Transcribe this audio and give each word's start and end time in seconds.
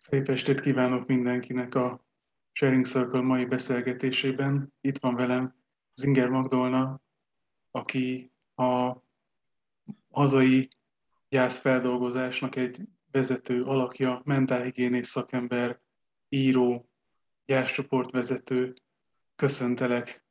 Szép 0.00 0.28
estét 0.28 0.60
kívánok 0.60 1.06
mindenkinek 1.06 1.74
a 1.74 2.04
Sharing 2.52 2.84
Circle 2.84 3.20
mai 3.20 3.44
beszélgetésében. 3.44 4.72
Itt 4.80 4.98
van 4.98 5.14
velem 5.14 5.54
Zinger 5.94 6.28
Magdolna, 6.28 7.00
aki 7.70 8.32
a 8.54 8.96
hazai 10.10 10.68
gyászfeldolgozásnak 11.28 12.56
egy 12.56 12.80
vezető 13.10 13.64
alakja, 13.64 14.22
mentálhigiénész 14.24 15.08
szakember, 15.08 15.80
író, 16.28 16.88
gyászcsoportvezető. 17.46 18.74
Köszöntelek. 19.36 20.24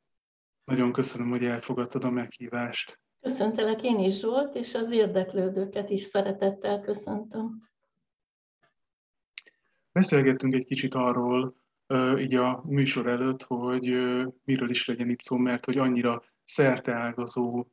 Nagyon 0.64 0.92
köszönöm, 0.92 1.30
hogy 1.30 1.44
elfogadtad 1.44 2.04
a 2.04 2.10
meghívást. 2.10 3.00
Köszöntelek 3.20 3.82
én 3.82 3.98
is, 3.98 4.18
Zsolt, 4.18 4.54
és 4.54 4.74
az 4.74 4.90
érdeklődőket 4.90 5.90
is 5.90 6.02
szeretettel 6.02 6.80
köszöntöm. 6.80 7.69
Beszélgettünk 9.92 10.54
egy 10.54 10.64
kicsit 10.64 10.94
arról, 10.94 11.54
így 12.18 12.34
a 12.34 12.62
műsor 12.66 13.06
előtt, 13.06 13.42
hogy 13.42 13.84
miről 14.44 14.70
is 14.70 14.86
legyen 14.86 15.10
itt 15.10 15.20
szó, 15.20 15.36
mert 15.36 15.64
hogy 15.64 15.78
annyira 15.78 16.22
szerteágazó 16.44 17.66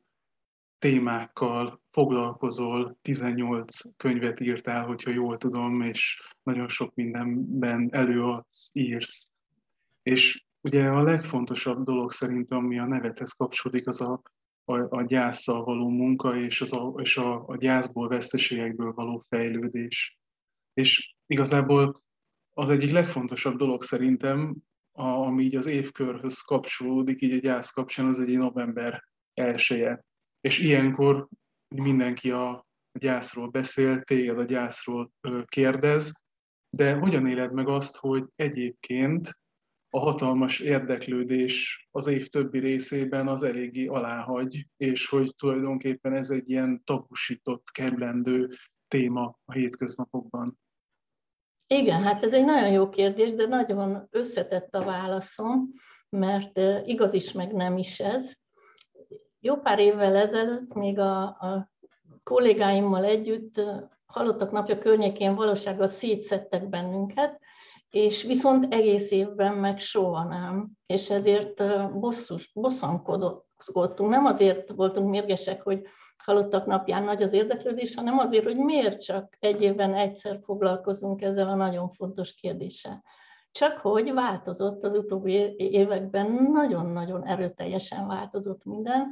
témákkal 0.78 1.80
foglalkozol, 1.90 2.98
18 3.02 3.96
könyvet 3.96 4.40
írtál, 4.40 4.84
hogyha 4.84 5.10
jól 5.10 5.38
tudom, 5.38 5.80
és 5.80 6.22
nagyon 6.42 6.68
sok 6.68 6.94
mindenben 6.94 7.88
előadsz, 7.92 8.70
írsz. 8.72 9.28
És 10.02 10.44
ugye 10.60 10.88
a 10.88 11.02
legfontosabb 11.02 11.84
dolog 11.84 12.10
szerintem, 12.10 12.58
ami 12.58 12.78
a 12.78 12.86
nevethez 12.86 13.32
kapcsolódik, 13.32 13.86
az 13.86 14.00
a, 14.00 14.22
a, 14.64 14.96
a 14.96 15.02
gyászsal 15.02 15.64
való 15.64 15.88
munka, 15.88 16.36
és, 16.36 16.60
az 16.60 16.72
a, 16.72 16.94
és 16.96 17.16
a, 17.16 17.48
a 17.48 17.56
gyászból, 17.56 18.08
veszteségekből 18.08 18.92
való 18.92 19.24
fejlődés. 19.28 20.18
És 20.74 21.14
igazából 21.26 22.02
az 22.58 22.70
egyik 22.70 22.90
legfontosabb 22.90 23.56
dolog 23.56 23.82
szerintem, 23.82 24.56
a, 24.92 25.02
ami 25.02 25.44
így 25.44 25.56
az 25.56 25.66
évkörhöz 25.66 26.40
kapcsolódik, 26.40 27.22
így 27.22 27.32
a 27.32 27.38
gyász 27.38 27.70
kapcsán, 27.70 28.06
az 28.06 28.20
egy 28.20 28.36
november 28.36 29.04
elsője. 29.34 30.04
És 30.40 30.58
ilyenkor 30.58 31.28
mindenki 31.74 32.30
a 32.30 32.66
gyászról 32.98 33.48
beszél, 33.48 34.02
téged 34.02 34.38
a 34.38 34.44
gyászról 34.44 35.12
kérdez, 35.44 36.12
de 36.76 36.94
hogyan 36.94 37.26
éled 37.26 37.52
meg 37.52 37.68
azt, 37.68 37.96
hogy 37.96 38.24
egyébként 38.36 39.38
a 39.90 39.98
hatalmas 39.98 40.60
érdeklődés 40.60 41.88
az 41.90 42.06
év 42.06 42.28
többi 42.28 42.58
részében 42.58 43.28
az 43.28 43.42
eléggé 43.42 43.86
aláhagy, 43.86 44.66
és 44.76 45.06
hogy 45.06 45.34
tulajdonképpen 45.36 46.12
ez 46.12 46.30
egy 46.30 46.50
ilyen 46.50 46.82
tabusított, 46.84 47.70
kerülendő 47.70 48.48
téma 48.88 49.38
a 49.44 49.52
hétköznapokban. 49.52 50.58
Igen, 51.70 52.02
hát 52.02 52.24
ez 52.24 52.32
egy 52.32 52.44
nagyon 52.44 52.70
jó 52.70 52.88
kérdés, 52.88 53.34
de 53.34 53.46
nagyon 53.46 54.06
összetett 54.10 54.74
a 54.74 54.84
válaszom, 54.84 55.72
mert 56.08 56.60
igaz 56.84 57.12
is, 57.12 57.32
meg 57.32 57.52
nem 57.52 57.78
is 57.78 58.00
ez. 58.00 58.32
Jó 59.40 59.56
pár 59.56 59.78
évvel 59.78 60.16
ezelőtt 60.16 60.74
még 60.74 60.98
a, 60.98 61.22
a 61.22 61.70
kollégáimmal 62.22 63.04
együtt 63.04 63.60
halottak 64.06 64.50
napja 64.50 64.78
környékén 64.78 65.34
valósággal 65.34 65.86
szétszettek 65.86 66.68
bennünket, 66.68 67.40
és 67.90 68.22
viszont 68.22 68.74
egész 68.74 69.10
évben 69.10 69.54
meg 69.54 69.78
soha 69.78 70.24
nem, 70.24 70.70
és 70.86 71.10
ezért 71.10 71.62
bosszus, 72.00 72.50
bosszankodottunk. 73.72 74.10
Nem 74.10 74.24
azért 74.24 74.70
voltunk 74.70 75.10
mérgesek, 75.10 75.62
hogy 75.62 75.82
halottak 76.24 76.66
napján 76.66 77.04
nagy 77.04 77.22
az 77.22 77.32
érdeklődés, 77.32 77.94
hanem 77.94 78.18
azért, 78.18 78.44
hogy 78.44 78.56
miért 78.56 79.02
csak 79.02 79.36
egy 79.40 79.62
évben 79.62 79.94
egyszer 79.94 80.40
foglalkozunk 80.42 81.22
ezzel 81.22 81.48
a 81.48 81.54
nagyon 81.54 81.88
fontos 81.88 82.34
kérdéssel. 82.34 83.02
Csak 83.50 83.78
hogy 83.78 84.12
változott 84.12 84.84
az 84.84 84.96
utóbbi 84.96 85.54
években, 85.56 86.48
nagyon-nagyon 86.52 87.26
erőteljesen 87.26 88.06
változott 88.06 88.64
minden, 88.64 89.06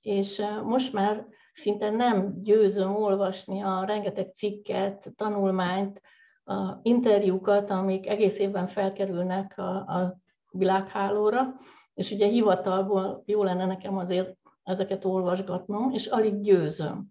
és 0.00 0.42
most 0.64 0.92
már 0.92 1.26
szinte 1.52 1.90
nem 1.90 2.40
győzöm 2.40 2.96
olvasni 2.96 3.62
a 3.62 3.84
rengeteg 3.84 4.34
cikket, 4.34 5.12
tanulmányt, 5.16 6.00
a 6.46 6.78
interjúkat, 6.82 7.70
amik 7.70 8.08
egész 8.08 8.38
évben 8.38 8.66
felkerülnek 8.66 9.54
a, 9.56 9.76
a 9.76 10.18
világhálóra, 10.50 11.54
és 11.94 12.10
ugye 12.10 12.26
hivatalból 12.26 13.22
jó 13.26 13.42
lenne 13.42 13.66
nekem 13.66 13.96
azért 13.96 14.36
ezeket 14.62 15.04
olvasgatnom, 15.04 15.90
és 15.90 16.06
alig 16.06 16.40
győzöm. 16.40 17.06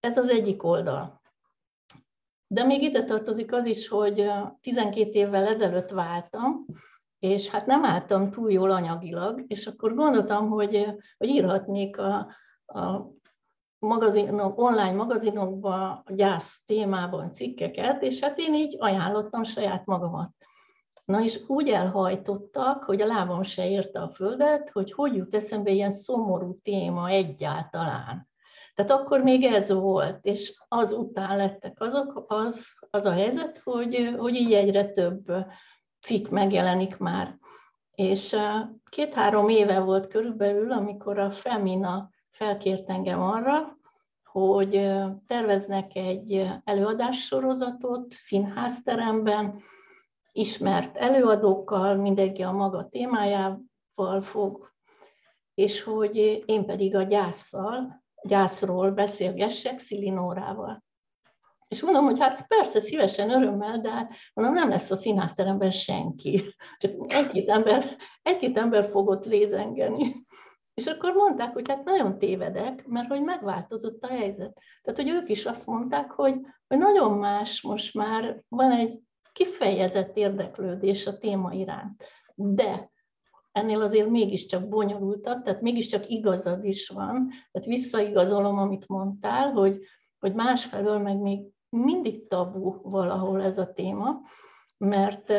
Ez 0.00 0.18
az 0.18 0.28
egyik 0.28 0.62
oldal. 0.62 1.20
De 2.46 2.64
még 2.64 2.82
ide 2.82 3.04
tartozik 3.04 3.52
az 3.52 3.66
is, 3.66 3.88
hogy 3.88 4.30
12 4.60 5.10
évvel 5.10 5.46
ezelőtt 5.46 5.90
váltam, 5.90 6.66
és 7.18 7.48
hát 7.48 7.66
nem 7.66 7.84
álltam 7.84 8.30
túl 8.30 8.52
jól 8.52 8.70
anyagilag, 8.70 9.44
és 9.46 9.66
akkor 9.66 9.94
gondoltam, 9.94 10.48
hogy, 10.48 10.86
hogy 11.18 11.28
írhatnék 11.28 11.98
a, 11.98 12.16
a 12.66 13.10
magazinok, 13.78 14.58
online 14.58 14.92
magazinokba, 14.92 16.02
gyász 16.08 16.62
témában 16.66 17.32
cikkeket, 17.32 18.02
és 18.02 18.20
hát 18.20 18.38
én 18.38 18.54
így 18.54 18.76
ajánlottam 18.78 19.44
saját 19.44 19.86
magamat. 19.86 20.30
Na 21.12 21.22
és 21.22 21.40
úgy 21.46 21.68
elhajtottak, 21.68 22.84
hogy 22.84 23.00
a 23.00 23.06
lábam 23.06 23.42
se 23.42 23.68
érte 23.68 24.00
a 24.00 24.08
földet, 24.08 24.70
hogy 24.70 24.92
hogy 24.92 25.14
jut 25.14 25.34
eszembe 25.34 25.70
ilyen 25.70 25.90
szomorú 25.90 26.58
téma 26.62 27.08
egyáltalán. 27.08 28.28
Tehát 28.74 28.90
akkor 28.90 29.22
még 29.22 29.44
ez 29.44 29.72
volt, 29.72 30.24
és 30.24 30.62
azután 30.68 31.36
lettek 31.36 31.80
azok, 31.80 32.24
az, 32.26 32.66
az 32.90 33.04
a 33.04 33.12
helyzet, 33.12 33.60
hogy, 33.64 34.14
hogy 34.18 34.34
így 34.34 34.52
egyre 34.52 34.90
több 34.90 35.32
cikk 36.00 36.28
megjelenik 36.28 36.96
már. 36.96 37.38
És 37.94 38.36
két-három 38.90 39.48
éve 39.48 39.80
volt 39.80 40.06
körülbelül, 40.06 40.70
amikor 40.70 41.18
a 41.18 41.30
Femina 41.30 42.10
felkért 42.30 42.90
engem 42.90 43.22
arra, 43.22 43.76
hogy 44.24 44.90
terveznek 45.26 45.94
egy 45.94 46.48
előadássorozatot 46.64 48.12
színházteremben, 48.12 49.62
ismert 50.32 50.96
előadókkal, 50.96 51.94
mindenki 51.94 52.42
a 52.42 52.52
maga 52.52 52.88
témájával 52.88 54.20
fog, 54.20 54.72
és 55.54 55.82
hogy 55.82 56.42
én 56.46 56.66
pedig 56.66 56.94
a 56.94 57.02
gyászsal, 57.02 58.02
gyászról 58.22 58.90
beszélgessek 58.90 59.78
Szilinórával. 59.78 60.84
És 61.68 61.82
mondom, 61.82 62.04
hogy 62.04 62.18
hát 62.18 62.46
persze, 62.46 62.80
szívesen, 62.80 63.30
örömmel, 63.30 63.80
de 63.80 63.90
hát 63.90 64.12
mondom, 64.34 64.54
nem 64.54 64.68
lesz 64.68 64.90
a 64.90 64.96
színházteremben 64.96 65.70
senki. 65.70 66.54
Csak 66.76 67.12
egy-két 67.12 67.48
ember, 67.48 67.96
egy-két 68.22 68.58
ember 68.58 68.84
fogott 68.84 69.24
lézengeni. 69.24 70.24
És 70.74 70.86
akkor 70.86 71.12
mondták, 71.12 71.52
hogy 71.52 71.68
hát 71.68 71.84
nagyon 71.84 72.18
tévedek, 72.18 72.86
mert 72.86 73.08
hogy 73.08 73.22
megváltozott 73.22 74.02
a 74.02 74.06
helyzet. 74.06 74.58
Tehát, 74.82 75.00
hogy 75.00 75.08
ők 75.08 75.28
is 75.28 75.46
azt 75.46 75.66
mondták, 75.66 76.10
hogy, 76.10 76.40
hogy 76.66 76.78
nagyon 76.78 77.18
más 77.18 77.62
most 77.62 77.94
már 77.94 78.42
van 78.48 78.70
egy 78.70 79.00
kifejezett 79.32 80.16
érdeklődés 80.16 81.06
a 81.06 81.18
téma 81.18 81.52
iránt. 81.52 82.04
De 82.34 82.90
ennél 83.52 83.82
azért 83.82 84.08
mégiscsak 84.08 84.68
bonyolultabb, 84.68 85.42
tehát 85.42 85.60
mégiscsak 85.60 86.08
igazad 86.08 86.64
is 86.64 86.88
van, 86.88 87.28
tehát 87.50 87.68
visszaigazolom, 87.68 88.58
amit 88.58 88.88
mondtál, 88.88 89.50
hogy, 89.50 89.80
hogy 90.18 90.34
másfelől 90.34 90.98
meg 90.98 91.18
még 91.18 91.46
mindig 91.68 92.28
tabu 92.28 92.90
valahol 92.90 93.42
ez 93.42 93.58
a 93.58 93.72
téma, 93.72 94.20
mert 94.78 95.32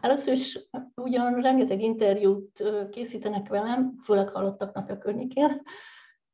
először 0.00 0.34
is 0.34 0.68
ugyan 0.94 1.40
rengeteg 1.40 1.82
interjút 1.82 2.64
készítenek 2.90 3.48
velem, 3.48 3.98
főleg 4.02 4.28
hallottak 4.28 4.74
napja 4.74 4.98
környékén, 4.98 5.62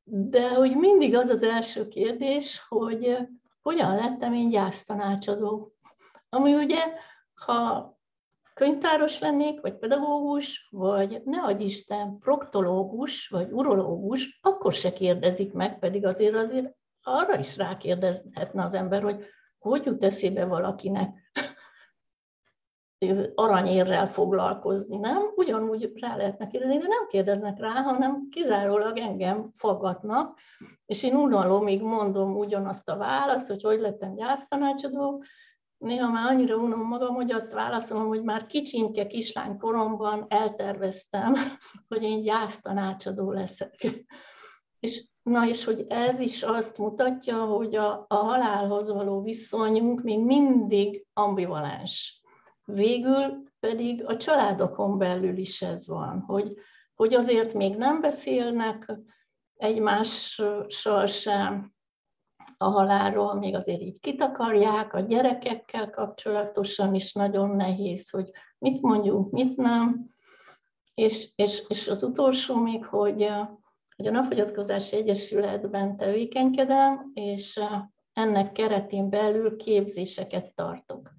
de 0.05 0.55
hogy 0.55 0.77
mindig 0.77 1.15
az 1.17 1.29
az 1.29 1.43
első 1.43 1.89
kérdés, 1.89 2.67
hogy 2.69 3.19
hogyan 3.63 3.95
lettem 3.95 4.35
én 4.35 4.49
gyásztanácsadó. 4.49 5.72
Ami 6.35 6.55
ugye, 6.55 6.83
ha 7.35 7.91
könyvtáros 8.55 9.21
lennék, 9.21 9.61
vagy 9.61 9.79
pedagógus, 9.79 10.69
vagy 10.71 11.23
ne 11.25 11.43
adj 11.43 11.65
Isten, 11.65 12.19
proktológus, 12.19 13.29
vagy 13.29 13.53
urológus, 13.53 14.39
akkor 14.43 14.73
se 14.73 14.93
kérdezik 14.93 15.53
meg, 15.53 15.79
pedig 15.79 16.07
azért 16.07 16.35
azért 16.35 16.75
arra 17.03 17.39
is 17.39 17.57
rákérdezhetne 17.57 18.65
az 18.65 18.75
ember, 18.75 19.03
hogy 19.03 19.25
hogy 19.59 19.85
jut 19.85 20.05
eszébe 20.05 20.45
valakinek 20.45 21.33
aranyérrel 23.35 24.09
foglalkozni, 24.09 24.97
nem? 24.97 25.33
Ugyanúgy 25.35 25.93
rá 25.95 26.17
lehetne 26.17 26.47
kérdezni, 26.47 26.79
de 26.79 26.87
nem 26.87 27.07
kérdeznek 27.09 27.59
rá, 27.59 27.71
hanem 27.71 28.29
kizárólag 28.31 28.99
engem 28.99 29.51
fogadnak, 29.53 30.39
és 30.87 31.03
én 31.03 31.15
unalomig 31.15 31.83
mondom 31.83 32.37
ugyanazt 32.37 32.89
a 32.89 32.97
választ, 32.97 33.49
hogy 33.49 33.63
hogy 33.63 33.81
lettem 33.81 34.15
gyásztanácsadó, 34.15 35.25
néha 35.83 36.11
már 36.11 36.33
annyira 36.33 36.57
unom 36.57 36.87
magam, 36.87 37.15
hogy 37.15 37.33
azt 37.33 37.53
válaszolom, 37.53 38.07
hogy 38.07 38.23
már 38.23 38.47
kicsintje 38.47 39.07
kislány 39.07 39.59
koromban 39.59 40.27
elterveztem, 40.29 41.35
hogy 41.89 42.03
én 42.03 42.23
gyásztanácsadó 42.23 43.31
leszek. 43.31 43.87
És 44.81 45.11
Na 45.23 45.47
és 45.47 45.65
hogy 45.65 45.85
ez 45.89 46.21
is 46.21 46.43
azt 46.43 46.79
mutatja, 46.79 47.45
hogy 47.45 47.75
a, 47.75 48.05
a 48.09 48.15
halálhoz 48.15 48.93
való 48.93 49.23
viszonyunk 49.23 50.03
még 50.03 50.25
mindig 50.25 51.07
ambivalens. 51.13 52.23
Végül 52.65 53.43
pedig 53.61 54.05
a 54.05 54.17
családokon 54.17 54.99
belül 54.99 55.37
is 55.37 55.63
ez 55.63 55.89
van, 55.89 56.21
hogy, 56.21 56.55
hogy 56.95 57.15
azért 57.15 57.55
még 57.55 57.77
nem 57.77 58.01
beszélnek 58.01 58.93
egymással 59.57 61.07
sem 61.07 61.73
a 62.63 62.71
halálról, 62.71 63.35
még 63.35 63.55
azért 63.55 63.81
így 63.81 64.01
kitakarják, 64.01 64.95
a 64.95 65.01
gyerekekkel 65.01 65.91
kapcsolatosan 65.91 66.95
is 66.95 67.13
nagyon 67.13 67.57
nehéz, 67.57 68.11
hogy 68.11 68.31
mit 68.59 68.81
mondjuk, 68.81 69.31
mit 69.31 69.57
nem. 69.57 70.11
És, 70.95 71.33
és, 71.35 71.63
és 71.69 71.89
az 71.89 72.03
utolsó 72.03 72.57
még, 72.57 72.85
hogy, 72.85 73.29
hogy 73.97 74.07
a 74.07 74.11
Napfogyatkozási 74.11 74.97
Egyesületben 74.97 75.97
tevékenykedem, 75.97 77.11
és 77.15 77.61
ennek 78.13 78.53
keretén 78.53 79.09
belül 79.11 79.57
képzéseket 79.57 80.55
tartok. 80.55 81.13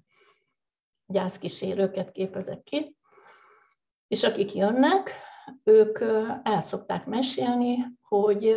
Gyászkísérőket 1.06 2.10
képezek 2.10 2.62
ki, 2.62 2.96
és 4.08 4.22
akik 4.22 4.54
jönnek, 4.54 5.10
ők 5.62 6.00
el 6.42 6.60
szokták 6.60 7.06
mesélni, 7.06 7.76
hogy 8.00 8.56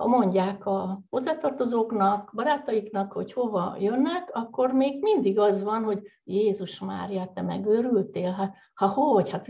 ha 0.00 0.06
mondják 0.06 0.66
a 0.66 1.02
hozzátartozóknak, 1.10 2.30
barátaiknak, 2.34 3.12
hogy 3.12 3.32
hova 3.32 3.76
jönnek, 3.78 4.30
akkor 4.32 4.72
még 4.72 5.02
mindig 5.02 5.38
az 5.38 5.62
van, 5.62 5.84
hogy 5.84 6.02
Jézus 6.24 6.78
Mária, 6.78 7.30
te 7.34 7.42
megőrültél? 7.42 8.30
Hát, 8.30 8.54
ha 8.74 8.86
hogy? 8.86 9.30
Hát 9.30 9.46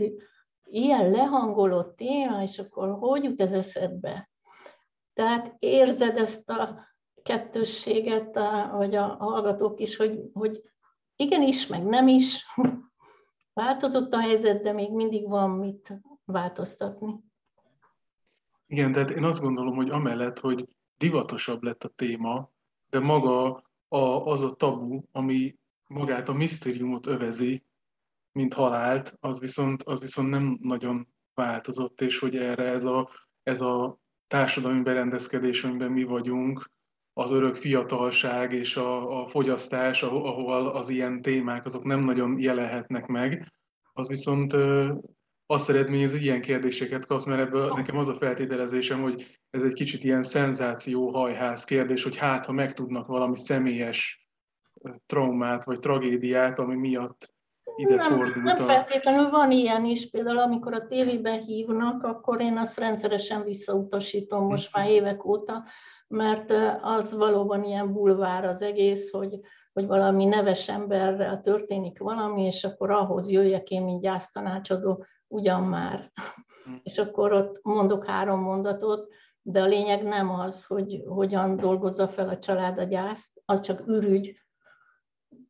ilyen 0.63 1.09
lehangolott 1.09 1.95
téma, 1.95 2.41
és 2.41 2.59
akkor 2.59 2.97
hogy 2.99 3.23
jut 3.23 3.41
ez 3.41 3.51
eszedbe? 3.51 4.29
Tehát 5.13 5.55
érzed 5.59 6.17
ezt 6.17 6.49
a 6.49 6.87
kettősséget, 7.23 8.39
vagy 8.71 8.95
a 8.95 9.03
hallgatók 9.19 9.79
is, 9.79 9.95
hogy, 9.95 10.19
hogy 10.33 10.61
igenis, 11.15 11.67
meg 11.67 11.83
nem 11.83 12.07
is. 12.07 12.45
Változott 13.53 14.13
a 14.13 14.19
helyzet, 14.19 14.63
de 14.63 14.71
még 14.71 14.91
mindig 14.91 15.29
van 15.29 15.49
mit 15.49 16.01
változtatni. 16.25 17.30
Igen, 18.71 18.91
tehát 18.91 19.09
én 19.09 19.23
azt 19.23 19.41
gondolom, 19.41 19.75
hogy 19.75 19.89
amellett, 19.89 20.39
hogy 20.39 20.67
divatosabb 20.97 21.63
lett 21.63 21.83
a 21.83 21.87
téma, 21.87 22.51
de 22.89 22.99
maga 22.99 23.63
a, 23.87 23.97
az 24.25 24.41
a 24.41 24.51
tabu, 24.51 25.01
ami 25.11 25.55
magát 25.87 26.29
a 26.29 26.33
misztériumot 26.33 27.07
övezi, 27.07 27.63
mint 28.31 28.53
halált, 28.53 29.17
az 29.19 29.39
viszont, 29.39 29.83
az 29.83 29.99
viszont 29.99 30.29
nem 30.29 30.57
nagyon 30.61 31.07
változott, 31.33 32.01
és 32.01 32.19
hogy 32.19 32.37
erre 32.37 32.63
ez 32.63 32.85
a, 32.85 33.09
ez 33.43 33.61
a 33.61 33.99
társadalmi 34.27 34.81
berendezkedés, 34.81 35.63
amiben 35.63 35.91
mi 35.91 36.03
vagyunk, 36.03 36.71
az 37.13 37.31
örök 37.31 37.55
fiatalság 37.55 38.53
és 38.53 38.77
a, 38.77 39.21
a 39.21 39.27
fogyasztás, 39.27 40.03
ahol 40.03 40.67
az 40.67 40.89
ilyen 40.89 41.21
témák, 41.21 41.65
azok 41.65 41.83
nem 41.83 42.03
nagyon 42.03 42.39
jelenhetnek 42.39 43.05
meg, 43.05 43.53
az 43.93 44.07
viszont 44.07 44.55
azt 45.51 45.69
eredményez, 45.69 46.11
hogy 46.11 46.21
ilyen 46.21 46.41
kérdéseket 46.41 47.05
kapsz, 47.05 47.25
mert 47.25 47.41
ebből 47.41 47.73
nekem 47.75 47.97
az 47.97 48.07
a 48.07 48.13
feltételezésem, 48.13 49.01
hogy 49.01 49.39
ez 49.49 49.63
egy 49.63 49.73
kicsit 49.73 50.03
ilyen 50.03 50.23
szenzáció 50.23 51.09
hajház 51.09 51.63
kérdés, 51.63 52.03
hogy 52.03 52.15
hát, 52.15 52.45
ha 52.45 52.51
megtudnak 52.51 53.07
valami 53.07 53.37
személyes 53.37 54.27
traumát 55.05 55.63
vagy 55.63 55.79
tragédiát, 55.79 56.59
ami 56.59 56.75
miatt 56.75 57.33
ide 57.75 57.95
nem, 57.95 58.11
fordult. 58.11 58.43
Nem 58.43 58.55
feltétlenül 58.55 59.29
van 59.29 59.51
ilyen 59.51 59.85
is, 59.85 60.09
például 60.09 60.39
amikor 60.39 60.73
a 60.73 60.87
tévében 60.87 61.39
hívnak, 61.39 62.03
akkor 62.03 62.41
én 62.41 62.57
azt 62.57 62.79
rendszeresen 62.79 63.43
visszautasítom 63.43 64.45
most 64.45 64.75
már 64.75 64.89
évek 64.89 65.25
óta, 65.25 65.63
mert 66.07 66.53
az 66.81 67.13
valóban 67.13 67.63
ilyen 67.63 67.93
bulvár 67.93 68.45
az 68.45 68.61
egész, 68.61 69.11
hogy, 69.11 69.39
hogy 69.73 69.85
valami 69.85 70.25
neves 70.25 70.69
emberrel 70.69 71.41
történik 71.41 71.99
valami, 71.99 72.45
és 72.45 72.63
akkor 72.63 72.91
ahhoz 72.91 73.29
jöjjek 73.29 73.69
én, 73.69 73.83
mint 73.83 74.01
gyásztanácsadó, 74.01 75.05
ugyan 75.31 75.63
már. 75.63 76.11
Hm. 76.63 76.73
És 76.83 76.97
akkor 76.97 77.31
ott 77.31 77.63
mondok 77.63 78.05
három 78.05 78.41
mondatot, 78.41 79.13
de 79.41 79.61
a 79.61 79.65
lényeg 79.65 80.03
nem 80.03 80.29
az, 80.29 80.65
hogy 80.65 81.03
hogyan 81.07 81.55
dolgozza 81.55 82.07
fel 82.07 82.29
a 82.29 82.39
család 82.39 82.77
a 82.77 82.83
gyászt, 82.83 83.41
az 83.45 83.61
csak 83.61 83.87
ürügy 83.87 84.41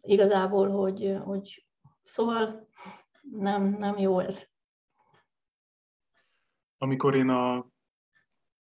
igazából, 0.01 0.69
hogy, 0.69 1.17
hogy 1.23 1.67
szóval 2.03 2.67
nem, 3.21 3.63
nem 3.63 3.97
jó 3.97 4.19
ez. 4.19 4.49
Amikor 6.77 7.15
én 7.15 7.29
a 7.29 7.67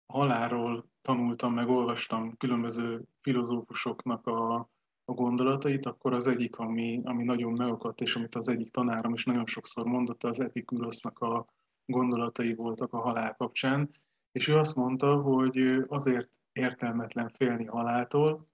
halálról 0.07 0.91
tanultam, 1.03 1.55
meg 1.55 1.69
olvastam 1.69 2.37
különböző 2.37 3.03
filozófusoknak 3.21 4.27
a, 4.27 4.69
a 5.11 5.15
gondolatait, 5.15 5.87
akkor 5.87 6.13
az 6.13 6.27
egyik, 6.27 6.57
ami, 6.57 7.01
ami 7.05 7.25
nagyon 7.25 7.53
megakadt, 7.53 8.01
és 8.01 8.17
amit 8.17 8.35
az 8.35 8.49
egyik 8.49 8.71
tanárom 8.71 9.13
is 9.13 9.25
nagyon 9.25 9.47
sokszor 9.47 9.87
mondott, 9.87 10.25
az 10.25 10.41
Epikurosznak 10.41 11.19
a 11.19 11.45
gondolatai 11.85 12.55
voltak 12.55 12.93
a 12.93 13.01
halál 13.01 13.35
kapcsán, 13.35 13.91
és 14.33 14.49
ő 14.49 14.57
azt 14.57 14.77
mondta, 14.77 15.21
hogy 15.21 15.85
azért 15.89 16.29
értelmetlen 16.53 17.29
félni 17.29 17.65
haláltól, 17.65 18.49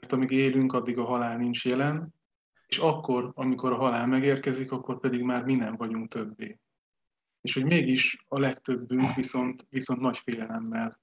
mert 0.00 0.12
amíg 0.12 0.30
élünk, 0.30 0.72
addig 0.72 0.98
a 0.98 1.04
halál 1.04 1.36
nincs 1.36 1.64
jelen, 1.64 2.14
és 2.66 2.78
akkor, 2.78 3.32
amikor 3.34 3.72
a 3.72 3.76
halál 3.76 4.06
megérkezik, 4.06 4.72
akkor 4.72 5.00
pedig 5.00 5.22
már 5.22 5.44
mi 5.44 5.54
nem 5.54 5.76
vagyunk 5.76 6.08
többé. 6.08 6.58
És 7.40 7.54
hogy 7.54 7.64
mégis 7.64 8.24
a 8.28 8.38
legtöbbünk 8.38 9.14
viszont, 9.14 9.66
viszont 9.70 10.00
nagy 10.00 10.18
félelemmel 10.18 11.00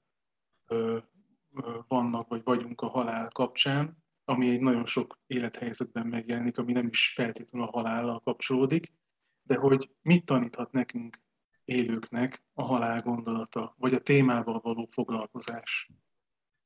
ö, 0.68 0.98
ö, 1.54 1.80
vannak, 1.88 2.28
vagy 2.28 2.42
vagyunk 2.44 2.82
a 2.82 2.88
halál 2.88 3.28
kapcsán, 3.28 3.98
ami 4.30 4.50
egy 4.50 4.62
nagyon 4.62 4.86
sok 4.86 5.20
élethelyzetben 5.28 6.08
megjelenik, 6.08 6.58
ami 6.58 6.72
nem 6.72 6.88
is 6.88 7.14
feltétlenül 7.16 7.68
a 7.68 7.72
halállal 7.72 8.20
kapcsolódik, 8.20 8.94
de 9.44 9.56
hogy 9.56 9.92
mit 10.02 10.26
taníthat 10.26 10.72
nekünk 10.72 11.22
élőknek 11.66 12.44
a 12.54 12.64
halál 12.64 13.02
gondolata, 13.02 13.76
vagy 13.78 13.94
a 13.94 14.00
témával 14.00 14.60
való 14.64 14.88
foglalkozás? 14.92 15.90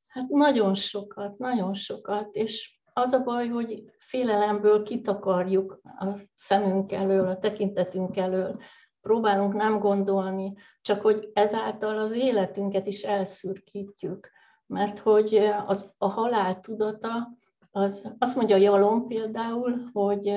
Hát 0.07 0.27
nagyon 0.29 0.75
sokat, 0.75 1.37
nagyon 1.37 1.73
sokat, 1.73 2.35
és 2.35 2.79
az 2.93 3.13
a 3.13 3.23
baj, 3.23 3.47
hogy 3.47 3.83
félelemből 3.99 4.83
kitakarjuk 4.83 5.79
a 5.83 6.19
szemünk 6.35 6.91
elől, 6.91 7.27
a 7.27 7.39
tekintetünk 7.39 8.17
elől, 8.17 8.61
próbálunk 9.01 9.53
nem 9.53 9.79
gondolni, 9.79 10.53
csak 10.81 11.01
hogy 11.01 11.29
ezáltal 11.33 11.99
az 11.99 12.13
életünket 12.13 12.87
is 12.87 13.01
elszürkítjük. 13.01 14.31
Mert 14.65 14.99
hogy 14.99 15.35
az, 15.65 15.93
a 15.97 16.07
halál 16.07 16.59
tudata 16.59 17.41
az 17.75 18.15
azt 18.19 18.35
mondja 18.35 18.55
Jalom 18.55 19.07
például, 19.07 19.89
hogy 19.93 20.27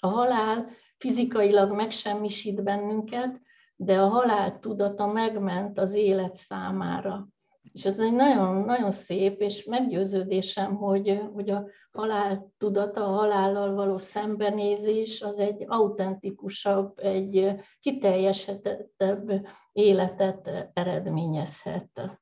a 0.00 0.06
halál 0.06 0.68
fizikailag 0.98 1.72
megsemmisít 1.72 2.62
bennünket, 2.62 3.40
de 3.76 4.00
a 4.00 4.08
halál 4.08 4.58
tudata 4.58 5.06
megment 5.06 5.78
az 5.78 5.94
élet 5.94 6.36
számára. 6.36 7.28
És 7.72 7.84
ez 7.84 7.98
egy 7.98 8.12
nagyon, 8.12 8.64
nagyon 8.64 8.90
szép, 8.90 9.40
és 9.40 9.64
meggyőződésem, 9.64 10.76
hogy, 10.76 11.22
hogy 11.32 11.50
a 11.50 11.66
halál 11.92 12.52
tudata, 12.58 13.04
a 13.04 13.16
halállal 13.16 13.74
való 13.74 13.98
szembenézés 13.98 15.22
az 15.22 15.38
egy 15.38 15.64
autentikusabb, 15.66 16.98
egy 16.98 17.54
kiteljesedettebb 17.80 19.46
életet 19.72 20.70
eredményezhet. 20.72 22.20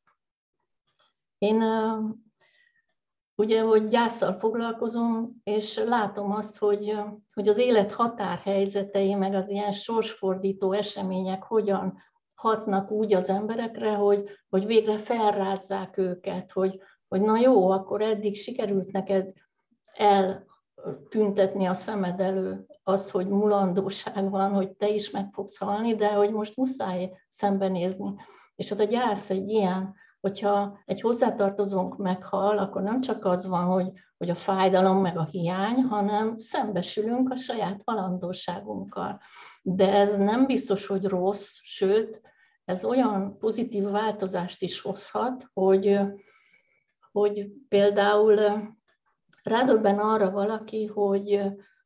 Én 1.38 1.62
ugye, 3.36 3.62
hogy 3.62 3.88
gyászsal 3.88 4.32
foglalkozom, 4.32 5.40
és 5.42 5.76
látom 5.86 6.32
azt, 6.32 6.58
hogy, 6.58 6.96
hogy 7.32 7.48
az 7.48 7.58
élet 7.58 7.92
határhelyzetei, 7.92 9.14
meg 9.14 9.34
az 9.34 9.48
ilyen 9.48 9.72
sorsfordító 9.72 10.72
események 10.72 11.42
hogyan 11.42 12.02
hatnak 12.34 12.90
úgy 12.90 13.14
az 13.14 13.28
emberekre, 13.28 13.94
hogy, 13.94 14.28
hogy 14.48 14.66
végre 14.66 14.98
felrázzák 14.98 15.96
őket, 15.96 16.52
hogy, 16.52 16.80
hogy 17.08 17.20
na 17.20 17.38
jó, 17.38 17.70
akkor 17.70 18.00
eddig 18.02 18.34
sikerült 18.34 18.92
neked 18.92 19.32
eltüntetni 19.92 21.66
a 21.66 21.74
szemed 21.74 22.20
elő 22.20 22.66
azt, 22.82 23.10
hogy 23.10 23.28
mulandóság 23.28 24.30
van, 24.30 24.52
hogy 24.52 24.70
te 24.70 24.88
is 24.88 25.10
meg 25.10 25.28
fogsz 25.32 25.56
halni, 25.56 25.94
de 25.94 26.12
hogy 26.12 26.30
most 26.30 26.56
muszáj 26.56 27.12
szembenézni. 27.28 28.14
És 28.54 28.68
hát 28.68 28.80
a 28.80 28.84
gyász 28.84 29.30
egy 29.30 29.48
ilyen 29.48 29.94
hogyha 30.24 30.78
egy 30.84 31.00
hozzátartozónk 31.00 31.96
meghal, 31.96 32.58
akkor 32.58 32.82
nem 32.82 33.00
csak 33.00 33.24
az 33.24 33.46
van, 33.46 33.64
hogy, 33.64 33.92
hogy 34.16 34.30
a 34.30 34.34
fájdalom 34.34 35.00
meg 35.00 35.18
a 35.18 35.24
hiány, 35.24 35.82
hanem 35.82 36.36
szembesülünk 36.36 37.30
a 37.30 37.36
saját 37.36 37.80
halandóságunkkal. 37.84 39.20
De 39.62 39.92
ez 39.92 40.16
nem 40.16 40.46
biztos, 40.46 40.86
hogy 40.86 41.04
rossz, 41.04 41.58
sőt, 41.62 42.20
ez 42.64 42.84
olyan 42.84 43.38
pozitív 43.38 43.84
változást 43.84 44.62
is 44.62 44.80
hozhat, 44.80 45.50
hogy, 45.52 46.00
hogy 47.12 47.48
például 47.68 48.38
rádöbben 49.42 49.98
arra 49.98 50.30
valaki, 50.30 50.86
hogy 50.86 51.26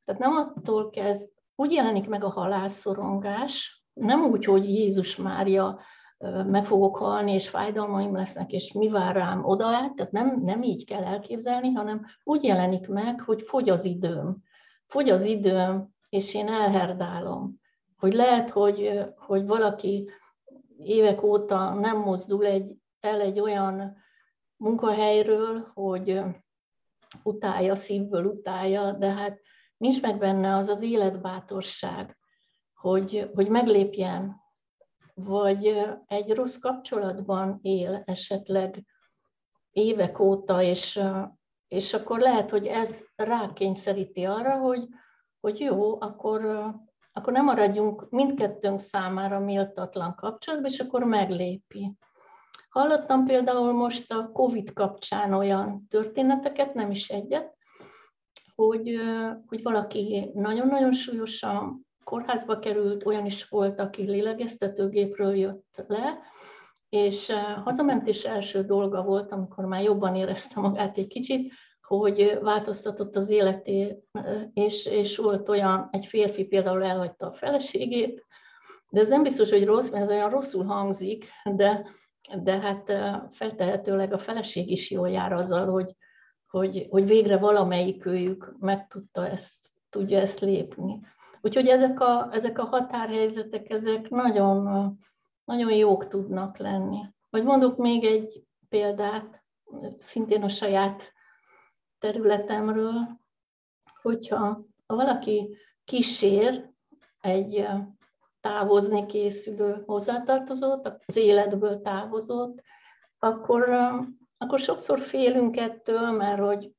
tehát 0.05 0.21
nem 0.21 0.37
attól 0.37 0.91
kezd, 0.91 1.29
úgy 1.55 1.73
jelenik 1.73 2.09
meg 2.09 2.25
a 2.25 2.31
halálszorongás, 2.31 3.85
nem 3.93 4.25
úgy, 4.25 4.45
hogy 4.45 4.75
Jézus 4.75 5.17
Mária 5.17 5.81
meg 6.47 6.67
fogok 6.67 6.97
halni, 6.97 7.33
és 7.33 7.49
fájdalmaim 7.49 8.15
lesznek, 8.15 8.53
és 8.53 8.73
mi 8.73 8.89
vár 8.89 9.15
rám 9.15 9.45
oda 9.45 9.71
Tehát 9.71 10.13
nem, 10.13 10.41
nem 10.45 10.63
így 10.63 10.85
kell 10.85 11.05
elképzelni, 11.05 11.73
hanem 11.73 12.07
úgy 12.25 12.45
jelenik 12.45 12.89
meg, 12.89 13.21
hogy 13.21 13.43
fogy 13.43 13.69
az 13.69 13.85
időm. 13.85 14.43
Fogy 14.87 15.11
az 15.11 15.25
időm, 15.25 15.95
és 16.09 16.35
én 16.35 16.49
elherdálom. 16.49 17.61
Hogy 17.99 18.13
lehet, 18.13 18.51
hogy, 18.51 19.05
hogy 19.17 19.47
valaki 19.47 20.11
évek 20.79 21.23
óta 21.23 21.75
nem 21.75 21.97
mozdul 21.97 22.47
egy, 22.47 22.77
el 23.01 23.21
egy 23.21 23.41
olyan 23.41 23.97
munkahelyről, 24.57 25.71
hogy 25.75 26.23
utálja, 27.23 27.77
szívből 27.77 28.25
utálja, 28.25 28.93
de 28.93 29.13
hát 29.13 29.41
nincs 29.77 30.03
meg 30.03 30.19
benne 30.19 30.57
az 30.57 30.69
az 30.69 30.83
életbátorság, 30.83 32.19
hogy, 32.75 33.31
hogy 33.35 33.49
meglépjen, 33.49 34.47
vagy 35.25 35.81
egy 36.07 36.35
rossz 36.35 36.57
kapcsolatban 36.57 37.59
él 37.63 38.03
esetleg 38.07 38.85
évek 39.71 40.19
óta, 40.19 40.63
és, 40.63 41.01
és 41.69 41.95
akkor 41.95 42.19
lehet, 42.19 42.51
hogy 42.51 42.67
ez 42.67 43.05
rákényszeríti 43.17 44.25
arra, 44.25 44.59
hogy, 44.59 44.89
hogy 45.41 45.61
jó, 45.61 46.01
akkor, 46.01 46.45
akkor 47.13 47.33
nem 47.33 47.45
maradjunk 47.45 48.11
mindkettőnk 48.11 48.81
számára 48.81 49.39
méltatlan 49.41 50.15
kapcsolatban, 50.15 50.71
és 50.71 50.81
akkor 50.81 51.05
meglépi. 51.05 51.97
Hallottam 52.69 53.25
például 53.25 53.73
most 53.73 54.13
a 54.13 54.31
COVID 54.33 54.73
kapcsán 54.73 55.33
olyan 55.33 55.87
történeteket, 55.89 56.75
nem 56.75 56.91
is 56.91 57.09
egyet, 57.09 57.57
hogy, 58.55 59.01
hogy 59.47 59.63
valaki 59.63 60.31
nagyon-nagyon 60.35 60.93
súlyosan 60.93 61.88
kórházba 62.09 62.59
került, 62.59 63.07
olyan 63.07 63.27
is 63.27 63.49
volt, 63.49 63.81
aki 63.81 64.03
lélegeztetőgépről 64.03 65.37
jött 65.37 65.85
le, 65.87 66.19
és 66.89 67.33
hazament, 67.65 68.07
és 68.07 68.25
első 68.25 68.63
dolga 68.63 69.03
volt, 69.03 69.33
amikor 69.33 69.65
már 69.65 69.83
jobban 69.83 70.15
érezte 70.15 70.61
magát 70.61 70.99
egy 70.99 71.07
kicsit, 71.07 71.53
hogy 71.83 72.39
változtatott 72.43 73.17
az 73.17 73.29
életé, 73.29 73.99
és, 74.53 74.87
és 74.87 75.17
volt 75.17 75.49
olyan, 75.49 75.89
egy 75.93 76.07
férfi 76.07 76.45
például 76.45 76.85
elhagyta 76.85 77.27
a 77.27 77.33
feleségét, 77.33 78.27
de 78.89 79.01
ez 79.01 79.09
nem 79.09 79.23
biztos, 79.23 79.51
hogy 79.51 79.65
rossz, 79.65 79.89
mert 79.89 80.03
ez 80.05 80.11
olyan 80.11 80.31
rosszul 80.31 80.65
hangzik, 80.65 81.25
de, 81.45 81.89
de 82.43 82.59
hát 82.59 82.93
feltehetőleg 83.31 84.13
a 84.13 84.19
feleség 84.19 84.71
is 84.71 84.91
jól 84.91 85.11
jár 85.11 85.33
azzal, 85.33 85.67
hogy, 85.71 85.97
hogy, 86.47 86.87
hogy 86.91 87.07
végre 87.07 87.39
valamelyik 87.39 88.07
őjük 88.07 88.55
meg 88.59 88.87
tudta 88.87 89.29
ezt, 89.29 89.55
tudja 89.91 90.19
ezt 90.19 90.41
lépni. 90.41 91.01
Úgyhogy 91.41 91.67
ezek 91.67 92.01
a, 92.01 92.29
ezek 92.33 92.59
a 92.59 92.65
határhelyzetek, 92.65 93.71
ezek 93.71 94.09
nagyon, 94.09 94.93
nagyon 95.45 95.73
jók 95.73 96.07
tudnak 96.07 96.57
lenni. 96.57 96.99
Vagy 97.31 97.45
mondok 97.45 97.77
még 97.77 98.05
egy 98.05 98.43
példát, 98.69 99.43
szintén 99.99 100.43
a 100.43 100.49
saját 100.49 101.13
területemről, 101.99 103.21
hogyha 104.03 104.65
valaki 104.87 105.57
kísér 105.85 106.71
egy 107.21 107.67
távozni 108.41 109.07
készülő 109.07 109.83
hozzátartozót, 109.87 110.99
az 111.07 111.17
életből 111.17 111.81
távozott, 111.83 112.63
akkor, 113.19 113.69
akkor 114.39 114.59
sokszor 114.59 115.01
félünk 115.01 115.57
ettől, 115.57 116.11
mert 116.11 116.41
hogy 116.41 116.73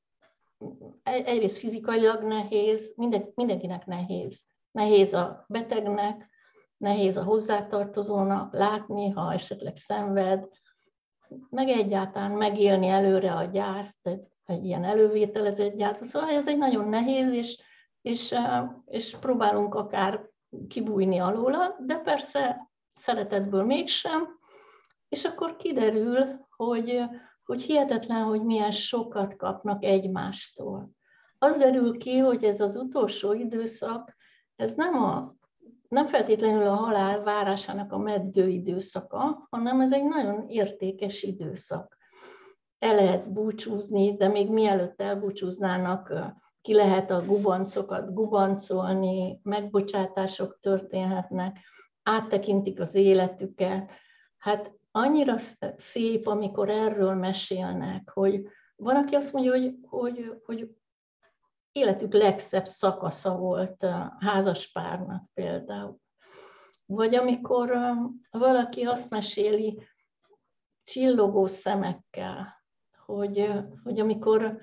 egyrészt 1.04 1.58
fizikailag 1.58 2.24
nehéz, 2.24 2.94
minden, 2.96 3.32
mindenkinek 3.36 3.86
nehéz. 3.86 4.46
Nehéz 4.72 5.14
a 5.14 5.46
betegnek, 5.48 6.30
nehéz 6.78 7.18
a 7.18 7.24
hozzátartozónak 7.24 8.54
látni, 8.54 9.10
ha 9.10 9.34
esetleg 9.34 9.76
szenved, 9.76 10.48
meg 11.50 11.70
egyáltalán 11.70 12.32
megélni 12.32 12.88
előre 12.88 13.34
a 13.34 13.44
gyászt, 13.44 14.08
egy, 14.08 14.28
egy 14.46 14.66
ilyen 14.66 14.84
elővételezett 14.84 15.76
gyászt. 15.76 16.04
Szóval 16.04 16.30
ez 16.30 16.48
egy 16.48 16.58
nagyon 16.58 16.88
nehéz, 16.88 17.34
és, 17.34 17.62
és, 18.02 18.36
és 18.86 19.16
próbálunk 19.20 19.76
akár 19.76 20.30
kibújni 20.68 21.20
alóla, 21.20 21.76
de 21.80 21.96
persze 21.96 22.70
szeretetből 22.94 23.64
mégsem, 23.64 24.40
és 25.10 25.26
akkor 25.26 25.56
kiderül, 25.56 26.48
hogy, 26.56 27.02
hogy 27.44 27.62
hihetetlen, 27.62 28.24
hogy 28.24 28.44
milyen 28.44 28.72
sokat 28.72 29.36
kapnak 29.36 29.84
egymástól. 29.84 30.90
Az 31.38 31.58
derül 31.58 31.98
ki, 31.98 32.18
hogy 32.18 32.44
ez 32.44 32.62
az 32.62 32.76
utolsó 32.76 33.34
időszak, 33.34 34.18
ez 34.60 34.74
nem, 34.74 35.04
a, 35.04 35.36
nem 35.88 36.08
feltétlenül 36.08 36.68
a 36.68 36.76
halál 36.76 37.24
várásának 37.24 37.92
a 37.92 37.98
meddő 37.98 38.48
időszaka, 38.48 39.48
hanem 39.50 39.82
ez 39.82 39.94
egy 39.94 40.04
nagyon 40.04 40.46
értékes 40.48 41.24
időszak. 41.24 41.98
El 42.80 42.96
lehet 42.96 43.32
búcsúzni, 43.32 44.16
de 44.16 44.28
még 44.28 44.52
mielőtt 44.52 45.02
elbúcsúznának, 45.02 46.14
ki 46.62 46.74
lehet 46.74 47.12
a 47.12 47.26
gubancokat 47.26 48.14
gubancolni, 48.14 49.40
megbocsátások 49.44 50.58
történhetnek, 50.62 51.58
áttekintik 52.04 52.80
az 52.80 52.96
életüket. 52.96 53.92
Hát 54.38 54.74
annyira 54.92 55.36
szép, 55.76 56.28
amikor 56.28 56.70
erről 56.70 57.14
mesélnek, 57.14 58.10
hogy 58.14 58.48
van, 58.76 58.96
aki 58.96 59.16
azt 59.16 59.34
mondja, 59.34 59.52
hogy, 59.52 59.76
hogy, 59.82 60.34
hogy 60.44 60.70
életük 61.80 62.14
legszebb 62.14 62.66
szakasza 62.66 63.36
volt 63.38 63.84
a 63.84 64.18
házaspárnak 64.20 65.24
például. 65.34 65.98
Vagy 66.86 67.16
amikor 67.16 67.72
valaki 68.32 68.84
azt 68.84 69.10
meséli 69.10 69.88
csillogó 70.84 71.48
szemekkel, 71.48 72.64
hogy, 73.06 73.52
hogy 73.84 74.00
amikor 74.00 74.58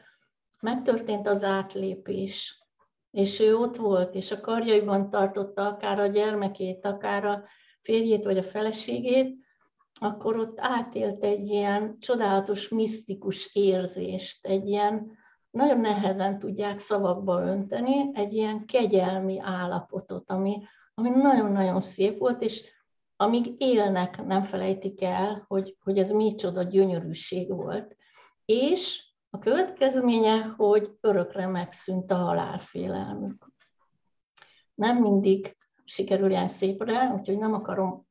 megtörtént 0.60 1.26
az 1.26 1.44
átlépés, 1.44 2.64
és 3.10 3.40
ő 3.40 3.56
ott 3.56 3.76
volt, 3.76 4.14
és 4.14 4.30
a 4.30 4.40
karjaiban 4.40 5.10
tartotta 5.10 5.66
akár 5.66 5.98
a 5.98 6.06
gyermekét, 6.06 6.86
akár 6.86 7.24
a 7.24 7.44
férjét 7.82 8.24
vagy 8.24 8.38
a 8.38 8.42
feleségét, 8.42 9.36
akkor 10.00 10.36
ott 10.36 10.60
átélt 10.60 11.24
egy 11.24 11.46
ilyen 11.46 11.98
csodálatos, 11.98 12.68
misztikus 12.68 13.54
érzést, 13.54 14.46
egy 14.46 14.68
ilyen 14.68 15.16
nagyon 15.56 15.80
nehezen 15.80 16.38
tudják 16.38 16.78
szavakba 16.78 17.42
önteni, 17.42 18.10
egy 18.12 18.32
ilyen 18.32 18.66
kegyelmi 18.66 19.38
állapotot, 19.40 20.30
ami, 20.30 20.62
ami 20.94 21.08
nagyon-nagyon 21.08 21.80
szép 21.80 22.18
volt, 22.18 22.42
és 22.42 22.64
amíg 23.16 23.54
élnek, 23.58 24.24
nem 24.24 24.42
felejtik 24.42 25.02
el, 25.02 25.44
hogy, 25.48 25.76
hogy 25.80 25.98
ez 25.98 26.10
micsoda 26.10 26.62
gyönyörűség 26.62 27.52
volt. 27.52 27.96
És 28.44 29.04
a 29.30 29.38
következménye, 29.38 30.42
hogy 30.42 30.90
örökre 31.00 31.46
megszűnt 31.46 32.10
a 32.10 32.16
halálfélelmük. 32.16 33.52
Nem 34.74 34.96
mindig 34.96 35.56
sikerül 35.84 36.30
ilyen 36.30 36.48
szépre, 36.48 37.12
úgyhogy 37.18 37.38
nem 37.38 37.54
akarom 37.54 38.06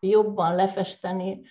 jobban 0.00 0.54
lefesteni 0.54 1.42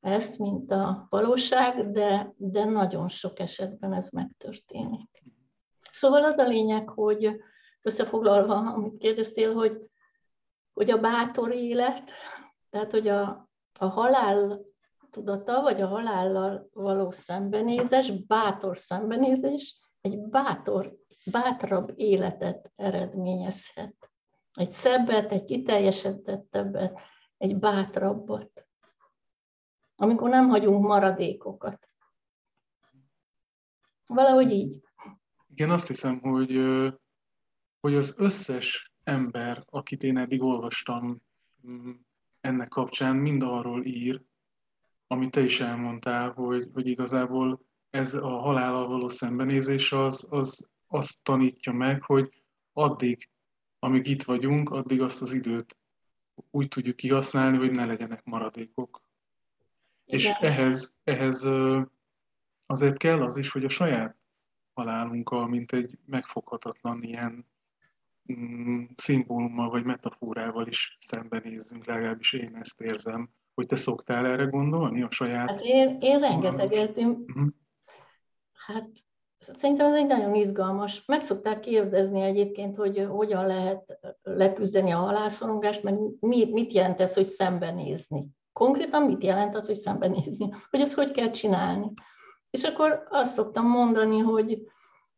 ezt, 0.00 0.38
mint 0.38 0.70
a 0.70 1.06
valóság, 1.08 1.90
de, 1.90 2.32
de 2.36 2.64
nagyon 2.64 3.08
sok 3.08 3.38
esetben 3.38 3.92
ez 3.92 4.08
megtörténik. 4.08 5.24
Szóval 5.90 6.24
az 6.24 6.38
a 6.38 6.46
lényeg, 6.46 6.88
hogy 6.88 7.40
összefoglalva, 7.82 8.54
amit 8.54 8.98
kérdeztél, 8.98 9.54
hogy, 9.54 9.78
hogy 10.72 10.90
a 10.90 10.98
bátor 10.98 11.52
élet, 11.52 12.10
tehát 12.70 12.90
hogy 12.90 13.08
a, 13.08 13.48
a 13.78 13.86
halál 13.86 14.60
tudata, 15.10 15.62
vagy 15.62 15.80
a 15.80 15.86
halállal 15.86 16.68
való 16.72 17.10
szembenézés, 17.10 18.10
bátor 18.10 18.78
szembenézés, 18.78 19.80
egy 20.00 20.18
bátor, 20.18 20.96
bátrabb 21.30 21.92
életet 21.96 22.72
eredményezhet. 22.76 24.10
Egy 24.52 24.72
szebbet, 24.72 25.32
egy 25.32 25.44
kiteljesedettebbet, 25.44 27.00
egy 27.36 27.56
bátrabbat. 27.56 28.67
Amikor 30.00 30.28
nem 30.28 30.48
hagyunk 30.48 30.86
maradékokat. 30.86 31.88
Valahogy 34.06 34.50
így. 34.52 34.80
Igen, 35.46 35.70
azt 35.70 35.86
hiszem, 35.86 36.20
hogy, 36.20 36.60
hogy 37.80 37.94
az 37.94 38.14
összes 38.18 38.92
ember, 39.02 39.64
akit 39.70 40.02
én 40.02 40.16
eddig 40.16 40.42
olvastam 40.42 41.22
mm, 41.66 41.90
ennek 42.40 42.68
kapcsán, 42.68 43.16
mind 43.16 43.42
arról 43.42 43.84
ír, 43.84 44.22
amit 45.06 45.30
te 45.30 45.40
is 45.40 45.60
elmondtál, 45.60 46.30
hogy, 46.30 46.68
hogy 46.72 46.86
igazából 46.86 47.60
ez 47.90 48.14
a 48.14 48.28
halállal 48.28 48.86
való 48.86 49.08
szembenézés 49.08 49.92
az, 49.92 50.26
az 50.30 50.68
azt 50.86 51.22
tanítja 51.22 51.72
meg, 51.72 52.02
hogy 52.02 52.42
addig, 52.72 53.30
amíg 53.78 54.06
itt 54.06 54.22
vagyunk, 54.22 54.70
addig 54.70 55.00
azt 55.00 55.22
az 55.22 55.32
időt 55.32 55.76
úgy 56.50 56.68
tudjuk 56.68 56.96
kihasználni, 56.96 57.56
hogy 57.56 57.70
ne 57.70 57.86
legyenek 57.86 58.24
maradékok. 58.24 59.06
Igen. 60.08 60.20
És 60.20 60.36
ehhez, 60.40 61.00
ehhez 61.04 61.48
azért 62.66 62.96
kell 62.96 63.22
az 63.22 63.36
is, 63.36 63.50
hogy 63.50 63.64
a 63.64 63.68
saját 63.68 64.16
halálunkkal, 64.74 65.48
mint 65.48 65.72
egy 65.72 65.98
megfoghatatlan 66.04 67.02
ilyen 67.02 67.46
mm, 68.32 68.84
szimbólummal 68.96 69.70
vagy 69.70 69.84
metaforával 69.84 70.66
is 70.66 70.96
szembenézzünk, 71.00 71.84
legalábbis 71.84 72.32
én 72.32 72.56
ezt 72.56 72.80
érzem, 72.80 73.30
hogy 73.54 73.66
te 73.66 73.76
szoktál 73.76 74.26
erre 74.26 74.44
gondolni 74.44 75.02
a 75.02 75.10
saját... 75.10 75.48
Hát 75.48 75.60
én, 75.62 75.96
én 76.00 76.18
rengeteget, 76.18 76.96
én, 76.96 77.08
uh-huh. 77.08 77.48
hát 78.52 78.88
Szerintem 79.38 79.86
ez 79.86 79.94
egy 79.94 80.06
nagyon 80.06 80.34
izgalmas. 80.34 81.04
Meg 81.06 81.22
szokták 81.22 81.60
kérdezni 81.60 82.20
egyébként, 82.20 82.76
hogy 82.76 83.06
hogyan 83.08 83.46
lehet 83.46 83.98
leküzdeni 84.22 84.90
a 84.90 84.98
halálszorongást, 84.98 85.82
meg 85.82 85.98
mit, 86.20 86.52
mit 86.52 86.72
jelent 86.72 87.00
ez, 87.00 87.14
hogy 87.14 87.24
szembenézni. 87.24 88.26
Konkrétan 88.58 89.02
mit 89.02 89.24
jelent 89.24 89.54
az, 89.54 89.66
hogy 89.66 89.76
szembenézni? 89.76 90.54
Hogy 90.70 90.80
ezt 90.80 90.94
hogy 90.94 91.10
kell 91.10 91.30
csinálni? 91.30 91.92
És 92.50 92.64
akkor 92.64 93.06
azt 93.10 93.32
szoktam 93.32 93.66
mondani, 93.66 94.18
hogy, 94.18 94.62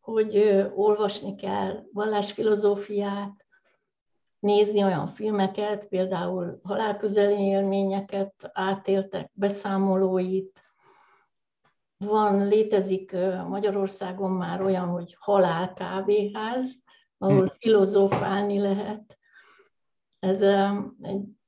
hogy 0.00 0.36
olvasni 0.74 1.34
kell 1.34 1.84
vallásfilozófiát, 1.92 3.46
nézni 4.38 4.84
olyan 4.84 5.06
filmeket, 5.06 5.88
például 5.88 6.60
halálközeli 6.62 7.42
élményeket, 7.42 8.50
átéltek 8.52 9.30
beszámolóit, 9.32 10.62
van, 11.96 12.48
létezik 12.48 13.12
Magyarországon 13.48 14.30
már 14.30 14.62
olyan, 14.62 14.88
hogy 14.88 15.16
halál 15.18 15.74
kávéház, 15.74 16.72
ahol 17.18 17.46
hm. 17.46 17.54
filozófálni 17.58 18.58
lehet. 18.58 19.18
Ez 20.18 20.40
egy 21.02 21.39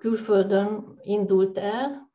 külföldön 0.00 0.98
indult 1.02 1.58
el, 1.58 2.10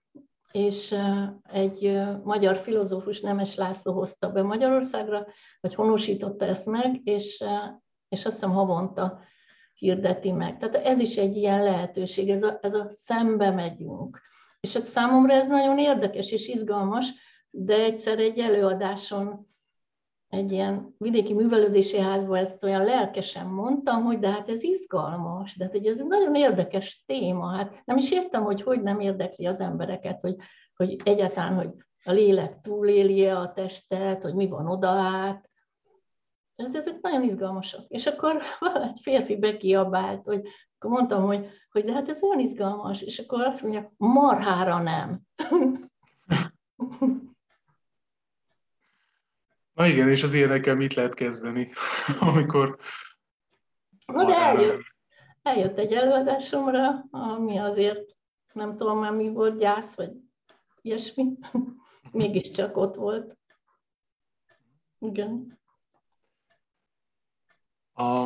és 0.52 0.96
egy 1.44 2.02
magyar 2.24 2.58
filozófus 2.58 3.22
Nemes 3.22 3.56
László 3.56 3.94
hozta 3.94 4.30
be 4.30 4.42
Magyarországra, 4.42 5.28
vagy 5.60 5.76
honosította 5.76 6.46
ezt 6.46 6.66
meg, 6.66 7.02
és, 7.04 7.44
és 8.10 8.26
azt 8.26 8.34
hiszem 8.34 8.52
havonta 8.52 9.20
hirdeti 9.74 10.32
meg. 10.32 10.58
Tehát 10.58 10.76
ez 10.76 11.00
is 11.00 11.18
egy 11.18 11.36
ilyen 11.36 11.64
lehetőség, 11.64 12.30
ez 12.30 12.44
a, 12.44 12.60
ez 12.62 12.76
a 12.76 12.88
szembe 12.90 13.52
megyünk. 13.52 14.22
És 14.60 14.74
hát 14.74 14.86
számomra 14.86 15.34
ez 15.34 15.48
nagyon 15.48 15.78
érdekes 15.78 16.32
és 16.32 16.48
izgalmas, 16.48 17.06
de 17.50 17.84
egyszer 17.84 18.20
egy 18.20 18.40
előadáson 18.40 19.48
egy 20.30 20.52
ilyen 20.52 20.96
vidéki 20.98 21.34
művelődési 21.34 22.00
házban 22.00 22.38
ezt 22.38 22.64
olyan 22.64 22.84
lelkesen 22.84 23.48
mondtam, 23.48 24.04
hogy 24.04 24.20
de 24.20 24.30
hát 24.30 24.50
ez 24.50 24.64
izgalmas, 24.64 25.56
de 25.56 25.64
hát, 25.64 25.74
hogy 25.74 25.86
ez 25.86 26.00
egy 26.00 26.08
nagyon 26.08 26.36
érdekes 26.36 27.04
téma. 27.06 27.48
Hát 27.48 27.82
nem 27.86 27.98
is 27.98 28.12
értem, 28.12 28.44
hogy 28.44 28.62
hogy 28.62 28.82
nem 28.82 29.00
érdekli 29.00 29.46
az 29.46 29.60
embereket, 29.60 30.20
hogy, 30.20 30.36
hogy 30.76 31.02
egyáltalán, 31.04 31.56
hogy 31.56 31.70
a 32.04 32.12
lélek 32.12 32.62
túléli-e 32.62 33.38
a 33.38 33.54
testet, 33.54 34.24
hogy 34.24 34.34
mi 34.34 34.48
van 34.48 34.68
oda 34.68 34.90
át. 34.90 35.50
Hát 36.58 36.76
ezek 36.76 37.02
nagyon 37.02 37.24
izgalmasak. 37.24 37.86
És 37.88 38.06
akkor 38.06 38.42
egy 38.84 39.00
férfi 39.02 39.36
bekiabált, 39.36 40.26
hogy 40.26 40.48
akkor 40.78 40.92
mondtam, 40.92 41.26
hogy, 41.26 41.48
hogy 41.72 41.84
de 41.84 41.94
hát 41.94 42.10
ez 42.10 42.24
olyan 42.24 42.40
izgalmas, 42.40 43.02
és 43.02 43.20
akkor 43.20 43.42
azt 43.42 43.62
mondja, 43.62 43.94
marhára 43.98 44.82
nem. 44.82 45.22
Na 49.76 49.88
igen, 49.88 50.10
és 50.10 50.24
az 50.24 50.34
ilyenekkel 50.34 50.76
mit 50.76 50.94
lehet 50.94 51.14
kezdeni, 51.14 51.72
amikor... 52.20 52.80
Na 54.06 54.26
de 54.26 54.36
eljött, 54.36 54.82
eljött 55.42 55.78
egy 55.78 55.94
előadásomra, 55.94 57.06
ami 57.10 57.58
azért 57.58 58.16
nem 58.54 58.78
tudom 58.78 59.00
már 59.00 59.14
mi 59.14 59.30
volt, 59.30 59.58
gyász, 59.60 59.96
vagy 59.96 60.12
ilyesmi. 60.82 61.38
Mégiscsak 62.12 62.78
ott 62.78 62.96
volt. 62.96 63.38
Igen. 65.00 65.60
A, 67.94 68.26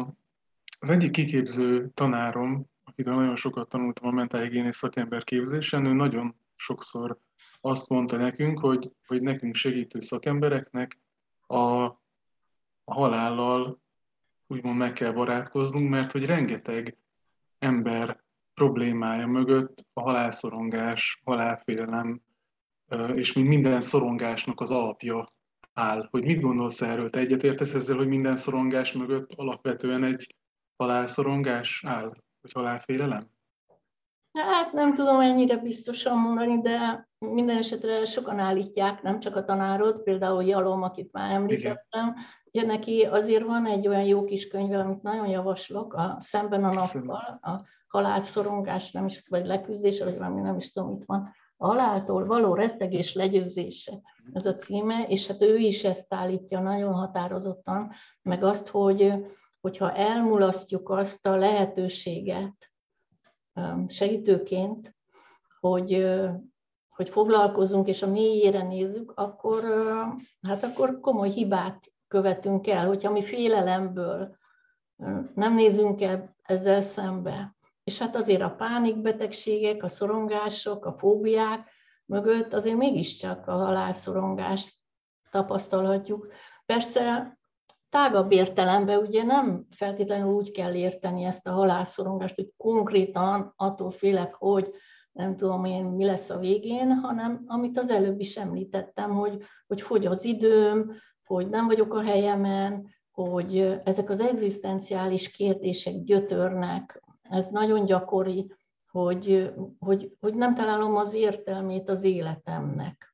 az 0.79 0.89
egyik 0.89 1.11
kiképző 1.11 1.89
tanárom, 1.93 2.65
akitől 2.83 3.15
nagyon 3.15 3.35
sokat 3.35 3.69
tanultam 3.69 4.07
a 4.07 4.11
mentálhigiénész 4.11 4.77
szakember 4.77 5.23
képzésen, 5.23 5.85
ő 5.85 5.93
nagyon 5.93 6.35
sokszor 6.55 7.19
azt 7.61 7.89
mondta 7.89 8.17
nekünk, 8.17 8.59
hogy, 8.59 8.91
hogy 9.07 9.21
nekünk 9.21 9.55
segítő 9.55 10.01
szakembereknek 10.01 10.99
a, 11.49 11.83
a 12.83 12.93
halállal 12.93 13.81
úgymond 14.47 14.77
meg 14.77 14.93
kell 14.93 15.11
barátkoznunk, 15.11 15.89
mert 15.89 16.11
hogy 16.11 16.25
rengeteg 16.25 16.97
ember 17.59 18.23
problémája 18.53 19.27
mögött 19.27 19.85
a 19.93 20.01
halálszorongás, 20.01 21.21
halálfélelem, 21.25 22.21
és 23.13 23.33
mint 23.33 23.47
minden 23.47 23.81
szorongásnak 23.81 24.59
az 24.61 24.71
alapja 24.71 25.27
áll. 25.73 26.07
Hogy 26.11 26.23
mit 26.25 26.41
gondolsz 26.41 26.81
erről? 26.81 27.09
Te 27.09 27.19
egyetértesz 27.19 27.73
ezzel, 27.73 27.97
hogy 27.97 28.07
minden 28.07 28.35
szorongás 28.35 28.91
mögött 28.91 29.33
alapvetően 29.33 30.03
egy 30.03 30.35
halálszorongás 30.77 31.83
áll? 31.85 32.13
Vagy 32.41 32.51
halálfélelem? 32.51 33.29
Hát 34.33 34.71
nem 34.71 34.93
tudom 34.93 35.19
ennyire 35.19 35.57
biztosan 35.57 36.17
mondani, 36.17 36.61
de 36.61 37.07
minden 37.17 37.57
esetre 37.57 38.05
sokan 38.05 38.39
állítják, 38.39 39.01
nem 39.01 39.19
csak 39.19 39.35
a 39.35 39.43
tanárod, 39.43 40.03
például 40.03 40.43
Jalom, 40.43 40.83
akit 40.83 41.11
már 41.11 41.31
említettem, 41.31 42.15
Ugye 42.51 42.65
neki 42.65 43.01
azért 43.01 43.43
van 43.45 43.65
egy 43.65 43.87
olyan 43.87 44.03
jó 44.03 44.23
kis 44.23 44.47
könyve, 44.47 44.79
amit 44.79 45.01
nagyon 45.01 45.27
javaslok, 45.27 45.93
a 45.93 46.17
Szemben 46.19 46.63
a 46.63 46.73
nappal, 46.73 47.39
a 47.41 47.65
halálszorongás, 47.87 48.91
nem 48.91 49.05
is, 49.05 49.27
vagy 49.27 49.45
leküzdés, 49.45 49.99
vagy 49.99 50.17
valami 50.17 50.41
nem 50.41 50.57
is 50.57 50.71
tudom, 50.71 50.91
itt 50.91 51.05
van, 51.05 51.31
a 51.57 51.67
haláltól 51.67 52.25
való 52.25 52.53
rettegés 52.53 53.13
legyőzése, 53.13 54.01
ez 54.33 54.45
a 54.45 54.55
címe, 54.55 55.03
és 55.07 55.27
hát 55.27 55.41
ő 55.41 55.57
is 55.57 55.83
ezt 55.83 56.13
állítja 56.13 56.59
nagyon 56.59 56.93
határozottan, 56.93 57.91
meg 58.21 58.43
azt, 58.43 58.67
hogy 58.67 59.13
hogyha 59.61 59.93
elmulasztjuk 59.93 60.89
azt 60.89 61.27
a 61.27 61.35
lehetőséget 61.35 62.71
segítőként, 63.87 64.95
hogy 65.59 66.07
hogy 66.99 67.09
foglalkozunk 67.09 67.87
és 67.87 68.01
a 68.01 68.07
mélyére 68.07 68.61
nézzük, 68.61 69.11
akkor, 69.15 69.63
hát 70.47 70.63
akkor 70.63 70.99
komoly 70.99 71.29
hibát 71.29 71.91
követünk 72.07 72.67
el, 72.67 72.87
hogyha 72.87 73.11
mi 73.11 73.23
félelemből 73.23 74.35
nem 75.35 75.55
nézünk 75.55 76.01
el 76.01 76.35
ezzel 76.43 76.81
szembe. 76.81 77.55
És 77.83 77.97
hát 77.97 78.15
azért 78.15 78.41
a 78.41 78.55
pánikbetegségek, 78.55 79.83
a 79.83 79.87
szorongások, 79.87 80.85
a 80.85 80.93
fóbiák 80.97 81.69
mögött 82.05 82.53
azért 82.53 82.77
mégiscsak 82.77 83.47
a 83.47 83.51
halálszorongást 83.51 84.75
tapasztalhatjuk. 85.31 86.27
Persze 86.65 87.37
tágabb 87.89 88.31
értelemben 88.31 88.97
ugye 88.97 89.23
nem 89.23 89.65
feltétlenül 89.71 90.33
úgy 90.33 90.51
kell 90.51 90.73
érteni 90.73 91.23
ezt 91.23 91.47
a 91.47 91.51
halálszorongást, 91.51 92.35
hogy 92.35 92.51
konkrétan 92.57 93.53
attól 93.55 93.91
félek, 93.91 94.33
hogy 94.33 94.73
nem 95.11 95.35
tudom 95.35 95.65
én, 95.65 95.85
mi 95.85 96.05
lesz 96.05 96.29
a 96.29 96.37
végén, 96.37 96.91
hanem 96.91 97.43
amit 97.45 97.77
az 97.79 97.89
előbb 97.89 98.19
is 98.19 98.35
említettem, 98.35 99.11
hogy, 99.11 99.43
hogy 99.67 99.81
fogy 99.81 100.05
az 100.05 100.23
időm, 100.23 100.91
hogy 101.23 101.49
nem 101.49 101.65
vagyok 101.65 101.93
a 101.93 102.01
helyemen, 102.01 102.87
hogy 103.11 103.79
ezek 103.83 104.09
az 104.09 104.19
egzisztenciális 104.19 105.31
kérdések 105.31 106.03
gyötörnek, 106.03 107.03
ez 107.21 107.47
nagyon 107.47 107.85
gyakori, 107.85 108.51
hogy, 108.91 109.53
hogy, 109.79 110.17
hogy 110.19 110.33
nem 110.33 110.55
találom 110.55 110.95
az 110.95 111.13
értelmét 111.13 111.89
az 111.89 112.03
életemnek. 112.03 113.08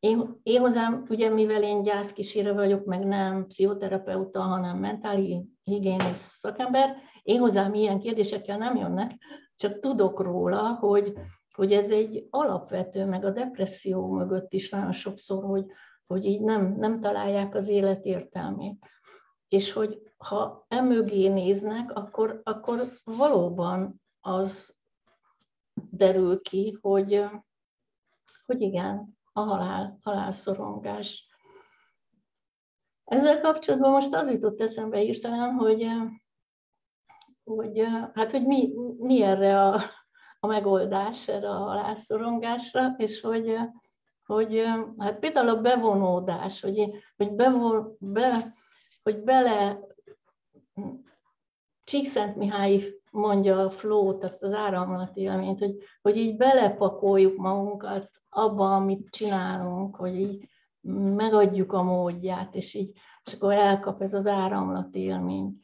Én, 0.00 0.40
én 0.42 0.60
hozzám, 0.60 1.04
ugye 1.08 1.28
mivel 1.28 1.62
én 1.62 1.82
gyászkísérő 1.82 2.52
vagyok, 2.52 2.84
meg 2.84 3.06
nem 3.06 3.46
pszichoterapeuta, 3.46 4.40
hanem 4.40 4.78
mentális 4.78 5.36
higiénész 5.62 6.36
szakember, 6.38 6.96
én 7.22 7.40
hozzám 7.40 7.74
ilyen 7.74 7.98
kérdésekkel 7.98 8.58
nem 8.58 8.76
jönnek, 8.76 9.12
csak 9.54 9.78
tudok 9.78 10.20
róla, 10.20 10.74
hogy, 10.74 11.12
hogy 11.54 11.72
ez 11.72 11.90
egy 11.90 12.26
alapvető, 12.30 13.04
meg 13.04 13.24
a 13.24 13.30
depresszió 13.30 14.08
mögött 14.08 14.52
is 14.52 14.70
nagyon 14.70 14.92
sokszor, 14.92 15.44
hogy, 15.44 15.66
hogy 16.06 16.24
így 16.24 16.40
nem, 16.40 16.74
nem 16.76 17.00
találják 17.00 17.54
az 17.54 17.68
élet 17.68 18.04
értelmét. 18.04 18.86
És 19.48 19.72
hogy 19.72 20.12
ha 20.16 20.64
emögé 20.68 21.28
néznek, 21.28 21.96
akkor, 21.96 22.40
akkor 22.44 22.92
valóban 23.04 24.02
az 24.20 24.78
derül 25.90 26.40
ki, 26.40 26.78
hogy, 26.80 27.24
hogy 28.46 28.60
igen, 28.60 29.18
a 29.40 29.44
halál, 29.44 29.98
halálszorongás. 30.02 31.28
Ezzel 33.04 33.40
kapcsolatban 33.40 33.90
most 33.90 34.14
az 34.14 34.30
jutott 34.30 34.60
eszembe 34.60 34.98
hirtelen, 34.98 35.52
hogy 35.52 35.88
hogy, 37.44 37.86
hát, 38.14 38.30
hogy 38.30 38.46
mi, 38.46 38.72
mi 38.98 39.22
erre 39.22 39.60
a, 39.60 39.80
a 40.40 40.46
megoldás, 40.46 41.28
erre 41.28 41.48
a 41.48 41.58
halálszorongásra, 41.58 42.94
és 42.96 43.20
hogy, 43.20 43.56
hogy 44.26 44.64
hát 44.98 45.18
például 45.18 45.48
a 45.48 45.60
bevonódás, 45.60 46.60
hogy, 46.60 46.90
hogy, 47.16 47.32
bevon, 47.32 47.96
be, 47.98 48.54
hogy 49.02 49.22
bele 49.22 49.80
Csíkszent 51.90 52.36
Mihály 52.36 52.94
mondja 53.10 53.58
a 53.58 53.70
flót, 53.70 54.24
azt 54.24 54.42
az 54.42 54.52
áramlati 54.52 55.20
élményt, 55.20 55.58
hogy, 55.58 55.76
hogy 56.02 56.16
így 56.16 56.36
belepakoljuk 56.36 57.36
magunkat 57.36 58.10
abba, 58.28 58.74
amit 58.74 59.10
csinálunk, 59.10 59.96
hogy 59.96 60.20
így 60.20 60.48
megadjuk 61.16 61.72
a 61.72 61.82
módját, 61.82 62.54
és 62.54 62.74
így 62.74 62.92
és 63.24 63.32
akkor 63.32 63.52
elkap 63.52 64.02
ez 64.02 64.14
az 64.14 64.26
áramlati 64.26 64.98
élmény. 64.98 65.60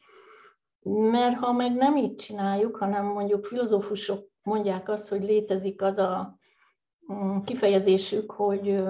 Mert 0.89 1.35
ha 1.35 1.51
meg 1.51 1.75
nem 1.75 1.97
így 1.97 2.15
csináljuk, 2.15 2.75
hanem 2.75 3.05
mondjuk 3.05 3.45
filozófusok 3.45 4.27
mondják 4.43 4.89
azt, 4.89 5.09
hogy 5.09 5.23
létezik 5.23 5.81
az 5.81 5.97
a 5.97 6.37
mm, 7.13 7.37
kifejezésük, 7.39 8.31
hogy 8.31 8.83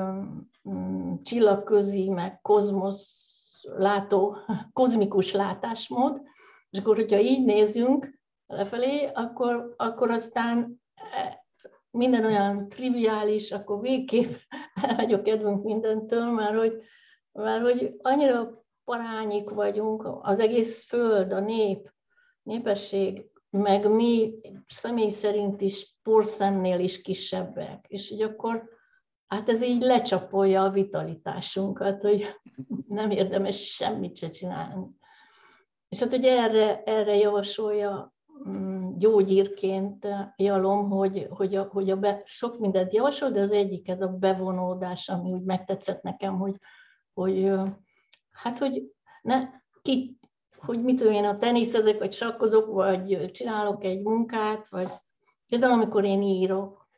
mm, 0.69 1.13
csillagközi, 1.23 2.10
meg 2.10 2.41
kozmosz 2.41 3.63
látó, 3.78 4.38
kozmikus 4.73 5.34
látásmód, 5.34 6.21
és 6.70 6.80
akkor, 6.80 6.96
hogyha 6.96 7.20
így 7.20 7.46
nézünk 7.46 8.20
lefelé, 8.48 9.10
akkor, 9.14 9.74
akkor 9.78 10.12
aztán 10.12 10.82
e, 10.96 11.46
minden 11.90 12.26
olyan 12.26 12.70
triviális, 12.70 13.52
akkor 13.52 13.82
végképp 13.82 14.36
elhagyok 14.88 15.24
kedvünk 15.24 15.64
mindentől, 15.64 16.32
mert 16.32 16.58
hogy, 16.58 16.82
mert 17.32 17.62
hogy 17.62 17.96
annyira 18.02 18.66
parányik 18.84 19.50
vagyunk, 19.50 20.10
az 20.22 20.40
egész 20.40 20.86
föld, 20.86 21.32
a 21.32 21.40
nép, 21.40 21.94
népesség, 22.44 23.26
meg 23.50 23.90
mi 23.90 24.34
személy 24.68 25.10
szerint 25.10 25.62
is 25.62 25.96
porszemnél 26.04 26.80
is 26.80 27.02
kisebbek. 27.02 27.86
És 27.88 28.10
hogy 28.10 28.22
akkor 28.22 28.70
hát 29.28 29.50
ez 29.50 29.62
így 29.62 29.82
lecsapolja 29.82 30.64
a 30.64 30.70
vitalitásunkat, 30.70 32.02
hogy 32.02 32.26
nem 32.88 33.12
érdemes 33.12 33.74
semmit 33.74 34.18
se 34.18 34.30
csinálni. 34.30 34.86
És 35.98 36.04
hát 36.04 36.14
ugye 36.14 36.42
erre, 36.42 36.84
erre 36.84 37.16
javasolja 37.16 38.14
mm, 38.48 38.96
gyógyírként 38.96 40.08
Jalom, 40.36 40.90
hogy, 40.90 41.28
hogy, 41.30 41.56
a, 41.56 41.64
hogy 41.64 41.90
a 41.90 41.96
be, 41.96 42.22
sok 42.26 42.60
mindent 42.60 42.94
javasol, 42.94 43.32
de 43.32 43.42
az 43.42 43.52
egyik 43.52 43.90
ez 43.90 44.02
a 44.02 44.08
bevonódás, 44.08 45.10
ami 45.10 45.32
úgy 45.32 45.44
megtetszett 45.44 46.02
nekem, 46.02 46.38
hogy, 46.38 46.56
hogy 47.14 47.52
hát, 48.32 48.58
hogy 48.58 48.84
ne, 49.22 49.50
ki, 49.82 50.18
hogy 50.58 50.84
mit 50.84 50.98
tudom 50.98 51.14
én, 51.14 51.26
a 51.26 51.38
teniszezek, 51.38 52.00
vagy 52.00 52.14
sakkozok, 52.14 52.74
vagy 52.74 53.32
csinálok 53.32 53.84
egy 53.84 54.02
munkát, 54.02 54.70
vagy 54.70 54.90
például 55.48 55.74
amikor 55.74 56.04
én 56.04 56.22
írok, 56.22 56.90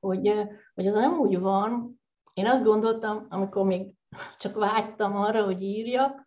hogy, 0.00 0.32
hogy 0.74 0.86
az 0.86 0.94
nem 0.94 1.18
úgy 1.18 1.38
van, 1.38 2.00
én 2.34 2.46
azt 2.46 2.64
gondoltam, 2.64 3.26
amikor 3.28 3.64
még 3.64 3.94
csak 4.38 4.54
vágytam 4.54 5.16
arra, 5.16 5.44
hogy 5.44 5.62
írjak, 5.62 6.21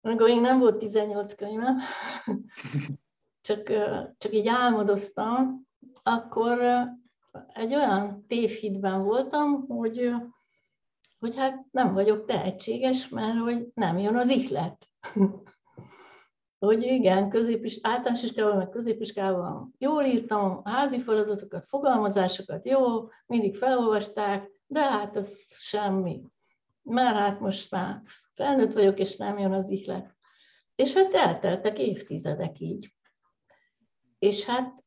amikor 0.00 0.28
még 0.28 0.40
nem 0.40 0.58
volt 0.58 0.78
18 0.78 1.34
könyvem, 1.34 1.78
csak, 3.40 3.72
csak 4.18 4.32
így 4.32 4.48
álmodoztam, 4.48 5.66
akkor 6.02 6.60
egy 7.52 7.74
olyan 7.74 8.24
tévhitben 8.26 9.02
voltam, 9.02 9.66
hogy, 9.66 10.10
hogy 11.18 11.36
hát 11.36 11.64
nem 11.70 11.92
vagyok 11.92 12.24
tehetséges, 12.24 13.08
mert 13.08 13.38
hogy 13.38 13.68
nem 13.74 13.98
jön 13.98 14.16
az 14.16 14.30
ihlet. 14.30 14.88
hogy 16.58 16.82
igen, 16.82 17.28
középis, 17.28 17.78
általános 17.82 18.22
iskában, 18.22 18.56
meg 18.56 18.68
középiskában 18.68 19.74
jól 19.78 20.04
írtam, 20.04 20.60
házi 20.64 21.00
feladatokat, 21.00 21.66
fogalmazásokat 21.68 22.66
jó, 22.66 23.08
mindig 23.26 23.56
felolvasták, 23.56 24.50
de 24.66 24.80
hát 24.80 25.16
ez 25.16 25.32
semmi. 25.48 26.22
Már 26.82 27.14
hát 27.14 27.40
most 27.40 27.70
már 27.70 28.02
felnőtt 28.38 28.72
vagyok, 28.72 28.98
és 28.98 29.16
nem 29.16 29.38
jön 29.38 29.52
az 29.52 29.70
ihlet. 29.70 30.16
És 30.74 30.92
hát 30.94 31.14
elteltek 31.14 31.78
évtizedek 31.78 32.58
így. 32.58 32.94
És 34.18 34.44
hát, 34.44 34.84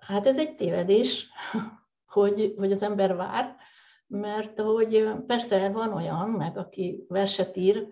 hát 0.00 0.26
ez 0.26 0.38
egy 0.38 0.54
tévedés, 0.54 1.28
hogy, 2.14 2.54
hogy 2.56 2.72
az 2.72 2.82
ember 2.82 3.16
vár, 3.16 3.56
mert 4.06 4.60
hogy 4.60 5.14
persze 5.26 5.68
van 5.68 5.92
olyan, 5.92 6.30
meg 6.30 6.56
aki 6.56 7.04
verset 7.08 7.56
ír, 7.56 7.88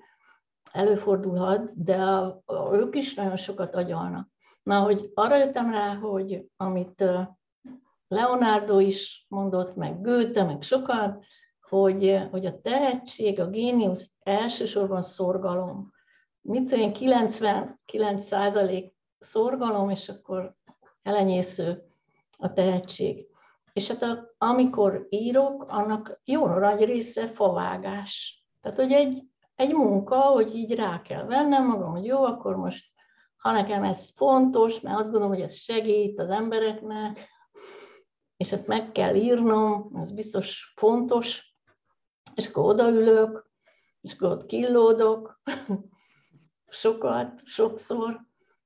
előfordulhat, 0.73 1.85
de 1.85 2.03
a, 2.03 2.43
a, 2.45 2.75
ők 2.75 2.97
is 2.97 3.15
nagyon 3.15 3.37
sokat 3.37 3.75
agyalnak. 3.75 4.29
Na, 4.63 4.81
hogy 4.81 5.11
arra 5.15 5.37
jöttem 5.37 5.71
rá, 5.71 5.95
hogy 5.95 6.47
amit 6.57 7.05
Leonardo 8.09 8.79
is 8.79 9.27
mondott, 9.29 9.75
meg 9.75 10.01
Goethe, 10.01 10.45
meg 10.45 10.63
sokat, 10.63 11.25
hogy, 11.71 12.21
hogy 12.31 12.47
a 12.47 12.61
tehetség, 12.61 13.41
a 13.41 13.51
géniusz 13.51 14.13
elsősorban 14.23 15.03
szorgalom. 15.03 15.93
Tudom 16.43 16.81
én, 16.81 16.93
99 16.93 18.25
százalék 18.25 18.95
szorgalom, 19.19 19.91
és 19.91 20.09
akkor 20.09 20.55
elenyésző 21.03 21.83
a 22.39 22.53
tehetség. 22.53 23.27
És 23.73 23.89
hát 23.89 24.03
a, 24.03 24.35
amikor 24.39 25.07
írok, 25.09 25.65
annak 25.69 26.21
jó 26.25 26.47
nagy 26.47 26.85
része 26.85 27.29
favágás. 27.29 28.45
Tehát, 28.61 28.79
hogy 28.79 28.93
egy, 28.93 29.25
egy 29.55 29.73
munka, 29.73 30.21
hogy 30.21 30.57
így 30.57 30.75
rá 30.75 31.03
kell 31.03 31.25
vennem 31.25 31.67
magam, 31.67 31.91
hogy 31.91 32.05
jó, 32.05 32.25
akkor 32.25 32.57
most, 32.57 32.93
ha 33.37 33.53
nekem 33.53 33.85
ez 33.85 34.11
fontos, 34.15 34.81
mert 34.81 34.99
azt 34.99 35.11
gondolom, 35.11 35.35
hogy 35.35 35.45
ez 35.45 35.55
segít 35.55 36.19
az 36.19 36.29
embereknek, 36.29 37.29
és 38.37 38.53
ezt 38.53 38.67
meg 38.67 38.93
kell 38.93 39.15
írnom, 39.15 39.91
ez 40.01 40.11
biztos 40.11 40.73
fontos, 40.77 41.50
és 42.35 42.47
akkor 42.47 42.65
odaülök, 42.65 43.51
és 44.01 44.13
akkor 44.13 44.31
ott 44.31 44.47
killódok, 44.47 45.41
sokat, 46.69 47.41
sokszor, 47.45 48.21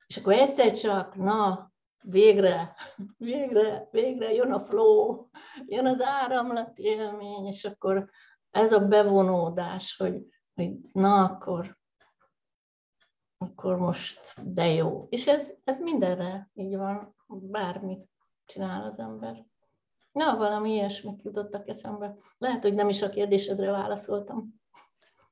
és 0.07 0.17
akkor 0.17 0.33
egyszer 0.33 0.73
csak, 0.73 1.15
na, 1.15 1.73
végre, 2.05 2.75
végre, 3.19 3.89
végre 3.91 4.33
jön 4.33 4.53
a 4.53 4.61
flow, 4.61 5.27
jön 5.67 5.87
az 5.87 6.01
áramlat 6.01 6.79
élmény, 6.79 7.47
és 7.47 7.65
akkor 7.65 8.11
ez 8.51 8.73
a 8.73 8.87
bevonódás, 8.87 9.97
hogy, 9.97 10.27
hogy 10.55 10.73
na 10.93 11.25
akkor, 11.25 11.79
akkor 13.39 13.77
most 13.77 14.35
de 14.43 14.67
jó. 14.67 15.07
És 15.11 15.27
ez, 15.27 15.55
ez 15.65 15.81
mindenre 15.81 16.51
így 16.55 16.77
van, 16.77 17.15
bármit 17.27 18.09
csinál 18.45 18.91
az 18.91 18.99
ember. 18.99 19.45
Na, 20.15 20.37
valami 20.37 20.73
ilyesmik 20.73 21.23
jutottak 21.23 21.69
eszembe. 21.69 22.17
Lehet, 22.39 22.63
hogy 22.63 22.75
nem 22.75 22.89
is 22.89 23.03
a 23.03 23.09
kérdésedre 23.09 23.71
válaszoltam. 23.71 24.61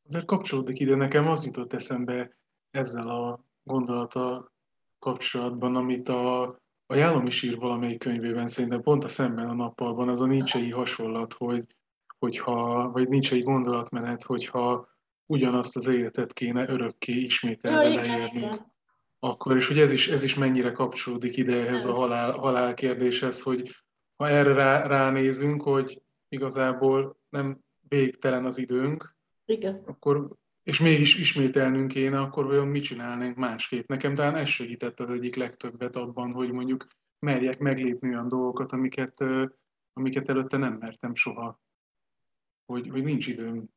Azért 0.07 0.25
kapcsolódik 0.25 0.81
ide, 0.81 0.95
nekem 0.95 1.29
az 1.29 1.45
jutott 1.45 1.73
eszembe 1.73 2.37
ezzel 2.71 3.09
a 3.09 3.45
gondolata 3.63 4.53
kapcsolatban, 4.99 5.77
amit 5.77 6.09
a, 6.09 6.43
a 6.87 6.95
Jálom 6.95 7.27
is 7.27 7.43
ír 7.43 7.59
valamelyik 7.59 7.99
könyvében, 7.99 8.49
szerintem 8.49 8.83
pont 8.83 9.05
a 9.05 9.09
szemben 9.09 9.49
a 9.49 9.55
nappalban, 9.55 10.09
az 10.09 10.21
a 10.21 10.27
nincsei 10.27 10.71
hasonlat, 10.71 11.33
hogy, 11.33 11.65
hogyha, 12.19 12.91
vagy 12.91 13.09
nincsei 13.09 13.43
gondolatmenet, 13.43 14.23
hogyha 14.23 14.89
ugyanazt 15.27 15.77
az 15.77 15.87
életet 15.87 16.33
kéne 16.33 16.69
örökké 16.69 17.13
ismételve 17.13 17.89
ja, 17.89 17.95
leérnünk. 17.95 18.63
Akkor, 19.19 19.57
és 19.57 19.69
hogy 19.69 19.79
ez 19.79 19.93
is, 19.93 20.09
ez 20.09 20.23
is 20.23 20.35
mennyire 20.35 20.73
kapcsolódik 20.73 21.37
ide 21.37 21.67
ehhez 21.67 21.85
a 21.85 21.93
halál, 21.93 22.33
halál 22.33 22.75
kérdéshez, 22.75 23.43
hogy 23.43 23.71
ha 24.23 24.29
erre 24.29 24.53
rá, 24.53 24.87
ránézünk, 24.87 25.63
hogy 25.63 26.03
igazából 26.29 27.17
nem 27.29 27.59
végtelen 27.89 28.45
az 28.45 28.59
időnk, 28.59 29.17
Igen. 29.45 29.83
akkor 29.87 30.29
és 30.63 30.81
mégis 30.81 31.19
ismételnünk 31.19 31.89
kéne, 31.89 32.21
akkor 32.21 32.47
vajon 32.47 32.69
mit 32.69 32.83
csinálnánk 32.83 33.37
másképp? 33.37 33.89
Nekem 33.89 34.15
talán 34.15 34.35
ez 34.35 34.49
segített 34.49 35.01
az 35.01 35.11
egyik 35.11 35.37
legtöbbet 35.37 35.97
abban, 35.97 36.33
hogy 36.33 36.53
mondjuk 36.53 36.87
merjek 37.19 37.59
meglépni 37.59 38.09
olyan 38.09 38.29
dolgokat, 38.29 38.73
amiket, 38.73 39.25
amiket 39.93 40.29
előtte 40.29 40.57
nem 40.57 40.73
mertem 40.73 41.15
soha. 41.15 41.61
Hogy, 42.65 42.89
hogy 42.89 43.05
nincs 43.05 43.27
időm 43.27 43.69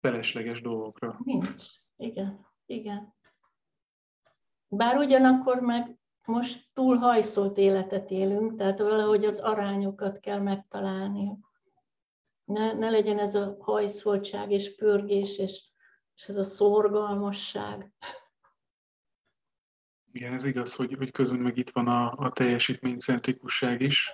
felesleges 0.00 0.60
dolgokra. 0.60 1.20
Nincs. 1.24 1.64
Igen. 1.96 2.46
Igen. 2.66 3.14
Bár 4.68 4.96
ugyanakkor 4.96 5.60
meg 5.60 5.98
most 6.28 6.68
túl 6.72 6.96
hajszolt 6.96 7.58
életet 7.58 8.10
élünk, 8.10 8.56
tehát 8.56 8.78
valahogy 8.78 9.24
az 9.24 9.38
arányokat 9.38 10.20
kell 10.20 10.40
megtalálni. 10.40 11.38
Ne, 12.44 12.72
ne 12.72 12.90
legyen 12.90 13.18
ez 13.18 13.34
a 13.34 13.56
hajszoltság 13.60 14.50
és 14.50 14.74
pörgés, 14.76 15.38
és, 15.38 15.62
és 16.14 16.28
ez 16.28 16.36
a 16.36 16.44
szorgalmasság. 16.44 17.92
Igen, 20.12 20.32
ez 20.32 20.44
igaz, 20.44 20.74
hogy, 20.74 20.94
hogy 20.94 21.10
közön 21.10 21.38
meg 21.38 21.56
itt 21.56 21.70
van 21.70 21.86
a, 21.86 22.12
a 22.12 22.32
teljesítménycentrikusság 22.32 23.82
is. 23.82 24.12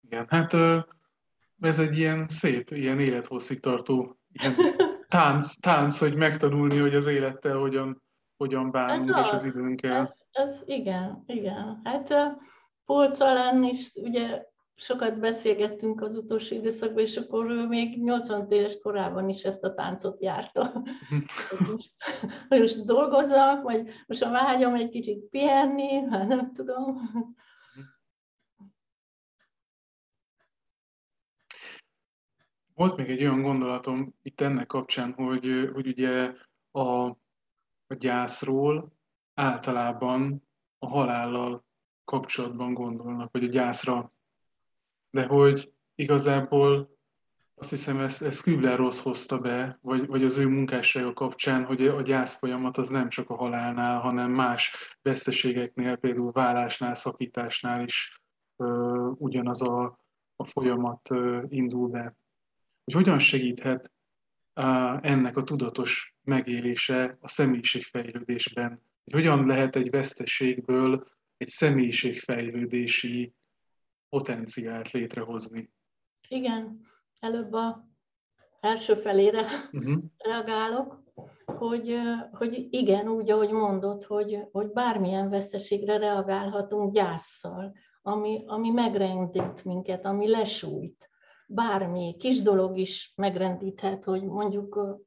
Igen, 0.00 0.26
hát 0.28 0.52
ez 1.60 1.78
egy 1.78 1.98
ilyen 1.98 2.28
szép, 2.28 2.70
ilyen 2.70 3.00
élethosszig 3.00 3.60
tartó 3.60 4.18
ilyen 4.32 4.54
tánc, 5.08 5.54
tánc, 5.54 5.98
hogy 5.98 6.14
megtanulni, 6.14 6.78
hogy 6.78 6.94
az 6.94 7.06
élettel 7.06 7.56
hogyan, 7.56 8.02
hogyan 8.36 8.70
bánunk, 8.70 9.10
ez 9.10 9.16
és 9.24 9.30
az, 9.30 9.44
időnkkel. 9.44 10.00
Ez, 10.00 10.16
ez 10.30 10.62
igen, 10.64 11.22
igen. 11.26 11.80
Hát 11.84 12.14
Polc 12.84 13.20
Alán 13.20 13.62
is 13.62 13.92
ugye 13.94 14.42
sokat 14.74 15.18
beszélgettünk 15.18 16.00
az 16.00 16.16
utolsó 16.16 16.54
időszakban, 16.54 17.02
és 17.02 17.16
akkor 17.16 17.50
ő 17.50 17.66
még 17.66 18.02
80 18.02 18.50
éves 18.50 18.78
korában 18.82 19.28
is 19.28 19.42
ezt 19.42 19.64
a 19.64 19.74
táncot 19.74 20.22
járta. 20.22 20.82
most, 21.70 21.94
most 22.48 22.84
dolgozzak, 22.84 23.62
vagy 23.62 23.88
most 24.06 24.22
a 24.22 24.30
vágyam 24.30 24.74
egy 24.74 24.88
kicsit 24.88 25.18
pihenni, 25.18 26.00
hát 26.10 26.28
nem 26.28 26.52
tudom. 26.52 26.98
Volt 32.74 32.96
még 32.96 33.10
egy 33.10 33.22
olyan 33.22 33.42
gondolatom 33.42 34.14
itt 34.22 34.40
ennek 34.40 34.66
kapcsán, 34.66 35.12
hogy, 35.12 35.70
hogy 35.72 35.86
ugye 35.86 36.32
a, 36.70 37.16
a 37.92 37.94
gyászról 37.94 38.92
általában 39.34 40.48
a 40.78 40.86
halállal 40.86 41.64
kapcsolatban 42.04 42.74
gondolnak, 42.74 43.32
vagy 43.32 43.44
a 43.44 43.48
gyászra. 43.48 44.12
De 45.10 45.26
hogy 45.26 45.72
igazából 45.94 46.96
azt 47.54 47.70
hiszem, 47.70 48.00
ezt, 48.00 48.22
ezt 48.22 48.42
Kübler-Ross 48.42 49.00
hozta 49.00 49.38
be, 49.38 49.78
vagy, 49.82 50.06
vagy 50.06 50.24
az 50.24 50.36
ő 50.36 50.48
munkássága 50.48 51.12
kapcsán, 51.12 51.64
hogy 51.64 51.86
a 51.86 52.02
gyász 52.02 52.38
folyamat 52.38 52.76
az 52.76 52.88
nem 52.88 53.08
csak 53.08 53.30
a 53.30 53.36
halálnál, 53.36 54.00
hanem 54.00 54.30
más 54.30 54.74
veszteségeknél, 55.02 55.96
például 55.96 56.32
vállásnál, 56.32 56.94
szakításnál 56.94 57.84
is 57.84 58.22
ö, 58.56 58.66
ugyanaz 59.18 59.62
a, 59.62 59.98
a 60.36 60.44
folyamat 60.44 61.10
ö, 61.10 61.42
indul 61.48 61.88
be. 61.88 62.16
Hogy 62.84 62.94
hogyan 62.94 63.18
segíthet 63.18 63.92
ennek 65.00 65.36
a 65.36 65.44
tudatos 65.44 66.11
megélése 66.24 67.16
a 67.20 67.28
személyiségfejlődésben? 67.28 68.82
Hogy 69.04 69.12
hogyan 69.12 69.46
lehet 69.46 69.76
egy 69.76 69.90
veszteségből 69.90 71.06
egy 71.36 71.48
személyiségfejlődési 71.48 73.34
potenciált 74.08 74.90
létrehozni? 74.90 75.70
Igen, 76.28 76.80
előbb 77.20 77.52
a 77.52 77.88
első 78.60 78.94
felére 78.94 79.46
uh-huh. 79.72 80.02
reagálok, 80.18 81.02
hogy, 81.44 81.96
hogy 82.32 82.66
igen, 82.70 83.08
úgy, 83.08 83.30
ahogy 83.30 83.50
mondod, 83.50 84.02
hogy, 84.02 84.38
hogy 84.52 84.72
bármilyen 84.72 85.30
veszteségre 85.30 85.96
reagálhatunk 85.96 86.92
gyászsal, 86.94 87.72
ami, 88.02 88.44
ami 88.46 88.70
megrendít 88.70 89.64
minket, 89.64 90.04
ami 90.04 90.28
lesújt. 90.30 91.10
Bármi 91.46 92.16
kis 92.18 92.42
dolog 92.42 92.78
is 92.78 93.12
megrendíthet, 93.16 94.04
hogy 94.04 94.22
mondjuk 94.22 94.98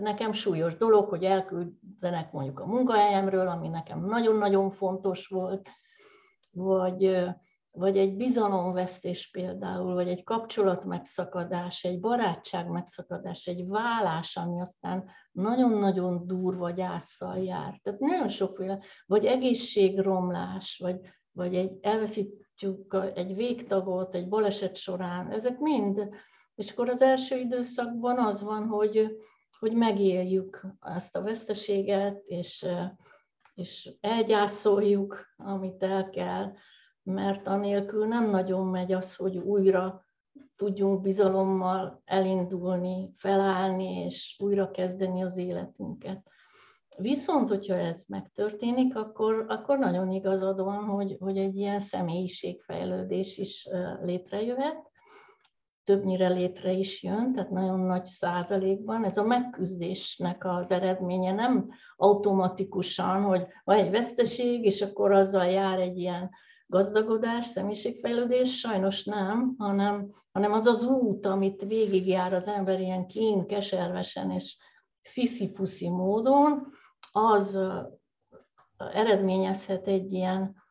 nekem 0.00 0.32
súlyos 0.32 0.76
dolog, 0.76 1.08
hogy 1.08 1.24
elküldenek 1.24 2.32
mondjuk 2.32 2.60
a 2.60 2.66
munkahelyemről, 2.66 3.48
ami 3.48 3.68
nekem 3.68 4.04
nagyon-nagyon 4.04 4.70
fontos 4.70 5.26
volt, 5.26 5.68
vagy 6.50 7.26
vagy 7.72 7.98
egy 7.98 8.16
bizalomvesztés 8.16 9.30
például, 9.30 9.94
vagy 9.94 10.08
egy 10.08 10.24
kapcsolat 10.24 10.84
megszakadás, 10.84 11.84
egy 11.84 12.00
barátság 12.00 12.68
megszakadás, 12.68 13.46
egy 13.46 13.66
vállás, 13.66 14.36
ami 14.36 14.60
aztán 14.60 15.10
nagyon-nagyon 15.32 16.26
durva 16.26 16.70
gyászsal 16.70 17.38
jár. 17.38 17.80
Tehát 17.82 18.00
nagyon 18.00 18.28
sokféle, 18.28 18.78
vagy 19.06 19.24
egészségromlás, 19.24 20.78
vagy, 20.82 21.00
vagy 21.32 21.54
egy 21.54 21.78
elveszítjük 21.80 22.96
egy 23.14 23.34
végtagot 23.34 24.14
egy 24.14 24.28
baleset 24.28 24.76
során, 24.76 25.30
ezek 25.30 25.58
mind. 25.58 26.08
És 26.54 26.70
akkor 26.70 26.88
az 26.88 27.02
első 27.02 27.36
időszakban 27.36 28.18
az 28.18 28.42
van, 28.42 28.66
hogy, 28.66 29.16
hogy 29.62 29.74
megéljük 29.74 30.66
ezt 30.80 31.16
a 31.16 31.22
veszteséget, 31.22 32.22
és, 32.24 32.66
és 33.54 33.90
elgyászoljuk, 34.00 35.26
amit 35.36 35.82
el 35.82 36.10
kell, 36.10 36.52
mert 37.02 37.46
anélkül 37.46 38.06
nem 38.06 38.30
nagyon 38.30 38.66
megy 38.66 38.92
az, 38.92 39.14
hogy 39.14 39.36
újra 39.36 40.04
tudjunk 40.56 41.00
bizalommal 41.00 42.02
elindulni, 42.04 43.12
felállni 43.16 44.04
és 44.04 44.36
újra 44.42 44.70
kezdeni 44.70 45.22
az 45.22 45.36
életünket. 45.36 46.22
Viszont, 46.96 47.48
hogyha 47.48 47.74
ez 47.74 48.04
megtörténik, 48.08 48.96
akkor, 48.96 49.44
akkor 49.48 49.78
nagyon 49.78 50.10
igazad 50.10 50.60
van, 50.60 50.84
hogy, 50.84 51.16
hogy 51.20 51.38
egy 51.38 51.56
ilyen 51.56 51.80
személyiségfejlődés 51.80 53.38
is 53.38 53.68
létrejöhet, 54.00 54.91
többnyire 55.84 56.28
létre 56.28 56.72
is 56.72 57.02
jön, 57.02 57.32
tehát 57.32 57.50
nagyon 57.50 57.80
nagy 57.80 58.04
százalékban. 58.04 59.04
Ez 59.04 59.16
a 59.16 59.22
megküzdésnek 59.22 60.44
az 60.44 60.70
eredménye 60.70 61.32
nem 61.32 61.70
automatikusan, 61.96 63.22
hogy 63.22 63.46
van 63.64 63.76
egy 63.76 63.90
veszteség, 63.90 64.64
és 64.64 64.82
akkor 64.82 65.12
azzal 65.12 65.46
jár 65.46 65.80
egy 65.80 65.98
ilyen 65.98 66.30
gazdagodás, 66.66 67.46
személyiségfejlődés, 67.46 68.58
sajnos 68.58 69.04
nem, 69.04 69.54
hanem, 69.58 70.10
hanem 70.32 70.52
az 70.52 70.66
az 70.66 70.84
út, 70.84 71.26
amit 71.26 71.62
végigjár 71.62 72.32
az 72.32 72.46
ember 72.46 72.80
ilyen 72.80 73.06
kín, 73.06 73.46
keservesen 73.46 74.30
és 74.30 74.56
sziszifuszi 75.00 75.88
módon, 75.88 76.72
az 77.12 77.58
eredményezhet 78.92 79.86
egy 79.86 80.12
ilyen, 80.12 80.61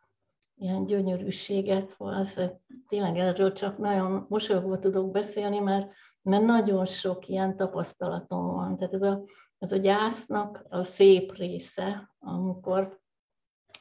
ilyen 0.61 0.85
gyönyörűséget, 0.85 1.95
az, 1.97 2.41
tényleg 2.87 3.17
erről 3.17 3.53
csak 3.53 3.77
nagyon 3.77 4.25
mosolyogva 4.29 4.79
tudok 4.79 5.11
beszélni, 5.11 5.59
mert, 5.59 5.91
mert 6.21 6.43
nagyon 6.43 6.85
sok 6.85 7.27
ilyen 7.27 7.55
tapasztalatom 7.55 8.45
van. 8.45 8.77
Tehát 8.77 8.93
ez 8.93 9.01
a, 9.01 9.23
ez 9.57 9.71
a 9.71 9.77
gyásznak 9.77 10.65
a 10.69 10.83
szép 10.83 11.35
része, 11.35 12.15
amikor, 12.19 12.99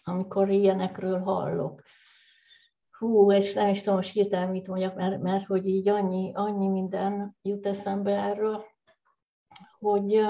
amikor 0.05 0.49
ilyenekről 0.49 1.19
hallok 1.19 1.83
hú, 3.01 3.33
és 3.33 3.55
nem 3.55 3.69
is 3.69 3.81
tudom 3.81 3.95
most 3.97 4.13
hirtelen 4.13 4.49
mit 4.49 4.67
mondjak, 4.67 4.95
mert, 4.95 5.23
mert 5.23 5.47
hogy 5.47 5.67
így 5.67 5.89
annyi, 5.89 6.33
annyi 6.35 6.69
minden 6.69 7.37
jut 7.43 7.67
eszembe 7.67 8.11
erről, 8.11 8.65
hogy 9.79 10.21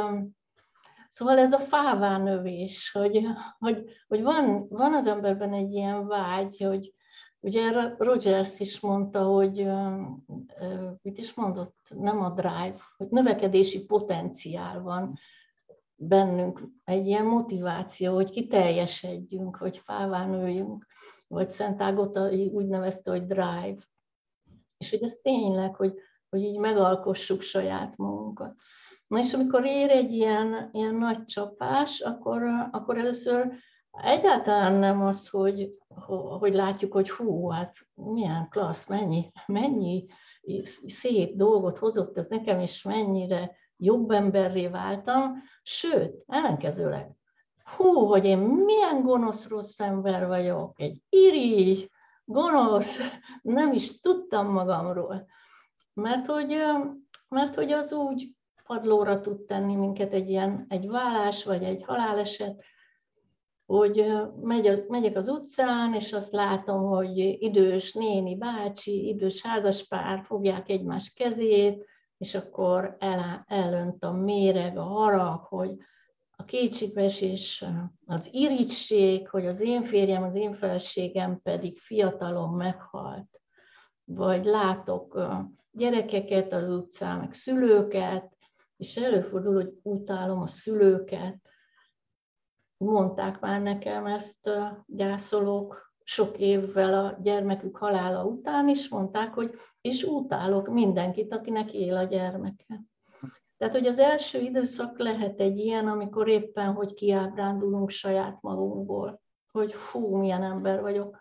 szóval 1.11 1.38
ez 1.38 1.53
a 1.53 1.59
fává 1.59 2.18
növés, 2.18 2.90
hogy, 2.92 3.25
hogy, 3.59 3.85
hogy 4.09 4.23
van, 4.23 4.66
van 4.68 4.94
az 4.94 5.07
emberben 5.07 5.53
egy 5.53 5.73
ilyen 5.73 6.07
vágy, 6.07 6.62
hogy 6.64 6.94
ugye 7.40 7.94
Rogers 7.99 8.61
is 8.61 8.81
mondta, 8.81 9.23
hogy 9.23 9.66
mit 11.03 11.18
is 11.18 11.35
mondott, 11.35 11.77
nem 11.88 12.23
a 12.23 12.31
drive, 12.31 12.81
hogy 12.96 13.09
növekedési 13.09 13.85
potenciál 13.85 14.81
van 14.81 15.18
bennünk, 15.94 16.62
egy 16.85 17.07
ilyen 17.07 17.25
motiváció, 17.25 18.14
hogy 18.14 18.31
kiteljesedjünk, 18.31 19.57
hogy 19.57 19.79
fává 19.79 20.27
nőjünk 20.27 20.87
vagy 21.31 21.51
Szent 21.51 21.83
Ágota 21.83 22.31
úgy 22.31 22.66
nevezte, 22.66 23.11
hogy 23.11 23.27
drive. 23.27 23.79
És 24.77 24.90
hogy 24.90 25.03
ez 25.03 25.18
tényleg, 25.23 25.75
hogy, 25.75 25.94
hogy 26.29 26.42
így 26.42 26.59
megalkossuk 26.59 27.40
saját 27.40 27.96
magunkat. 27.96 28.55
Na 29.11 29.18
és 29.18 29.35
amikor 29.35 29.64
ér 29.64 29.90
egy 29.90 30.12
ilyen, 30.12 30.68
ilyen 30.73 30.94
nagy 30.94 31.25
csapás, 31.25 32.01
akkor, 32.01 32.42
akkor 32.70 32.99
először 32.99 33.53
egyáltalán 33.90 34.73
nem 34.73 35.03
az, 35.03 35.29
hogy, 35.29 35.70
hogy 36.38 36.55
látjuk, 36.55 36.92
hogy 36.92 37.11
hú, 37.11 37.49
hát 37.49 37.75
milyen 37.94 38.49
klassz, 38.51 38.88
mennyi, 38.88 39.31
mennyi 39.46 40.07
szép 40.87 41.37
dolgot 41.37 41.79
hozott 41.79 42.16
ez 42.18 42.27
nekem, 42.29 42.61
és 42.61 42.83
mennyire 42.83 43.57
jobb 43.77 44.11
emberré 44.11 44.66
váltam, 44.66 45.42
sőt, 45.62 46.25
ellenkezőleg 46.27 47.11
hú, 47.77 47.92
hogy 47.92 48.25
én 48.25 48.38
milyen 48.38 49.03
gonosz 49.03 49.49
rossz 49.49 49.81
ember 49.81 50.27
vagyok, 50.27 50.81
egy 50.81 51.03
iri, 51.09 51.90
gonosz, 52.25 52.99
nem 53.42 53.73
is 53.73 54.01
tudtam 54.01 54.53
magamról. 54.53 55.27
Mert 55.94 56.27
hogy, 56.27 56.57
mert 57.29 57.55
hogy 57.55 57.73
az 57.73 57.92
úgy 57.92 58.38
padlóra 58.71 59.21
tud 59.21 59.41
tenni 59.41 59.75
minket 59.75 60.13
egy 60.13 60.29
ilyen, 60.29 60.67
egy 60.69 60.89
vállás 60.89 61.45
vagy 61.45 61.63
egy 61.63 61.83
haláleset, 61.83 62.65
hogy 63.67 64.13
megy, 64.43 64.85
megyek 64.89 65.17
az 65.17 65.29
utcán, 65.29 65.95
és 65.95 66.13
azt 66.13 66.33
látom, 66.33 66.83
hogy 66.83 67.19
idős 67.19 67.93
néni, 67.93 68.37
bácsi, 68.37 69.09
idős 69.09 69.43
házaspár 69.43 70.23
fogják 70.25 70.69
egymás 70.69 71.13
kezét, 71.13 71.87
és 72.19 72.35
akkor 72.35 72.97
el, 72.99 73.45
elönt 73.47 74.05
a 74.05 74.13
méreg, 74.13 74.79
a 74.79 74.83
harag, 74.83 75.41
hogy 75.41 75.77
a 76.31 76.45
kétségbeesés, 76.45 77.65
az 78.07 78.29
irigység, 78.33 79.29
hogy 79.29 79.47
az 79.47 79.61
én 79.61 79.83
férjem, 79.83 80.23
az 80.23 80.35
én 80.35 80.55
feleségem 80.55 81.41
pedig 81.43 81.79
fiatalon 81.79 82.55
meghalt. 82.55 83.41
Vagy 84.05 84.45
látok 84.45 85.21
gyerekeket 85.71 86.53
az 86.53 86.69
utcán, 86.69 87.19
meg 87.19 87.35
szülőket, 87.35 88.39
és 88.81 88.97
előfordul, 88.97 89.55
hogy 89.55 89.73
utálom 89.83 90.40
a 90.40 90.47
szülőket. 90.47 91.37
Mondták 92.77 93.40
már 93.40 93.62
nekem 93.62 94.07
ezt 94.07 94.51
gyászolók 94.87 95.95
sok 96.05 96.38
évvel 96.38 97.05
a 97.05 97.19
gyermekük 97.23 97.77
halála 97.77 98.25
után 98.25 98.69
is, 98.69 98.88
mondták, 98.88 99.35
hogy 99.35 99.55
és 99.81 100.03
utálok 100.03 100.69
mindenkit, 100.69 101.35
akinek 101.35 101.73
él 101.73 101.97
a 101.97 102.03
gyermeke. 102.03 102.83
Tehát, 103.57 103.75
hogy 103.75 103.87
az 103.87 103.99
első 103.99 104.38
időszak 104.40 104.99
lehet 104.99 105.40
egy 105.40 105.59
ilyen, 105.59 105.88
amikor 105.88 106.29
éppen, 106.29 106.73
hogy 106.73 106.95
kiábrándulunk 106.95 107.90
saját 107.90 108.38
magunkból, 108.40 109.23
hogy 109.53 109.75
fú, 109.75 110.16
milyen 110.16 110.43
ember 110.43 110.81
vagyok. 110.81 111.19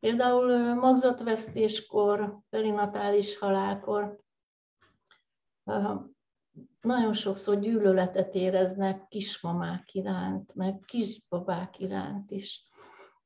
Például 0.00 0.74
magzatvesztéskor, 0.74 2.38
perinatális 2.50 3.38
halálkor 3.38 4.18
nagyon 6.84 7.12
sokszor 7.12 7.60
gyűlöletet 7.60 8.34
éreznek 8.34 9.08
kismamák 9.08 9.94
iránt, 9.94 10.54
meg 10.54 10.80
kisbabák 10.86 11.78
iránt 11.78 12.30
is. 12.30 12.68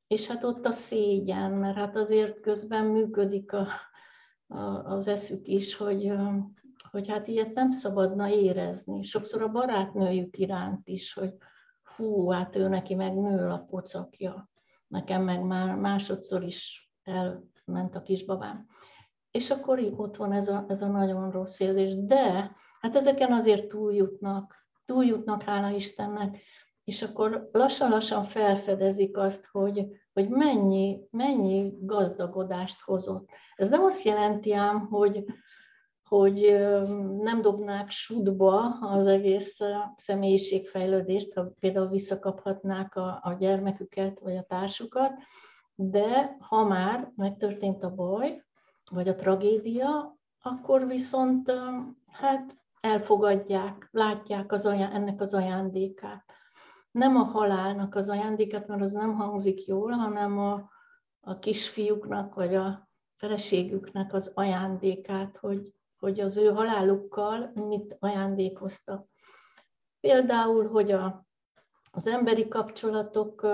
És 0.07 0.27
hát 0.27 0.45
ott 0.45 0.67
a 0.67 0.73
szégyen, 0.73 1.53
mert 1.53 1.77
hát 1.77 1.97
azért 1.97 2.41
közben 2.41 2.85
működik 2.85 3.53
a, 3.53 3.67
a, 4.47 4.61
az 4.85 5.07
eszük 5.07 5.47
is, 5.47 5.77
hogy 5.77 6.13
hogy 6.91 7.09
hát 7.09 7.29
ilyet 7.29 7.55
nem 7.55 7.71
szabadna 7.71 8.31
érezni. 8.31 9.03
Sokszor 9.03 9.43
a 9.43 9.49
barátnőjük 9.49 10.39
iránt 10.39 10.89
is, 10.89 11.13
hogy 11.13 11.35
hú, 11.97 12.31
hát 12.31 12.57
ő 12.57 12.69
neki 12.69 12.95
meg 12.95 13.15
nő 13.15 13.49
a 13.49 13.59
pocakja. 13.59 14.51
nekem 14.87 15.23
meg 15.23 15.43
már 15.43 15.77
másodszor 15.77 16.43
is 16.43 16.91
elment 17.03 17.95
a 17.95 18.03
kisbabám. 18.03 18.67
És 19.31 19.51
akkor 19.51 19.81
ott 19.97 20.17
van 20.17 20.33
ez 20.33 20.49
a, 20.49 20.65
ez 20.69 20.83
a 20.83 20.87
nagyon 20.87 21.31
rossz 21.31 21.61
érzés. 21.61 21.95
De 21.97 22.57
hát 22.81 22.97
ezeken 22.97 23.33
azért 23.33 23.69
túljutnak, 23.69 24.67
túljutnak, 24.85 25.43
hála 25.43 25.71
Istennek, 25.71 26.39
és 26.85 27.03
akkor 27.03 27.49
lassan-lassan 27.53 28.25
felfedezik 28.25 29.17
azt, 29.17 29.47
hogy, 29.47 29.87
hogy 30.13 30.29
mennyi, 30.29 31.01
mennyi 31.11 31.73
gazdagodást 31.81 32.81
hozott. 32.81 33.29
Ez 33.55 33.69
nem 33.69 33.85
azt 33.85 34.03
jelenti 34.03 34.53
ám, 34.53 34.87
hogy, 34.87 35.25
hogy 36.09 36.41
nem 37.19 37.41
dobnák 37.41 37.91
sudba 37.91 38.79
az 38.81 39.07
egész 39.07 39.59
személyiségfejlődést, 39.97 41.35
ha 41.35 41.53
például 41.61 41.89
visszakaphatnák 41.89 42.97
a, 42.97 43.21
a 43.23 43.37
gyermeküket 43.39 44.21
vagy 44.21 44.37
a 44.37 44.47
társukat, 44.49 45.13
de 45.75 46.37
ha 46.41 46.65
már 46.65 47.13
megtörtént 47.17 47.85
a 47.85 47.95
baj, 47.95 48.45
vagy 48.91 49.09
a 49.09 49.15
tragédia, 49.15 50.19
akkor 50.43 50.87
viszont 50.87 51.53
hát 52.11 52.57
elfogadják, 52.89 53.89
látják 53.91 54.53
az 54.53 54.67
aján, 54.67 54.93
ennek 54.93 55.21
az 55.21 55.35
ajándékát. 55.35 56.25
Nem 56.91 57.17
a 57.17 57.23
halálnak 57.23 57.95
az 57.95 58.09
ajándékát, 58.09 58.67
mert 58.67 58.83
az 58.83 58.93
nem 58.93 59.15
hangzik 59.15 59.67
jól, 59.67 59.91
hanem 59.91 60.39
a, 60.39 60.71
a 61.21 61.39
kisfiúknak 61.39 62.35
vagy 62.35 62.55
a 62.55 62.89
feleségüknek 63.17 64.13
az 64.13 64.31
ajándékát, 64.35 65.37
hogy, 65.37 65.73
hogy 65.99 66.21
az 66.21 66.37
ő 66.37 66.49
halálukkal 66.49 67.51
mit 67.55 67.97
ajándékoztak. 67.99 69.09
Például, 70.01 70.69
hogy 70.69 70.91
a, 70.91 71.27
az 71.91 72.07
emberi 72.07 72.49
kapcsolatok 72.49 73.47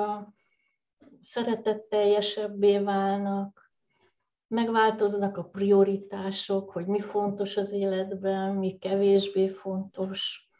szeretetteljesebbé 1.20 2.78
válnak, 2.78 3.63
megváltoznak 4.54 5.36
a 5.36 5.44
prioritások, 5.44 6.70
hogy 6.70 6.86
mi 6.86 7.00
fontos 7.00 7.56
az 7.56 7.72
életben, 7.72 8.54
mi 8.54 8.78
kevésbé 8.78 9.48
fontos. 9.48 10.50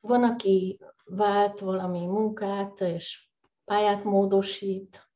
Van, 0.00 0.22
aki 0.22 0.80
vált 1.04 1.60
valami 1.60 2.06
munkát, 2.06 2.80
és 2.80 3.28
pályát 3.64 4.04
módosít, 4.04 5.08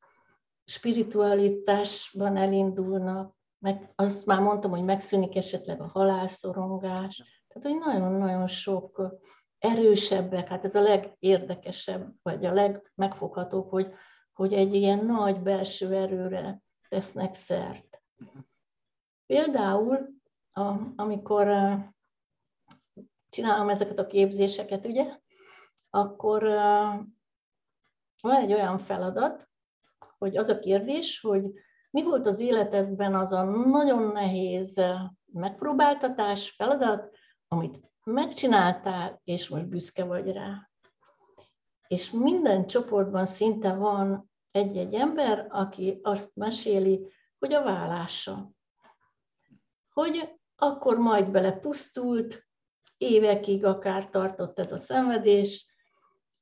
spiritualitásban 0.65 2.37
elindulnak, 2.37 3.35
meg 3.59 3.91
azt 3.95 4.25
már 4.25 4.41
mondtam, 4.41 4.71
hogy 4.71 4.83
megszűnik 4.83 5.35
esetleg 5.35 5.81
a 5.81 5.89
halálszorongás. 5.93 7.43
Tehát, 7.47 7.69
hogy 7.69 7.93
nagyon-nagyon 7.93 8.47
sok 8.47 9.17
erősebbek, 9.59 10.47
hát 10.47 10.65
ez 10.65 10.75
a 10.75 10.81
legérdekesebb, 10.81 12.13
vagy 12.21 12.45
a 12.45 12.53
legmegfoghatóbb, 12.53 13.69
hogy, 13.69 13.91
hogy 14.33 14.53
egy 14.53 14.73
ilyen 14.73 15.05
nagy 15.05 15.41
belső 15.41 15.93
erőre 15.93 16.63
tesznek 16.89 17.35
szert. 17.35 18.01
Például, 19.25 20.09
a, 20.51 20.73
amikor 20.95 21.47
csinálom 23.29 23.69
ezeket 23.69 23.99
a 23.99 24.07
képzéseket, 24.07 24.85
ugye, 24.85 25.19
akkor 25.89 26.43
van 28.21 28.35
egy 28.35 28.53
olyan 28.53 28.79
feladat, 28.79 29.49
hogy 30.17 30.37
az 30.37 30.49
a 30.49 30.59
kérdés, 30.59 31.19
hogy 31.19 31.43
mi 31.91 32.03
volt 32.03 32.27
az 32.27 32.39
életedben 32.39 33.15
az 33.15 33.31
a 33.31 33.43
nagyon 33.43 34.11
nehéz 34.11 34.81
megpróbáltatás, 35.25 36.49
feladat, 36.49 37.15
amit 37.47 37.79
megcsináltál, 38.03 39.21
és 39.23 39.47
most 39.49 39.67
büszke 39.67 40.03
vagy 40.03 40.31
rá. 40.31 40.69
És 41.87 42.11
minden 42.11 42.65
csoportban 42.65 43.25
szinte 43.25 43.73
van 43.73 44.31
egy-egy 44.55 44.93
ember, 44.93 45.47
aki 45.49 45.99
azt 46.03 46.35
meséli, 46.35 47.07
hogy 47.39 47.53
a 47.53 47.63
vállása. 47.63 48.51
Hogy 49.93 50.39
akkor 50.55 50.97
majd 50.97 51.31
belepusztult, 51.31 52.47
évekig 52.97 53.65
akár 53.65 54.09
tartott 54.09 54.59
ez 54.59 54.71
a 54.71 54.77
szenvedés, 54.77 55.69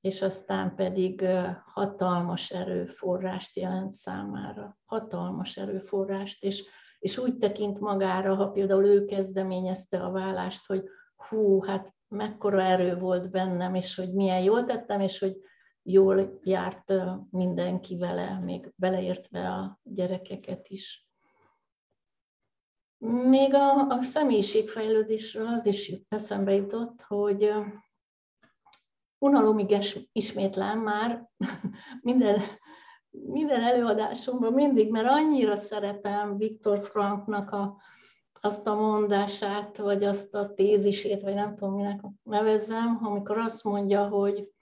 és 0.02 0.22
aztán 0.22 0.76
pedig 0.76 1.26
hatalmas 1.66 2.50
erőforrást 2.50 3.56
jelent 3.56 3.92
számára. 3.92 4.78
Hatalmas 4.86 5.58
erőforrást, 5.58 6.44
és, 6.44 6.64
és 7.00 7.18
úgy 7.18 7.38
tekint 7.38 7.80
magára, 7.80 8.36
ha 8.36 8.50
például 8.50 8.86
ő 8.86 9.06
kezdeményezte 9.06 10.04
a 10.04 10.12
vállást, 10.12 10.66
hogy 10.66 10.84
hú, 11.16 11.64
hát 11.64 11.94
mekkora 12.08 12.62
erő 12.62 12.98
volt 12.98 13.30
bennem, 13.30 13.76
és 13.76 13.96
hogy 13.96 14.14
milyen 14.14 14.42
jól 14.42 14.66
tettem, 14.66 15.00
és 15.00 15.20
hogy 15.20 15.38
jól 15.84 16.40
járt 16.44 16.94
mindenki 17.30 17.98
vele, 17.98 18.40
még 18.40 18.74
beleértve 18.76 19.50
a 19.50 19.80
gyerekeket 19.84 20.68
is. 20.68 21.08
Még 23.06 23.54
a, 23.54 23.88
a 23.88 24.02
személyiségfejlődésről 24.02 25.48
az 25.48 25.66
is 25.66 25.92
eszembe 26.08 26.54
jutott, 26.54 27.02
hogy 27.02 27.54
unalomig 29.18 29.78
ismétlem 30.12 30.80
már 30.80 31.30
minden, 32.02 32.42
minden 33.10 33.62
előadásomban 33.62 34.54
mindig, 34.54 34.92
mert 34.92 35.08
annyira 35.10 35.56
szeretem 35.56 36.38
Viktor 36.38 36.86
Franknak 36.86 37.52
a, 37.52 37.82
azt 38.42 38.68
a 38.68 38.76
mondását, 38.76 39.78
vagy 39.78 40.04
azt 40.04 40.36
a 40.36 40.54
tézisét, 40.54 41.22
vagy 41.22 41.34
nem 41.34 41.56
tudom, 41.56 41.76
minek 41.76 42.02
nevezzem, 42.24 43.00
amikor 43.02 43.38
azt 43.38 43.64
mondja, 43.64 44.08
hogy, 44.08 44.53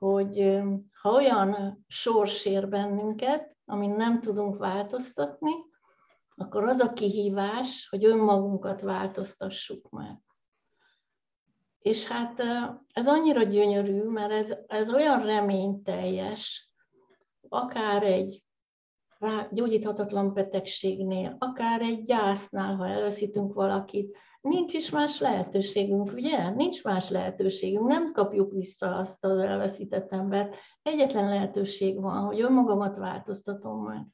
hogy 0.00 0.60
ha 1.00 1.10
olyan 1.10 1.80
sors 1.86 2.44
ér 2.44 2.68
bennünket, 2.68 3.56
amin 3.64 3.90
nem 3.90 4.20
tudunk 4.20 4.56
változtatni, 4.56 5.52
akkor 6.36 6.64
az 6.64 6.78
a 6.80 6.92
kihívás, 6.92 7.88
hogy 7.88 8.04
önmagunkat 8.04 8.80
változtassuk 8.80 9.90
meg. 9.90 10.20
És 11.78 12.06
hát 12.06 12.42
ez 12.92 13.06
annyira 13.06 13.42
gyönyörű, 13.42 14.02
mert 14.02 14.32
ez, 14.32 14.54
ez 14.66 14.92
olyan 14.92 15.22
reményteljes, 15.22 16.72
akár 17.48 18.02
egy 18.02 18.44
gyógyíthatatlan 19.50 20.34
betegségnél, 20.34 21.36
akár 21.38 21.80
egy 21.80 22.04
gyásznál, 22.04 22.76
ha 22.76 22.86
elveszítünk 22.86 23.52
valakit, 23.52 24.16
nincs 24.40 24.72
is 24.72 24.90
más 24.90 25.20
lehetőségünk, 25.20 26.12
ugye? 26.12 26.50
Nincs 26.50 26.84
más 26.84 27.10
lehetőségünk, 27.10 27.86
nem 27.86 28.12
kapjuk 28.12 28.52
vissza 28.52 28.96
azt 28.96 29.24
az 29.24 29.38
elveszített 29.38 30.12
embert. 30.12 30.56
Egyetlen 30.82 31.28
lehetőség 31.28 32.00
van, 32.00 32.24
hogy 32.24 32.40
önmagamat 32.40 32.96
változtatom 32.96 33.84
meg. 33.84 34.06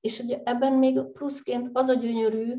És 0.00 0.20
hogy 0.20 0.40
ebben 0.44 0.72
még 0.72 1.00
pluszként 1.12 1.70
az 1.72 1.88
a 1.88 1.94
gyönyörű, 1.94 2.54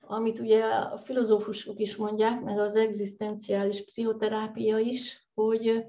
amit 0.00 0.38
ugye 0.38 0.64
a 0.64 0.98
filozófusok 0.98 1.78
is 1.78 1.96
mondják, 1.96 2.40
meg 2.40 2.58
az 2.58 2.76
egzisztenciális 2.76 3.84
pszichoterápia 3.84 4.78
is, 4.78 5.28
hogy, 5.34 5.84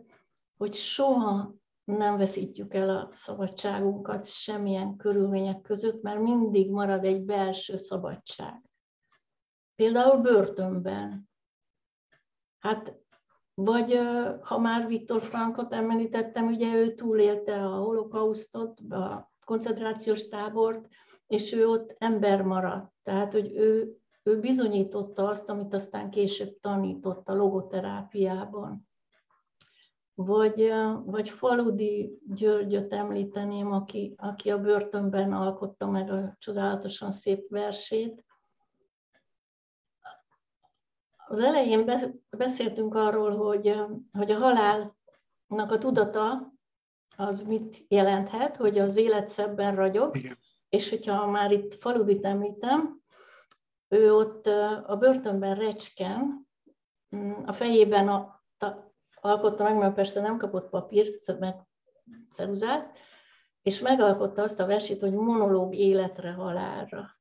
hogy 0.57 0.73
soha 0.73 1.53
nem 1.83 2.17
veszítjük 2.17 2.73
el 2.73 2.89
a 2.89 3.09
szabadságunkat 3.13 4.25
semmilyen 4.25 4.95
körülmények 4.95 5.61
között, 5.61 6.01
mert 6.01 6.19
mindig 6.19 6.69
marad 6.69 7.03
egy 7.03 7.21
belső 7.21 7.77
szabadság. 7.77 8.72
Például 9.75 10.17
börtönben. 10.17 11.29
Hát, 12.59 12.97
vagy 13.53 13.99
ha 14.41 14.57
már 14.57 14.87
Viktor 14.87 15.21
Frankot 15.21 15.73
említettem, 15.73 16.47
ugye 16.47 16.75
ő 16.75 16.93
túlélte 16.93 17.65
a 17.65 17.75
holokausztot, 17.75 18.79
a 18.79 19.31
koncentrációs 19.45 20.27
tábort, 20.27 20.87
és 21.27 21.53
ő 21.53 21.67
ott 21.67 21.95
ember 21.97 22.41
maradt. 22.41 22.93
Tehát, 23.03 23.31
hogy 23.31 23.51
ő, 23.55 23.97
ő 24.23 24.39
bizonyította 24.39 25.27
azt, 25.27 25.49
amit 25.49 25.73
aztán 25.73 26.09
később 26.09 26.59
tanított 26.59 27.29
a 27.29 27.35
logoterápiában. 27.35 28.87
Vagy, 30.15 30.73
vagy 31.05 31.29
Faludi 31.29 32.19
Györgyöt 32.27 32.93
említeném, 32.93 33.71
aki, 33.71 34.13
aki 34.17 34.51
a 34.51 34.59
börtönben 34.59 35.33
alkotta 35.33 35.89
meg 35.89 36.11
a 36.11 36.35
csodálatosan 36.39 37.11
szép 37.11 37.49
versét. 37.49 38.23
Az 41.27 41.39
elején 41.39 41.91
beszéltünk 42.29 42.95
arról, 42.95 43.35
hogy, 43.35 43.75
hogy 44.11 44.31
a 44.31 44.37
halálnak 44.37 45.71
a 45.71 45.77
tudata 45.77 46.53
az 47.15 47.43
mit 47.43 47.85
jelenthet, 47.87 48.55
hogy 48.55 48.79
az 48.79 48.95
élet 48.95 49.29
szebben 49.29 49.75
ragyog, 49.75 50.17
Igen. 50.17 50.37
és 50.69 50.89
hogyha 50.89 51.25
már 51.25 51.51
itt 51.51 51.81
Faludit 51.81 52.25
említem, 52.25 53.01
ő 53.87 54.15
ott 54.15 54.47
a 54.85 54.97
börtönben 54.99 55.55
recsken, 55.55 56.47
mm, 57.15 57.31
a 57.45 57.53
fejében 57.53 58.07
a, 58.07 58.43
a, 58.57 58.67
alkotta 59.21 59.63
meg, 59.63 59.77
mert 59.77 59.93
persze 59.93 60.21
nem 60.21 60.37
kapott 60.37 60.69
papírt, 60.69 61.39
meg 61.39 61.55
ceruzát, 62.33 62.97
és 63.61 63.79
megalkotta 63.79 64.41
azt 64.41 64.59
a 64.59 64.65
versét, 64.65 64.99
hogy 64.99 65.13
monológ 65.13 65.75
életre, 65.75 66.31
halálra. 66.31 67.17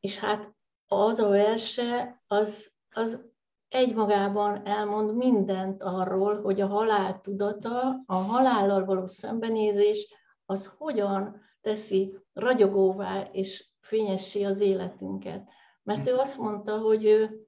És 0.00 0.18
hát 0.18 0.54
az 0.86 1.18
a 1.18 1.28
verse, 1.28 2.22
az, 2.26 2.71
az 2.94 3.20
egymagában 3.68 4.66
elmond 4.66 5.16
mindent 5.16 5.82
arról, 5.82 6.42
hogy 6.42 6.60
a 6.60 6.66
halál 6.66 7.20
tudata, 7.20 8.02
a 8.06 8.14
halállal 8.14 8.84
való 8.84 9.06
szembenézés, 9.06 10.14
az 10.44 10.74
hogyan 10.78 11.40
teszi 11.60 12.16
ragyogóvá 12.32 13.22
és 13.32 13.68
fényessé 13.80 14.44
az 14.44 14.60
életünket. 14.60 15.48
Mert 15.82 16.08
ő 16.08 16.14
azt 16.14 16.38
mondta, 16.38 16.78
hogy 16.78 17.04
ő, 17.04 17.46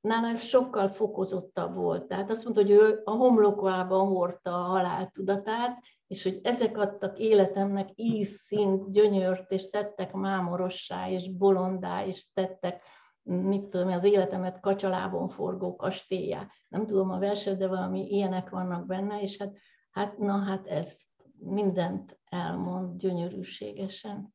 nála 0.00 0.28
ez 0.28 0.42
sokkal 0.42 0.88
fokozottabb 0.88 1.74
volt. 1.74 2.06
Tehát 2.06 2.30
azt 2.30 2.44
mondta, 2.44 2.62
hogy 2.62 2.70
ő 2.70 3.00
a 3.04 3.10
homlokában 3.10 4.08
hordta 4.08 4.54
a 4.54 4.62
halál 4.62 5.10
tudatát, 5.14 5.82
és 6.06 6.22
hogy 6.22 6.40
ezek 6.42 6.78
adtak 6.78 7.18
életemnek 7.18 7.88
ízszint, 7.94 8.90
gyönyört, 8.92 9.50
és 9.50 9.70
tettek 9.70 10.12
mámorossá, 10.12 11.10
és 11.10 11.36
bolondá, 11.36 12.06
és 12.06 12.32
tettek 12.32 12.82
mit 13.24 13.64
tudom, 13.64 13.88
az 13.88 14.04
életemet 14.04 14.60
kacsalában 14.60 15.28
forgó 15.28 15.76
kastélyá. 15.76 16.48
Nem 16.68 16.86
tudom 16.86 17.10
a 17.10 17.18
verset, 17.18 17.58
de 17.58 17.66
valami 17.66 18.06
ilyenek 18.10 18.50
vannak 18.50 18.86
benne, 18.86 19.20
és 19.20 19.36
hát, 19.36 19.56
hát 19.90 20.18
na 20.18 20.38
hát 20.38 20.66
ez 20.66 20.96
mindent 21.38 22.18
elmond 22.24 22.98
gyönyörűségesen. 22.98 24.34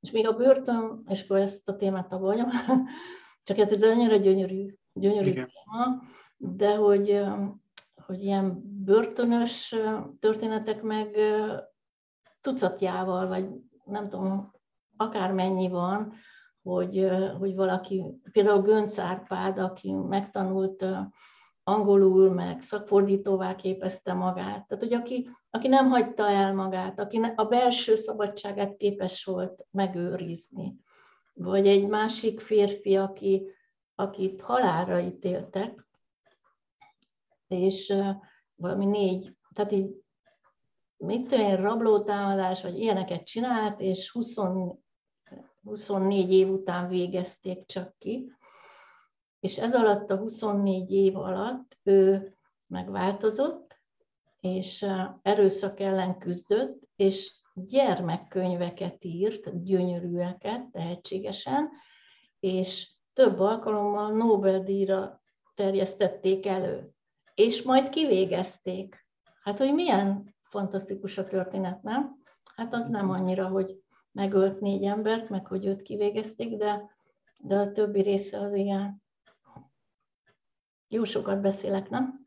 És 0.00 0.10
még 0.10 0.26
a 0.26 0.36
börtön, 0.36 1.02
és 1.08 1.22
akkor 1.22 1.36
ezt 1.36 1.68
a 1.68 1.76
témát 1.76 2.10
vagyom, 2.10 2.48
csak 3.44 3.56
hát 3.56 3.72
ez 3.72 3.82
annyira 3.82 4.16
gyönyörű, 4.16 4.74
gyönyörű 4.92 5.28
Igen. 5.28 5.48
téma, 5.48 6.02
de 6.36 6.76
hogy, 6.76 7.24
hogy 8.06 8.22
ilyen 8.22 8.62
börtönös 8.84 9.74
történetek 10.20 10.82
meg 10.82 11.16
tucatjával, 12.40 13.28
vagy 13.28 13.48
nem 13.84 14.08
tudom, 14.08 14.52
akármennyi 14.96 15.68
van, 15.68 16.12
hogy, 16.66 17.10
hogy 17.38 17.54
valaki, 17.54 18.04
például 18.32 18.62
Gönc 18.62 18.98
Árpád, 18.98 19.58
aki 19.58 19.92
megtanult 19.92 20.84
angolul, 21.64 22.32
meg 22.32 22.62
szakfordítóvá 22.62 23.54
képezte 23.54 24.12
magát. 24.12 24.66
Tehát, 24.66 24.84
hogy 24.84 24.92
aki, 24.92 25.28
aki 25.50 25.68
nem 25.68 25.88
hagyta 25.88 26.28
el 26.28 26.54
magát, 26.54 27.00
aki 27.00 27.20
a 27.36 27.44
belső 27.44 27.96
szabadságát 27.96 28.76
képes 28.76 29.24
volt 29.24 29.66
megőrizni. 29.70 30.76
Vagy 31.32 31.66
egy 31.66 31.86
másik 31.86 32.40
férfi, 32.40 32.96
aki, 32.96 33.46
akit 33.94 34.40
halálra 34.40 35.00
ítéltek, 35.00 35.86
és 37.48 37.94
valami 38.54 38.86
négy, 38.86 39.36
tehát 39.54 39.72
így 39.72 39.90
mit 40.96 41.28
tudom 41.28 41.54
rablótámadás, 41.54 42.62
vagy 42.62 42.78
ilyeneket 42.78 43.24
csinált, 43.24 43.80
és 43.80 44.10
20, 44.10 44.36
24 45.66 46.32
év 46.32 46.50
után 46.50 46.88
végezték 46.88 47.66
csak 47.66 47.94
ki, 47.98 48.32
és 49.40 49.58
ez 49.58 49.74
alatt 49.74 50.10
a 50.10 50.16
24 50.16 50.92
év 50.92 51.16
alatt 51.16 51.78
ő 51.82 52.34
megváltozott, 52.66 53.80
és 54.40 54.86
erőszak 55.22 55.80
ellen 55.80 56.18
küzdött, 56.18 56.88
és 56.96 57.32
gyermekkönyveket 57.54 59.04
írt, 59.04 59.62
gyönyörűeket, 59.62 60.70
tehetségesen, 60.70 61.70
és 62.40 62.90
több 63.12 63.40
alkalommal 63.40 64.12
Nobel-díjra 64.12 65.22
terjesztették 65.54 66.46
elő, 66.46 66.90
és 67.34 67.62
majd 67.62 67.88
kivégezték. 67.88 69.06
Hát, 69.42 69.58
hogy 69.58 69.74
milyen 69.74 70.34
fantasztikus 70.42 71.18
a 71.18 71.26
történet, 71.26 71.82
nem? 71.82 72.22
Hát 72.54 72.74
az 72.74 72.88
nem 72.88 73.10
annyira, 73.10 73.48
hogy 73.48 73.80
megölt 74.16 74.60
négy 74.60 74.84
embert, 74.84 75.28
meg 75.28 75.46
hogy 75.46 75.66
őt 75.66 75.82
kivégezték, 75.82 76.56
de, 76.56 76.96
de 77.38 77.56
a 77.56 77.72
többi 77.72 78.02
része 78.02 78.38
az 78.38 78.54
ilyen. 78.54 79.02
Jó 80.88 81.04
sokat 81.04 81.40
beszélek, 81.40 81.88
nem? 81.88 82.24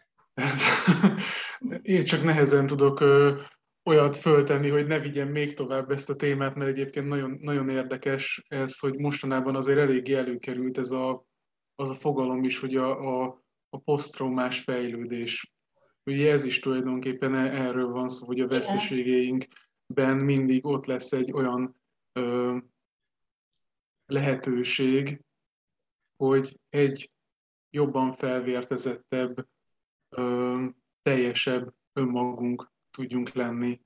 Én 1.81 2.03
csak 2.03 2.23
nehezen 2.23 2.65
tudok 2.65 3.03
olyat 3.83 4.15
föltenni, 4.15 4.69
hogy 4.69 4.87
ne 4.87 4.99
vigyem 4.99 5.27
még 5.27 5.53
tovább 5.53 5.91
ezt 5.91 6.09
a 6.09 6.15
témát, 6.15 6.55
mert 6.55 6.69
egyébként 6.69 7.07
nagyon, 7.07 7.37
nagyon 7.41 7.69
érdekes 7.69 8.45
ez, 8.47 8.79
hogy 8.79 8.97
mostanában 8.97 9.55
azért 9.55 9.79
eléggé 9.79 10.13
előkerült 10.13 10.77
ez 10.77 10.91
a, 10.91 11.25
az 11.75 11.89
a 11.89 11.95
fogalom 11.95 12.43
is, 12.43 12.59
hogy 12.59 12.75
a, 12.75 13.21
a, 13.21 13.43
a 13.69 13.77
posztraumás 13.77 14.59
fejlődés. 14.59 15.53
Ugye 16.03 16.31
ez 16.31 16.45
is 16.45 16.59
tulajdonképpen 16.59 17.35
erről 17.35 17.87
van 17.87 18.07
szó, 18.07 18.25
hogy 18.25 18.39
a 18.39 18.47
veszteségeinkben 18.47 20.17
mindig 20.17 20.65
ott 20.65 20.85
lesz 20.85 21.11
egy 21.11 21.31
olyan 21.31 21.78
ö, 22.19 22.57
lehetőség, 24.05 25.21
hogy 26.15 26.59
egy 26.69 27.11
jobban 27.69 28.11
felvértezettebb, 28.11 29.47
ö, 30.09 30.65
teljesebb 31.01 31.73
önmagunk 31.93 32.71
tudjunk 32.91 33.29
lenni. 33.29 33.81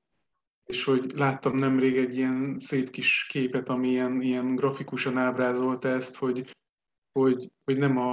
És 0.63 0.83
hogy 0.83 1.11
láttam 1.11 1.57
nemrég 1.57 1.97
egy 1.97 2.15
ilyen 2.15 2.59
szép 2.59 2.89
kis 2.89 3.25
képet, 3.29 3.69
ami 3.69 3.89
ilyen, 3.89 4.21
ilyen 4.21 4.55
grafikusan 4.55 5.17
ábrázolta 5.17 5.87
ezt, 5.87 6.15
hogy, 6.15 6.51
hogy, 7.11 7.51
hogy 7.63 7.77
nem 7.77 7.97
a, 7.97 8.11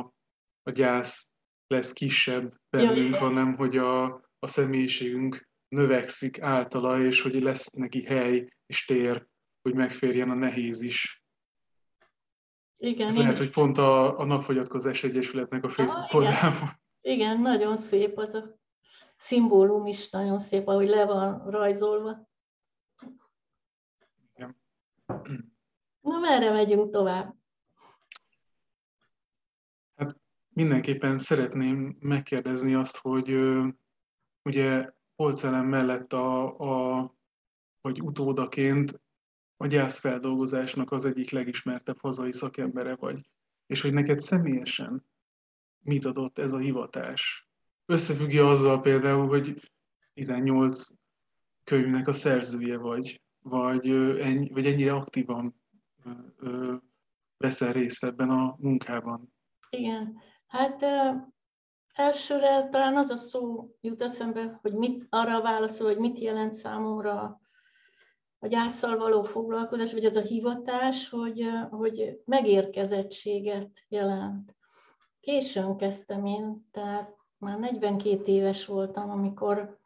a 0.63 0.71
gyász 0.71 1.31
lesz 1.67 1.93
kisebb 1.93 2.61
bennünk, 2.71 3.15
ja, 3.15 3.21
hanem 3.21 3.55
hogy 3.55 3.77
a, 3.77 4.05
a 4.39 4.47
személyiségünk 4.47 5.49
növekszik 5.69 6.41
általa, 6.41 7.03
és 7.03 7.21
hogy 7.21 7.43
lesz 7.43 7.71
neki 7.71 8.05
hely 8.05 8.53
és 8.67 8.85
tér, 8.85 9.29
hogy 9.63 9.75
megférjen 9.75 10.31
a 10.31 10.35
nehéz 10.35 10.83
is. 10.83 11.25
Igen, 12.77 13.09
Ez 13.09 13.17
lehet, 13.17 13.39
hogy 13.39 13.51
pont 13.51 13.79
a, 13.79 14.19
a 14.19 14.25
Napfogyatkozás 14.25 15.05
Egyesületnek 15.05 15.65
a 15.65 15.69
Facebook 15.69 16.13
oldalán 16.13 16.81
Igen, 17.01 17.41
nagyon 17.41 17.77
szép 17.77 18.19
az 18.19 18.35
a 18.35 18.59
szimbólum 19.17 19.87
is, 19.87 20.11
nagyon 20.11 20.39
szép, 20.39 20.69
ahogy 20.69 20.89
le 20.89 21.07
van 21.07 21.51
rajzolva. 21.51 22.29
Igen. 24.35 24.57
Na, 26.01 26.19
merre 26.19 26.51
megyünk 26.51 26.91
tovább? 26.91 27.35
Hát 29.95 30.17
mindenképpen 30.49 31.19
szeretném 31.19 31.97
megkérdezni 32.01 32.75
azt, 32.75 32.97
hogy 32.97 33.39
ugye 34.43 34.93
Polcelem 35.17 35.67
mellett 35.67 36.13
a, 36.13 36.59
a, 36.59 37.15
vagy 37.81 38.03
utódaként 38.03 39.01
a 39.63 39.67
gyászfeldolgozásnak 39.67 40.93
az 40.93 41.05
egyik 41.05 41.31
legismertebb 41.31 42.01
hazai 42.01 42.33
szakembere 42.33 42.95
vagy, 42.95 43.31
és 43.67 43.81
hogy 43.81 43.93
neked 43.93 44.19
személyesen 44.19 45.07
mit 45.81 46.05
adott 46.05 46.39
ez 46.39 46.53
a 46.53 46.59
hivatás? 46.59 47.49
Összefüggje 47.87 48.47
azzal 48.47 48.81
például, 48.81 49.29
hogy 49.29 49.71
18 50.15 50.87
könyvnek 51.65 52.09
a 52.09 52.13
szerzője 52.13 52.77
vagy, 52.79 53.23
vagy, 53.43 53.91
ennyi, 54.21 54.49
vagy 54.49 54.67
ennyire 54.67 54.95
aktívan 54.95 55.61
veszel 57.37 57.73
részt 57.73 58.05
ebben 58.05 58.31
a 58.31 58.57
munkában? 58.59 59.33
Igen, 59.71 60.17
hát 60.47 60.85
elsőre 61.93 62.69
talán 62.69 62.97
az 62.97 63.11
a 63.11 63.17
szó 63.17 63.75
jut 63.81 64.03
eszembe, 64.03 64.59
hogy 64.63 64.73
mit, 64.73 65.07
arra 65.09 65.43
válaszol, 65.43 65.87
hogy 65.87 65.99
mit 65.99 66.19
jelent 66.19 66.55
számomra 66.55 67.41
a 68.43 68.47
gyászsal 68.47 68.97
való 68.97 69.23
foglalkozás, 69.23 69.93
vagy 69.93 70.05
ez 70.05 70.17
a 70.17 70.21
hivatás, 70.21 71.09
hogy, 71.09 71.49
hogy 71.71 72.21
megérkezettséget 72.25 73.71
jelent. 73.89 74.57
Későn 75.21 75.77
kezdtem 75.77 76.25
én, 76.25 76.69
tehát 76.73 77.17
már 77.39 77.59
42 77.59 78.33
éves 78.33 78.67
voltam, 78.67 79.11
amikor 79.11 79.79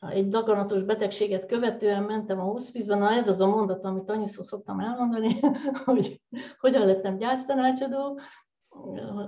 egy 0.00 0.28
daganatos 0.28 0.82
betegséget 0.82 1.46
követően 1.46 2.02
mentem 2.02 2.40
a 2.40 2.44
hospice 2.44 2.96
na 2.96 3.10
ez 3.10 3.28
az 3.28 3.40
a 3.40 3.46
mondat, 3.46 3.84
amit 3.84 4.10
annyiszor 4.10 4.44
szoktam 4.44 4.80
elmondani, 4.80 5.40
hogy 5.84 6.20
hogyan 6.58 6.86
lettem 6.86 7.16
gyásztanácsadó, 7.16 8.20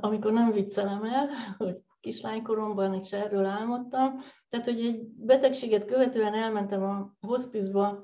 amikor 0.01 0.33
nem 0.33 0.53
viccelem 0.53 1.05
el, 1.05 1.29
hogy 1.59 1.81
kislánykoromban 2.01 2.95
is 2.95 3.13
erről 3.13 3.45
álmodtam. 3.45 4.23
Tehát, 4.49 4.67
hogy 4.67 4.81
egy 4.81 5.03
betegséget 5.07 5.85
követően 5.85 6.35
elmentem 6.35 6.83
a 6.83 7.27
hospice 7.27 7.99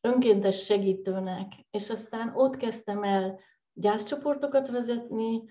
önkéntes 0.00 0.64
segítőnek, 0.64 1.52
és 1.70 1.90
aztán 1.90 2.32
ott 2.34 2.56
kezdtem 2.56 3.02
el 3.02 3.38
gyászcsoportokat 3.72 4.68
vezetni, 4.68 5.42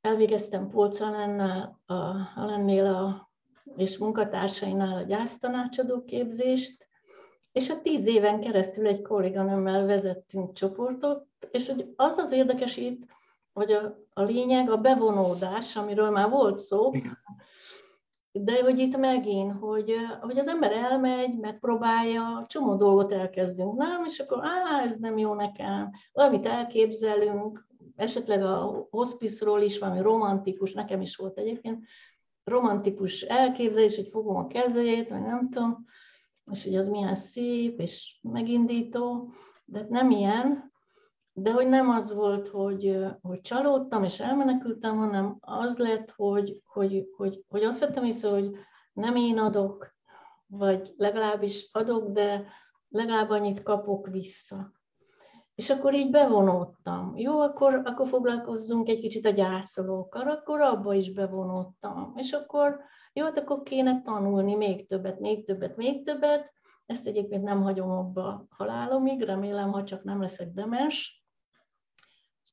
elvégeztem 0.00 0.68
Polcalennel, 0.68 1.80
a 1.86 1.94
Alennél 2.36 2.86
a, 2.86 3.30
és 3.76 3.98
munkatársainál 3.98 4.96
a 4.96 5.02
gyásztanácsadó 5.02 6.04
képzést, 6.04 6.86
és 7.52 7.68
hát 7.68 7.82
tíz 7.82 8.06
éven 8.06 8.40
keresztül 8.40 8.86
egy 8.86 9.02
kolléganőmmel 9.02 9.86
vezettünk 9.86 10.52
csoportot, 10.52 11.26
és 11.50 11.68
hogy 11.68 11.92
az 11.96 12.16
az 12.16 12.32
érdekes 12.32 12.76
itt, 12.76 13.02
hogy 13.54 13.72
a, 13.72 13.96
a 14.12 14.22
lényeg 14.22 14.70
a 14.70 14.76
bevonódás, 14.76 15.76
amiről 15.76 16.10
már 16.10 16.30
volt 16.30 16.58
szó, 16.58 16.90
de 18.32 18.62
hogy 18.62 18.78
itt 18.78 18.96
megint, 18.96 19.52
hogy, 19.60 19.94
hogy 20.20 20.38
az 20.38 20.48
ember 20.48 20.72
elmegy, 20.72 21.38
megpróbálja, 21.38 22.44
csomó 22.46 22.74
dolgot 22.74 23.12
elkezdünk, 23.12 23.76
nem, 23.76 24.04
és 24.04 24.18
akkor 24.18 24.38
á, 24.42 24.82
ez 24.82 24.96
nem 24.96 25.18
jó 25.18 25.34
nekem, 25.34 25.90
valamit 26.12 26.46
elképzelünk, 26.46 27.66
esetleg 27.96 28.42
a 28.42 28.86
hospice-ról 28.90 29.60
is 29.60 29.78
valami 29.78 30.00
romantikus, 30.00 30.72
nekem 30.72 31.00
is 31.00 31.16
volt 31.16 31.38
egyébként, 31.38 31.84
romantikus 32.44 33.22
elképzelés, 33.22 33.96
hogy 33.96 34.08
fogom 34.08 34.36
a 34.36 34.46
kezét, 34.46 35.08
vagy 35.08 35.22
nem 35.22 35.50
tudom, 35.50 35.84
és 36.52 36.64
hogy 36.64 36.76
az 36.76 36.88
milyen 36.88 37.14
szép 37.14 37.80
és 37.80 38.18
megindító, 38.22 39.32
de 39.64 39.86
nem 39.88 40.10
ilyen, 40.10 40.72
de 41.36 41.52
hogy 41.52 41.68
nem 41.68 41.90
az 41.90 42.14
volt, 42.14 42.48
hogy, 42.48 43.06
hogy 43.22 43.40
csalódtam 43.40 44.04
és 44.04 44.20
elmenekültem, 44.20 44.96
hanem 44.96 45.36
az 45.40 45.76
lett, 45.76 46.10
hogy, 46.10 46.62
hogy, 46.64 47.08
hogy, 47.16 47.44
hogy 47.48 47.62
azt 47.62 47.78
vettem 47.78 48.04
észre, 48.04 48.28
hogy 48.28 48.56
nem 48.92 49.16
én 49.16 49.38
adok, 49.38 49.94
vagy 50.46 50.94
legalábbis 50.96 51.68
adok, 51.72 52.08
de 52.08 52.44
legalább 52.88 53.30
annyit 53.30 53.62
kapok 53.62 54.08
vissza. 54.08 54.72
És 55.54 55.70
akkor 55.70 55.94
így 55.94 56.10
bevonódtam. 56.10 57.16
Jó, 57.16 57.40
akkor, 57.40 57.80
akkor 57.84 58.08
foglalkozzunk 58.08 58.88
egy 58.88 58.98
kicsit 58.98 59.26
a 59.26 59.30
gyászolókkal, 59.30 60.28
akkor 60.28 60.60
abba 60.60 60.94
is 60.94 61.12
bevonódtam. 61.12 62.12
És 62.16 62.32
akkor 62.32 62.80
jó, 63.12 63.24
hát 63.24 63.38
akkor 63.38 63.62
kéne 63.62 64.02
tanulni 64.02 64.54
még 64.54 64.86
többet, 64.86 65.20
még 65.20 65.46
többet, 65.46 65.76
még 65.76 66.04
többet. 66.04 66.52
Ezt 66.86 67.06
egyébként 67.06 67.42
nem 67.42 67.62
hagyom 67.62 67.90
abba 67.90 68.46
halálomig, 68.48 69.22
remélem, 69.22 69.72
ha 69.72 69.84
csak 69.84 70.04
nem 70.04 70.20
leszek 70.20 70.52
demens. 70.52 71.23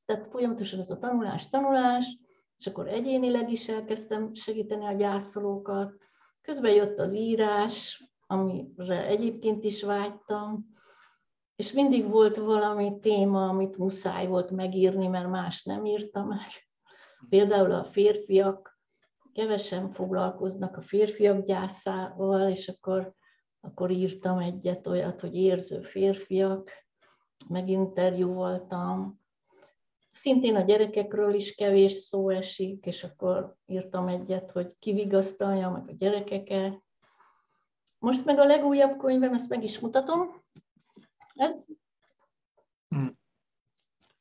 Tehát 0.05 0.27
folyamatosan 0.27 0.79
ez 0.79 0.89
a 0.89 0.97
tanulás, 0.97 1.49
tanulás, 1.49 2.17
és 2.57 2.67
akkor 2.67 2.87
egyénileg 2.87 3.51
is 3.51 3.69
elkezdtem 3.69 4.33
segíteni 4.33 4.85
a 4.85 4.91
gyászolókat. 4.91 5.93
Közben 6.41 6.73
jött 6.73 6.99
az 6.99 7.13
írás, 7.13 8.03
amire 8.27 9.05
egyébként 9.05 9.63
is 9.63 9.83
vágytam, 9.83 10.69
és 11.55 11.71
mindig 11.71 12.09
volt 12.09 12.35
valami 12.35 12.99
téma, 12.99 13.47
amit 13.47 13.77
muszáj 13.77 14.27
volt 14.27 14.51
megírni, 14.51 15.07
mert 15.07 15.29
más 15.29 15.63
nem 15.63 15.85
írta 15.85 16.23
meg. 16.23 16.49
Például 17.29 17.71
a 17.71 17.83
férfiak 17.83 18.79
kevesen 19.33 19.91
foglalkoznak 19.91 20.77
a 20.77 20.81
férfiak 20.81 21.45
gyászával, 21.45 22.49
és 22.49 22.67
akkor, 22.67 23.13
akkor 23.59 23.91
írtam 23.91 24.37
egyet 24.37 24.87
olyat, 24.87 25.21
hogy 25.21 25.35
érző 25.35 25.81
férfiak, 25.81 26.71
meginterjú 27.47 28.33
voltam. 28.33 29.20
Szintén 30.11 30.55
a 30.55 30.61
gyerekekről 30.61 31.33
is 31.33 31.55
kevés 31.55 31.91
szó 31.91 32.29
esik, 32.29 32.85
és 32.85 33.03
akkor 33.03 33.55
írtam 33.65 34.07
egyet, 34.07 34.51
hogy 34.51 34.75
kivigasztalja 34.79 35.69
meg 35.69 35.89
a 35.89 35.93
gyerekeket. 35.97 36.83
Most 37.99 38.25
meg 38.25 38.39
a 38.39 38.45
legújabb 38.45 38.97
könyvem, 38.97 39.33
ezt 39.33 39.49
meg 39.49 39.63
is 39.63 39.79
mutatom, 39.79 40.41
ez 41.35 41.65
hmm. 42.87 43.17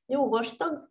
jó 0.07 0.29
vastag. 0.29 0.91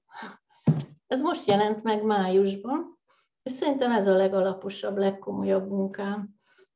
Ez 1.08 1.22
most 1.22 1.48
jelent 1.48 1.84
meg 1.84 2.04
májusban, 2.04 3.00
és 3.44 3.52
szerintem 3.52 3.92
ez 3.92 4.08
a 4.08 4.16
legalaposabb, 4.16 4.98
legkomolyabb 4.98 5.70
munkám. 5.70 6.30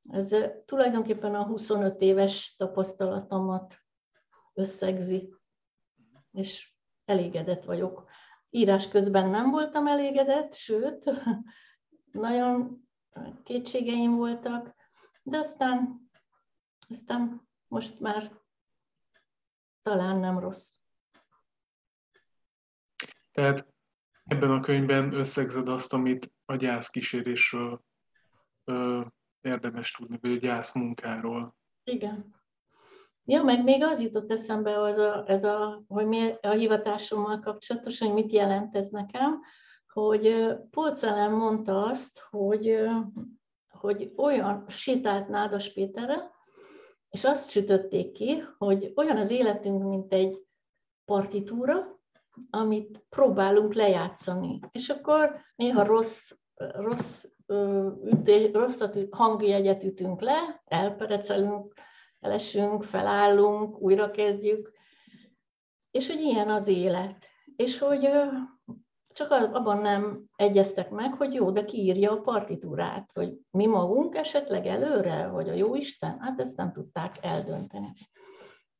Ez 0.09 0.35
tulajdonképpen 0.65 1.35
a 1.35 1.45
25 1.45 2.01
éves 2.01 2.55
tapasztalatomat 2.57 3.77
összegzi, 4.53 5.33
és 6.31 6.73
elégedett 7.05 7.63
vagyok. 7.63 8.09
Írás 8.55 8.87
közben 8.87 9.29
nem 9.29 9.49
voltam 9.49 9.87
elégedett, 9.87 10.53
sőt, 10.53 11.11
nagyon 12.11 12.87
kétségeim 13.43 14.15
voltak, 14.15 14.75
de 15.23 15.37
aztán, 15.37 16.09
aztán 16.89 17.47
most 17.67 17.99
már 17.99 18.41
talán 19.81 20.19
nem 20.19 20.39
rossz. 20.39 20.73
Tehát 23.31 23.73
ebben 24.23 24.51
a 24.51 24.59
könyvben 24.59 25.13
összegzed 25.13 25.69
azt, 25.69 25.93
amit 25.93 26.33
a 26.45 26.55
gyászkísérésről 26.55 27.83
ö, 28.63 29.05
érdemes 29.41 29.91
tudni, 29.91 30.17
vagy 30.21 30.31
a 30.31 30.39
gyászmunkáról. 30.39 31.55
Igen. 31.83 32.42
Ja, 33.25 33.43
meg 33.43 33.63
még 33.63 33.83
az 33.83 34.01
jutott 34.01 34.31
eszembe, 34.31 34.81
az 34.81 34.97
a, 34.97 35.23
ez 35.27 35.43
a, 35.43 35.83
hogy 35.87 36.05
mi 36.05 36.33
a 36.41 36.49
hivatásommal 36.49 37.39
kapcsolatos, 37.39 37.99
hogy 37.99 38.13
mit 38.13 38.31
jelent 38.31 38.75
ez 38.75 38.87
nekem, 38.87 39.41
hogy 39.93 40.55
Polcelem 40.69 41.33
mondta 41.33 41.85
azt, 41.85 42.19
hogy, 42.29 42.87
hogy 43.69 44.11
olyan 44.17 44.65
sétált 44.67 45.27
Nádas 45.27 45.73
Péterre, 45.73 46.31
és 47.09 47.23
azt 47.23 47.49
sütötték 47.49 48.11
ki, 48.11 48.43
hogy 48.57 48.91
olyan 48.95 49.17
az 49.17 49.31
életünk, 49.31 49.83
mint 49.83 50.13
egy 50.13 50.41
partitúra, 51.05 51.99
amit 52.49 53.05
próbálunk 53.09 53.73
lejátszani. 53.73 54.59
És 54.71 54.89
akkor 54.89 55.35
néha 55.55 55.83
rossz, 55.83 56.31
rossz, 56.55 57.25
ütés, 58.03 58.51
rosszat, 58.51 58.97
hangjegyet 59.11 59.83
ütünk 59.83 60.21
le, 60.21 60.61
elperecelünk, 60.65 61.73
elesünk, 62.23 62.83
felállunk, 62.83 63.79
újra 63.79 64.11
kezdjük, 64.11 64.71
és 65.91 66.07
hogy 66.07 66.21
ilyen 66.21 66.49
az 66.49 66.67
élet. 66.67 67.27
És 67.55 67.77
hogy 67.77 68.09
csak 69.13 69.31
abban 69.31 69.77
nem 69.77 70.23
egyeztek 70.35 70.89
meg, 70.89 71.13
hogy 71.13 71.33
jó, 71.33 71.51
de 71.51 71.65
ki 71.65 71.77
írja 71.77 72.11
a 72.11 72.21
partitúrát, 72.21 73.11
hogy 73.13 73.37
mi 73.51 73.65
magunk 73.65 74.15
esetleg 74.15 74.65
előre, 74.65 75.27
vagy 75.27 75.49
a 75.49 75.53
jó 75.53 75.75
Isten, 75.75 76.19
hát 76.19 76.39
ezt 76.39 76.57
nem 76.57 76.71
tudták 76.71 77.17
eldönteni. 77.21 77.91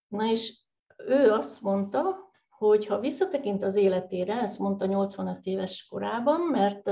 Na 0.08 0.26
és 0.26 0.62
ő 0.98 1.32
azt 1.32 1.62
mondta, 1.62 2.32
hogy 2.50 2.86
ha 2.86 3.00
visszatekint 3.00 3.64
az 3.64 3.76
életére, 3.76 4.42
ezt 4.42 4.60
mondta 4.60 4.86
85 4.86 5.46
éves 5.46 5.88
korában, 5.90 6.40
mert 6.42 6.92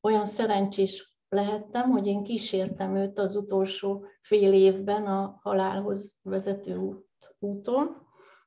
olyan 0.00 0.26
szerencsés 0.26 1.13
lehettem, 1.34 1.90
hogy 1.90 2.06
én 2.06 2.22
kísértem 2.22 2.96
őt 2.96 3.18
az 3.18 3.36
utolsó 3.36 4.06
fél 4.20 4.52
évben 4.52 5.06
a 5.06 5.38
halálhoz 5.42 6.18
vezető 6.22 6.76
út, 6.76 7.06
úton, 7.38 7.96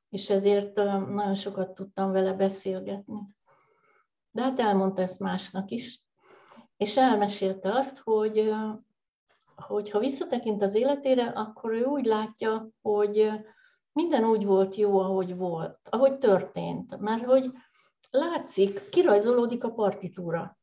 és 0.08 0.30
ezért 0.30 0.74
nagyon 0.74 1.34
sokat 1.34 1.74
tudtam 1.74 2.12
vele 2.12 2.32
beszélgetni 2.32 3.36
de 4.38 4.44
hát 4.44 4.60
elmondta 4.60 5.02
ezt 5.02 5.18
másnak 5.18 5.70
is. 5.70 6.02
És 6.76 6.96
elmesélte 6.96 7.72
azt, 7.72 7.98
hogy, 7.98 8.52
hogy 9.56 9.90
ha 9.90 9.98
visszatekint 9.98 10.62
az 10.62 10.74
életére, 10.74 11.24
akkor 11.24 11.72
ő 11.72 11.84
úgy 11.84 12.06
látja, 12.06 12.68
hogy 12.82 13.30
minden 13.92 14.24
úgy 14.24 14.44
volt 14.44 14.76
jó, 14.76 14.98
ahogy 14.98 15.36
volt, 15.36 15.78
ahogy 15.90 16.18
történt. 16.18 16.98
Mert 16.98 17.24
hogy 17.24 17.50
látszik, 18.10 18.88
kirajzolódik 18.88 19.64
a 19.64 19.72
partitúra. 19.72 20.57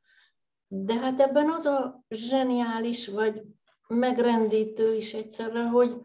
De 0.67 0.93
hát 0.93 1.19
ebben 1.19 1.49
az 1.49 1.65
a 1.65 2.03
zseniális, 2.09 3.07
vagy 3.07 3.41
megrendítő 3.87 4.95
is 4.95 5.13
egyszerre, 5.13 5.67
hogy 5.67 6.01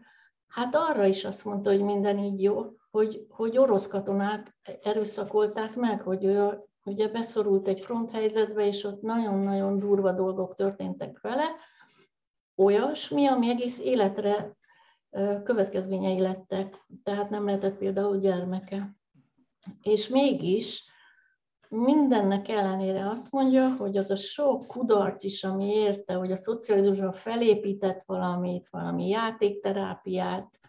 hát 0.47 0.75
arra 0.75 1.05
is 1.05 1.25
azt 1.25 1.45
mondta, 1.45 1.69
hogy 1.69 1.81
minden 1.81 2.17
így 2.17 2.41
jó, 2.41 2.65
hogy, 2.91 3.25
hogy 3.29 3.57
orosz 3.57 3.87
katonák 3.87 4.55
erőszakolták 4.83 5.75
meg, 5.75 6.01
hogy 6.01 6.23
ő 6.23 6.63
ugye 6.83 7.07
beszorult 7.07 7.67
egy 7.67 7.79
fronthelyzetbe, 7.79 8.67
és 8.67 8.83
ott 8.83 9.01
nagyon-nagyon 9.01 9.79
durva 9.79 10.11
dolgok 10.11 10.55
történtek 10.55 11.19
vele, 11.21 11.45
olyasmi, 12.55 13.25
ami 13.27 13.49
egész 13.49 13.79
életre 13.79 14.55
következményei 15.43 16.19
lettek, 16.19 16.85
tehát 17.03 17.29
nem 17.29 17.45
lehetett 17.45 17.77
például 17.77 18.17
gyermeke. 18.19 18.95
És 19.81 20.07
mégis 20.07 20.90
mindennek 21.73 22.47
ellenére 22.47 23.09
azt 23.09 23.31
mondja, 23.31 23.75
hogy 23.75 23.97
az 23.97 24.11
a 24.11 24.15
sok 24.15 24.67
kudarc 24.67 25.23
is, 25.23 25.43
ami 25.43 25.65
érte, 25.65 26.13
hogy 26.13 26.31
a 26.31 26.35
szocializmusra 26.35 27.13
felépített 27.13 28.03
valamit, 28.05 28.69
valami 28.69 29.07
játékterápiát, 29.07 30.59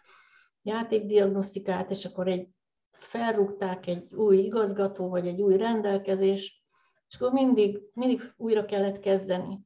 játékdiagnosztikát, 0.61 1.89
és 1.89 2.05
akkor 2.05 2.27
egy 2.27 2.47
felrúgták 2.91 3.87
egy 3.87 4.13
új 4.13 4.37
igazgató, 4.37 5.09
vagy 5.09 5.27
egy 5.27 5.41
új 5.41 5.57
rendelkezés, 5.57 6.63
és 7.09 7.15
akkor 7.15 7.31
mindig, 7.31 7.79
mindig 7.93 8.33
újra 8.37 8.65
kellett 8.65 8.99
kezdeni. 8.99 9.59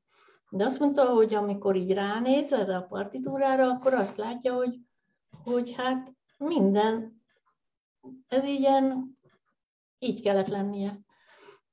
De 0.50 0.66
azt 0.66 0.80
mondta, 0.80 1.06
hogy 1.06 1.34
amikor 1.34 1.76
így 1.76 1.94
ránéz 1.94 2.54
erre 2.54 2.76
a 2.76 2.82
partitúrára, 2.82 3.70
akkor 3.70 3.94
azt 3.94 4.18
látja, 4.18 4.54
hogy, 4.54 4.80
hogy 5.44 5.74
hát 5.78 6.14
minden, 6.38 7.22
ez 8.28 8.44
ilyen, 8.44 9.18
így 10.00 10.22
kellett 10.22 10.48
lennie. 10.48 11.06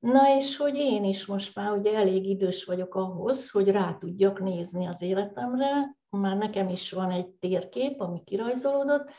Na 0.05 0.37
és 0.37 0.57
hogy 0.57 0.75
én 0.77 1.05
is 1.05 1.27
most 1.27 1.55
már 1.55 1.73
ugye 1.73 1.97
elég 1.97 2.27
idős 2.27 2.65
vagyok 2.65 2.95
ahhoz, 2.95 3.51
hogy 3.51 3.69
rá 3.69 3.95
tudjak 3.95 4.41
nézni 4.41 4.87
az 4.87 5.03
életemre, 5.03 5.97
már 6.11 6.37
nekem 6.37 6.69
is 6.69 6.93
van 6.93 7.11
egy 7.11 7.29
térkép, 7.29 8.01
ami 8.01 8.25
kirajzolódott, 8.25 9.11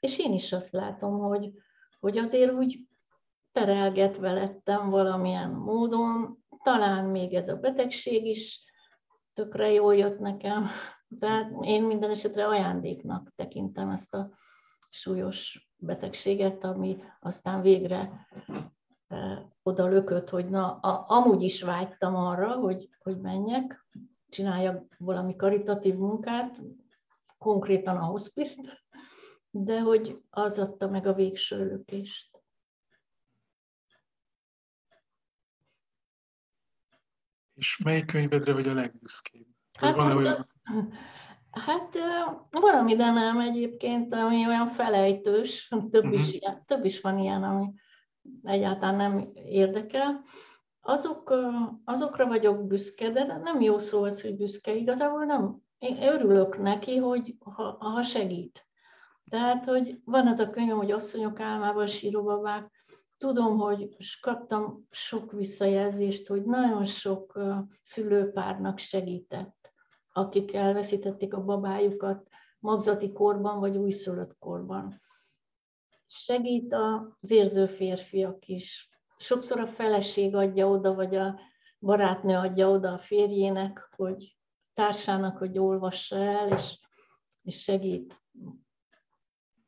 és 0.00 0.18
én 0.18 0.32
is 0.32 0.52
azt 0.52 0.72
látom, 0.72 1.18
hogy, 1.18 1.52
hogy 1.98 2.18
azért 2.18 2.52
úgy 2.52 2.80
terelgetve 3.52 4.32
lettem 4.32 4.90
valamilyen 4.90 5.50
módon, 5.50 6.38
talán 6.62 7.04
még 7.04 7.34
ez 7.34 7.48
a 7.48 7.56
betegség 7.56 8.26
is 8.26 8.64
tökre 9.34 9.70
jól 9.72 9.96
jött 9.96 10.18
nekem, 10.18 10.66
tehát 11.18 11.52
én 11.60 11.82
minden 11.82 12.10
esetre 12.10 12.46
ajándéknak 12.46 13.32
tekintem 13.36 13.88
ezt 13.88 14.14
a 14.14 14.30
súlyos 14.90 15.70
betegséget, 15.76 16.64
ami 16.64 17.02
aztán 17.20 17.62
végre 17.62 18.26
oda 19.62 19.86
lökött, 19.86 20.28
hogy 20.28 20.48
na, 20.48 20.78
a, 20.78 21.04
amúgy 21.08 21.42
is 21.42 21.62
vágytam 21.62 22.16
arra, 22.16 22.52
hogy, 22.52 22.88
hogy 22.98 23.20
menjek, 23.20 23.86
csináljak 24.28 24.96
valami 24.98 25.36
karitatív 25.36 25.94
munkát, 25.94 26.60
konkrétan 27.38 27.96
a 27.96 28.04
hospice 28.04 28.62
de 29.50 29.80
hogy 29.80 30.22
az 30.30 30.58
adta 30.58 30.88
meg 30.88 31.06
a 31.06 31.14
végső 31.14 31.66
lökést. 31.66 32.42
És 37.54 37.80
melyik 37.84 38.06
könyvedre 38.06 38.52
vagy 38.52 38.68
a 38.68 38.74
legbüszkébb? 38.74 39.46
Hát, 39.78 39.96
van 39.96 40.16
olyan... 40.16 40.48
hát 41.66 41.96
valami, 42.50 42.96
de 42.96 43.10
nem 43.10 43.38
egyébként, 43.40 44.14
ami 44.14 44.46
olyan 44.46 44.66
felejtős, 44.66 45.68
több, 45.68 46.04
uh-huh. 46.04 46.12
is, 46.12 46.26
mhm. 46.26 46.34
ilyen, 46.34 46.64
több 46.64 46.84
is 46.84 47.00
van 47.00 47.18
ilyen, 47.18 47.42
ami 47.42 47.72
egyáltalán 48.42 48.96
nem 48.96 49.30
érdekel. 49.34 50.22
Azok, 50.80 51.34
azokra 51.84 52.26
vagyok 52.26 52.66
büszke, 52.66 53.10
de 53.10 53.24
nem 53.24 53.60
jó 53.60 53.78
szó 53.78 54.02
az, 54.02 54.22
hogy 54.22 54.36
büszke. 54.36 54.74
Igazából 54.74 55.24
nem. 55.24 55.62
Én 55.78 56.02
örülök 56.02 56.58
neki, 56.58 56.96
hogy 56.96 57.36
ha, 57.38 57.76
ha 57.80 58.02
segít. 58.02 58.68
Tehát, 59.30 59.64
hogy 59.64 60.00
van 60.04 60.26
az 60.26 60.38
a 60.38 60.50
könyv, 60.50 60.70
hogy 60.70 60.90
asszonyok 60.90 61.40
álmával 61.40 61.86
síróbabák, 61.86 62.70
tudom, 63.18 63.58
hogy 63.58 63.96
kaptam 64.20 64.86
sok 64.90 65.32
visszajelzést, 65.32 66.26
hogy 66.26 66.44
nagyon 66.44 66.84
sok 66.84 67.40
szülőpárnak 67.80 68.78
segített, 68.78 69.72
akik 70.12 70.54
elveszítették 70.54 71.34
a 71.34 71.44
babájukat 71.44 72.28
magzati 72.58 73.12
korban 73.12 73.60
vagy 73.60 73.76
újszülött 73.76 74.36
korban. 74.38 75.00
Segít 76.12 76.74
az 77.20 77.30
érző 77.30 77.66
férfiak 77.66 78.46
is. 78.46 78.90
Sokszor 79.16 79.60
a 79.60 79.66
feleség 79.66 80.34
adja 80.34 80.68
oda, 80.68 80.94
vagy 80.94 81.16
a 81.16 81.40
barátnő 81.78 82.36
adja 82.36 82.68
oda 82.68 82.92
a 82.92 82.98
férjének, 82.98 83.88
hogy 83.96 84.36
társának, 84.74 85.38
hogy 85.38 85.58
olvassa 85.58 86.16
el, 86.16 86.48
és, 86.48 86.78
és 87.42 87.62
segít. 87.62 88.22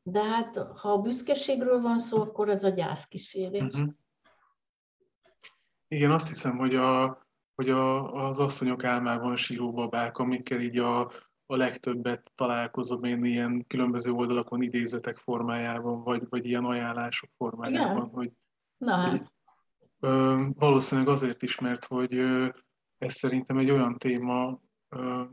De 0.01 0.23
hát, 0.23 0.57
ha 0.57 0.91
a 0.91 1.01
büszkeségről 1.01 1.81
van 1.81 1.99
szó, 1.99 2.21
akkor 2.21 2.49
ez 2.49 2.63
a 2.63 2.69
gyászkísérés. 2.69 3.61
Uh-huh. 3.61 3.93
Igen, 5.87 6.11
azt 6.11 6.27
hiszem, 6.27 6.57
hogy, 6.57 6.75
a, 6.75 7.21
hogy 7.55 7.69
a, 7.69 8.13
az 8.13 8.39
asszonyok 8.39 8.83
álmában 8.83 9.35
síró 9.35 9.71
babák, 9.71 10.17
amikkel 10.17 10.59
így 10.59 10.77
a, 10.77 11.11
a 11.45 11.55
legtöbbet 11.55 12.31
találkozom 12.35 13.03
én 13.03 13.25
ilyen 13.25 13.65
különböző 13.67 14.11
oldalakon 14.11 14.61
idézetek 14.61 15.17
formájában, 15.17 16.03
vagy, 16.03 16.23
vagy 16.29 16.45
ilyen 16.45 16.65
ajánlások 16.65 17.29
formájában. 17.37 17.95
Igen? 17.95 18.09
Hogy, 18.09 18.31
Na 18.77 18.95
hát. 18.95 19.11
Hogy, 19.11 19.21
ö, 19.99 20.43
valószínűleg 20.53 21.09
azért 21.09 21.41
is, 21.41 21.59
mert 21.59 21.85
hogy 21.85 22.15
ö, 22.15 22.47
ez 22.97 23.13
szerintem 23.13 23.57
egy 23.57 23.71
olyan 23.71 23.97
téma, 23.97 24.61
ö, 24.89 25.23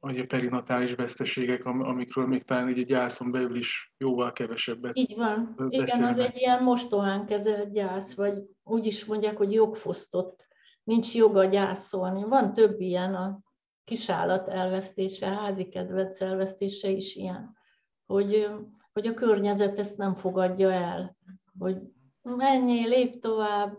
hogy 0.00 0.18
a 0.18 0.26
perinatális 0.26 0.94
veszteségek, 0.94 1.64
amikről 1.64 2.26
még 2.26 2.42
talán 2.42 2.68
egy 2.68 2.86
gyászon 2.86 3.30
belül 3.30 3.56
is 3.56 3.94
jóval 3.98 4.32
kevesebbet 4.32 4.98
Így 4.98 5.16
van. 5.16 5.54
Igen, 5.68 6.02
az 6.04 6.18
egy 6.18 6.36
ilyen 6.36 6.62
mostohán 6.62 7.26
kezelt 7.26 7.72
gyász, 7.72 8.14
vagy 8.14 8.42
úgy 8.62 8.86
is 8.86 9.04
mondják, 9.04 9.36
hogy 9.36 9.52
jogfosztott. 9.52 10.46
Nincs 10.84 11.14
joga 11.14 11.44
gyászolni. 11.44 12.24
Van 12.24 12.52
több 12.52 12.80
ilyen, 12.80 13.14
a 13.14 13.40
kisállat 13.86 14.48
elvesztése, 14.48 15.26
házi 15.26 15.68
kedvenc 15.68 16.20
elvesztése 16.20 16.88
is 16.88 17.14
ilyen. 17.14 17.56
Hogy, 18.06 18.48
hogy 18.92 19.06
a 19.06 19.14
környezet 19.14 19.78
ezt 19.78 19.96
nem 19.96 20.14
fogadja 20.14 20.72
el. 20.72 21.16
Hogy 21.58 21.78
menjél, 22.22 22.88
lép 22.88 23.20
tovább, 23.20 23.78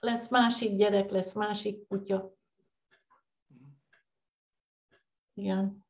lesz 0.00 0.30
másik 0.30 0.76
gyerek, 0.76 1.10
lesz 1.10 1.32
másik 1.32 1.86
kutya. 1.88 2.34
Igen. 5.34 5.84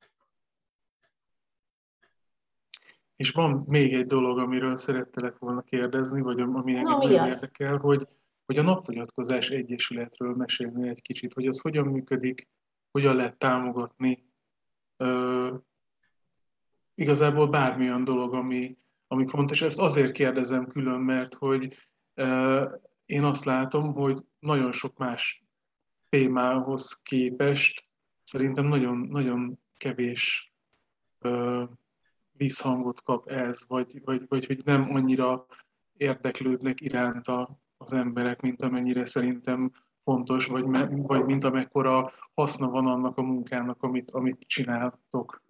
És 3.16 3.30
van 3.30 3.64
még 3.66 3.94
egy 3.94 4.06
dolog, 4.06 4.38
amiről 4.38 4.76
szerettelek 4.76 5.38
volna 5.38 5.62
kérdezni, 5.62 6.20
vagy 6.20 6.40
ami 6.40 6.74
engem 6.74 6.92
no, 6.92 6.96
nagyon 6.96 7.26
érdekel, 7.26 7.76
hogy, 7.76 8.08
hogy 8.46 8.58
a 8.58 8.62
Napfogyatkozás 8.62 9.50
Egyesületről 9.50 10.34
mesélni 10.34 10.88
egy 10.88 11.02
kicsit, 11.02 11.32
hogy 11.32 11.46
az 11.46 11.60
hogyan 11.60 11.86
működik, 11.86 12.48
hogyan 12.90 13.16
lehet 13.16 13.38
támogatni. 13.38 14.28
Ö, 14.96 15.54
igazából 16.94 17.48
bármilyen 17.48 18.04
dolog, 18.04 18.34
ami, 18.34 18.78
ami 19.06 19.26
fontos. 19.26 19.62
Ezt 19.62 19.78
azért 19.78 20.12
kérdezem 20.12 20.66
külön, 20.66 21.00
mert 21.00 21.34
hogy 21.34 21.76
ö, 22.14 22.64
én 23.06 23.24
azt 23.24 23.44
látom, 23.44 23.92
hogy 23.92 24.24
nagyon 24.38 24.72
sok 24.72 24.98
más 24.98 25.44
témához 26.08 27.02
képest 27.02 27.88
szerintem 28.24 28.64
nagyon, 28.64 28.96
nagyon 28.98 29.60
kevés 29.76 30.54
ö, 31.18 31.64
visszhangot 32.32 33.02
kap 33.02 33.28
ez, 33.28 33.64
vagy, 33.68 34.00
vagy, 34.04 34.28
vagy 34.28 34.46
hogy 34.46 34.60
nem 34.64 34.94
annyira 34.94 35.46
érdeklődnek 35.96 36.80
iránta 36.80 37.60
az 37.76 37.92
emberek, 37.92 38.40
mint 38.40 38.62
amennyire 38.62 39.04
szerintem 39.04 39.72
fontos, 40.04 40.46
vagy, 40.46 40.64
me, 40.64 40.88
vagy 40.92 41.24
mint 41.24 41.44
amekkora 41.44 42.12
haszna 42.34 42.70
van 42.70 42.86
annak 42.86 43.16
a 43.16 43.22
munkának, 43.22 43.82
amit, 43.82 44.10
amit 44.10 44.44
csináltok 44.46 45.42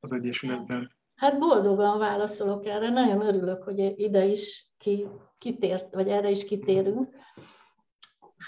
az 0.00 0.12
Egyesületben. 0.12 0.98
Hát 1.14 1.38
boldogan 1.38 1.98
válaszolok 1.98 2.66
erre, 2.66 2.90
nagyon 2.90 3.20
örülök, 3.20 3.62
hogy 3.62 3.78
ide 3.96 4.24
is 4.24 4.72
ki, 4.78 5.08
kitért, 5.38 5.94
vagy 5.94 6.08
erre 6.08 6.30
is 6.30 6.44
kitérünk. 6.44 7.08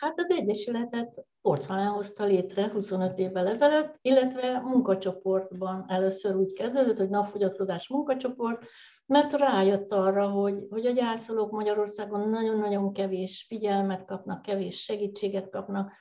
Hát 0.00 0.18
az 0.18 0.30
Egyesületet 0.30 1.26
Orcalán 1.42 1.88
hozta 1.88 2.24
létre 2.24 2.70
25 2.70 3.18
évvel 3.18 3.46
ezelőtt, 3.46 3.98
illetve 4.02 4.60
munkacsoportban 4.60 5.84
először 5.88 6.36
úgy 6.36 6.52
kezdődött, 6.52 6.98
hogy 6.98 7.08
napfogyatkozás 7.08 7.88
munkacsoport, 7.88 8.64
mert 9.12 9.32
rájött 9.32 9.92
arra, 9.92 10.28
hogy, 10.28 10.66
hogy 10.70 10.86
a 10.86 10.90
gyászolók 10.90 11.50
Magyarországon 11.50 12.28
nagyon-nagyon 12.28 12.92
kevés 12.92 13.44
figyelmet 13.48 14.04
kapnak, 14.04 14.42
kevés 14.42 14.82
segítséget 14.82 15.50
kapnak, 15.50 15.92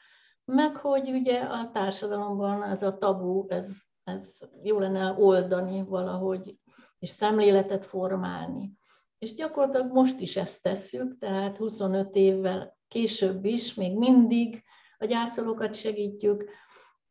meg 0.46 0.76
hogy 0.76 1.10
ugye 1.10 1.40
a 1.40 1.70
társadalomban 1.72 2.64
ez 2.64 2.84
a 2.84 2.98
tabu, 2.98 3.46
ez, 3.50 3.68
ez 4.04 4.38
jó 4.64 4.80
lenne 4.80 5.16
oldani 5.18 5.84
valahogy, 5.84 6.58
és 7.00 7.10
szemléletet 7.10 7.86
formálni. 7.86 8.74
És 9.18 9.34
gyakorlatilag 9.34 9.92
most 9.92 10.20
is 10.20 10.38
ezt 10.38 10.62
tesszük, 10.62 11.18
tehát 11.20 11.58
25 11.58 12.16
évvel 12.16 12.78
később 12.88 13.46
is, 13.46 13.74
még 13.74 13.98
mindig 13.98 14.64
a 14.98 15.06
gyászolókat 15.06 15.74
segítjük, 15.74 16.50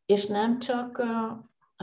és 0.05 0.25
nem 0.25 0.59
csak 0.59 1.01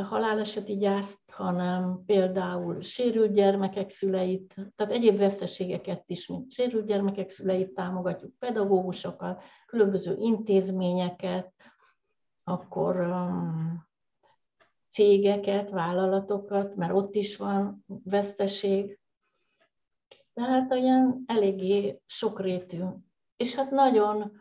haláleseti 0.02 0.76
gyászt, 0.76 1.30
hanem 1.30 2.02
például 2.06 2.80
sérült 2.80 3.32
gyermekek 3.32 3.90
szüleit, 3.90 4.54
tehát 4.76 4.92
egyéb 4.92 5.18
veszteségeket 5.18 6.02
is, 6.06 6.26
mint 6.26 6.52
sérült 6.52 6.86
gyermekek 6.86 7.28
szüleit 7.28 7.74
támogatjuk, 7.74 8.38
pedagógusokat, 8.38 9.42
különböző 9.66 10.16
intézményeket, 10.18 11.52
akkor 12.44 12.96
um, 12.96 13.86
cégeket, 14.88 15.70
vállalatokat, 15.70 16.74
mert 16.76 16.92
ott 16.92 17.14
is 17.14 17.36
van 17.36 17.84
veszteség. 17.86 18.98
Tehát 20.34 20.72
olyan 20.72 21.22
eléggé 21.26 22.00
sokrétű. 22.06 22.82
És 23.36 23.54
hát 23.54 23.70
nagyon 23.70 24.32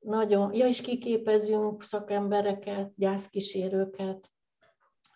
nagyon, 0.00 0.54
ja, 0.54 0.66
és 0.66 0.80
kiképezünk 0.80 1.82
szakembereket, 1.82 2.92
gyászkísérőket, 2.96 4.30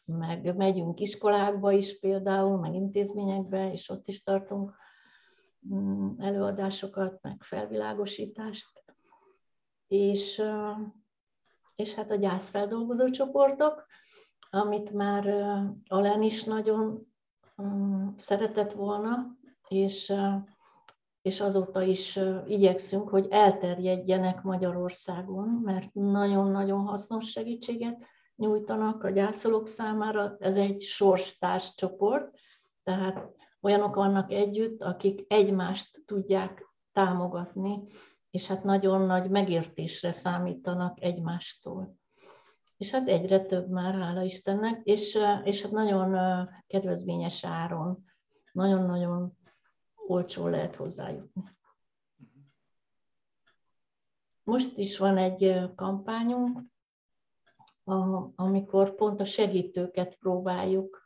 meg 0.05 0.57
megyünk 0.57 1.01
iskolákba 1.01 1.73
is 1.73 1.99
például, 1.99 2.59
meg 2.59 2.75
intézményekbe, 2.75 3.73
és 3.73 3.89
ott 3.89 4.07
is 4.07 4.23
tartunk 4.23 4.75
mm, 5.75 6.09
előadásokat, 6.19 7.23
meg 7.23 7.43
felvilágosítást. 7.43 8.85
És, 9.87 10.43
és 11.77 11.95
hát 11.95 12.11
a 12.11 12.17
gyászfeldolgozó 12.17 13.11
csoportok, 13.11 13.87
amit 14.51 14.93
már 14.93 15.27
Alen 15.89 16.23
is 16.23 16.45
nagyon 16.45 17.07
mm, 17.63 18.09
szeretett 18.17 18.73
volna, 18.73 19.37
és 19.69 20.13
és 21.25 21.41
azóta 21.41 21.83
is 21.83 22.21
igyekszünk, 22.47 23.09
hogy 23.09 23.27
elterjedjenek 23.31 24.43
Magyarországon, 24.43 25.49
mert 25.49 25.95
nagyon-nagyon 25.95 26.87
hasznos 26.87 27.31
segítséget 27.31 28.05
nyújtanak 28.37 29.05
a 29.05 29.11
gyászolók 29.11 29.67
számára. 29.67 30.37
Ez 30.39 30.57
egy 30.57 30.81
sorstárs 30.81 31.75
csoport, 31.75 32.39
tehát 32.83 33.31
olyanok 33.61 33.95
vannak 33.95 34.33
együtt, 34.33 34.83
akik 34.83 35.25
egymást 35.29 36.03
tudják 36.07 36.73
támogatni, 36.93 37.83
és 38.31 38.47
hát 38.47 38.65
nagyon 38.65 39.01
nagy 39.01 39.31
megértésre 39.31 40.13
számítanak 40.13 41.03
egymástól. 41.03 41.97
És 42.77 42.91
hát 42.91 43.09
egyre 43.09 43.41
több 43.41 43.69
már, 43.69 43.95
hála 43.95 44.23
Istennek, 44.23 44.81
és, 44.83 45.19
és 45.45 45.63
hát 45.63 45.73
nagyon 45.73 46.49
kedvezményes 46.67 47.45
áron, 47.45 48.05
nagyon-nagyon 48.53 49.37
olcsó 50.07 50.47
lehet 50.47 50.77
hozzájutni. 50.77 51.55
most 54.45 54.79
is 54.79 54.99
van 54.99 55.17
egy 55.17 55.61
kampányunk, 55.77 56.61
amikor 58.35 58.95
pont 58.95 59.21
a 59.21 59.25
segítőket 59.25 60.17
próbáljuk, 60.17 61.03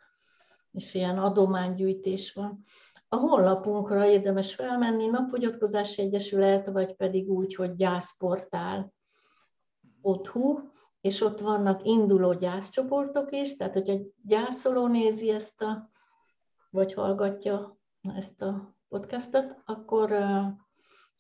és 0.71 0.95
ilyen 0.95 1.19
adománygyűjtés 1.19 2.33
van. 2.33 2.65
A 3.09 3.17
honlapunkra 3.17 4.07
érdemes 4.07 4.55
felmenni, 4.55 5.07
Napfogyatkozási 5.07 6.03
Egyesület, 6.03 6.67
vagy 6.67 6.95
pedig 6.95 7.29
úgy, 7.31 7.55
hogy 7.55 7.75
gyászportál 7.75 8.93
otthú, 10.01 10.71
és 11.01 11.21
ott 11.21 11.41
vannak 11.41 11.85
induló 11.85 12.33
gyászcsoportok 12.33 13.33
is, 13.33 13.57
tehát 13.57 13.73
hogyha 13.73 13.97
gyászoló 14.23 14.87
nézi 14.87 15.31
ezt 15.31 15.63
a, 15.63 15.91
vagy 16.71 16.95
hallgatja 16.95 17.79
ezt 18.15 18.43
a 18.43 18.75
podcastot, 18.89 19.57
akkor, 19.65 20.13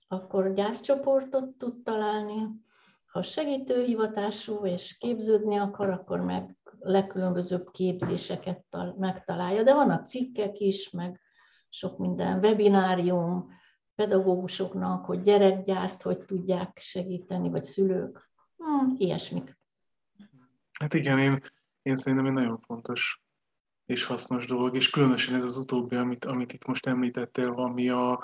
akkor 0.09 0.53
gyászcsoportot 0.55 1.49
tud 1.59 1.83
találni. 1.83 2.67
Ha 3.09 3.23
segítőhivatású 3.23 4.67
és 4.67 4.97
képződni 4.99 5.57
akar, 5.57 5.91
akkor 5.91 6.21
meg 6.21 6.57
legkülönbözőbb 6.79 7.71
képzéseket 7.71 8.65
megtalálja. 8.99 9.63
De 9.63 9.75
vannak 9.75 10.09
cikkek 10.09 10.59
is, 10.59 10.91
meg 10.91 11.21
sok 11.69 11.99
minden, 11.99 12.39
webinárium, 12.39 13.51
pedagógusoknak, 13.95 15.05
hogy 15.05 15.23
gyerekgyászt 15.23 16.03
hogy 16.03 16.19
tudják 16.19 16.79
segíteni, 16.81 17.51
vagy 17.51 17.65
szülők, 17.65 18.31
hmm, 18.57 18.95
ilyesmik. 18.99 19.59
Hát 20.73 20.95
igen, 20.95 21.19
én, 21.19 21.39
én 21.83 21.97
szerintem 21.97 22.27
egy 22.27 22.33
nagyon 22.33 22.59
fontos 22.59 23.23
és 23.87 24.05
hasznos 24.05 24.47
dolog, 24.47 24.75
és 24.75 24.91
különösen 24.91 25.35
ez 25.35 25.45
az 25.45 25.57
utóbbi, 25.57 25.97
amit, 25.97 26.25
amit 26.25 26.53
itt 26.53 26.67
most 26.67 26.87
említettél, 26.87 27.49
ami 27.49 27.89
a, 27.89 28.21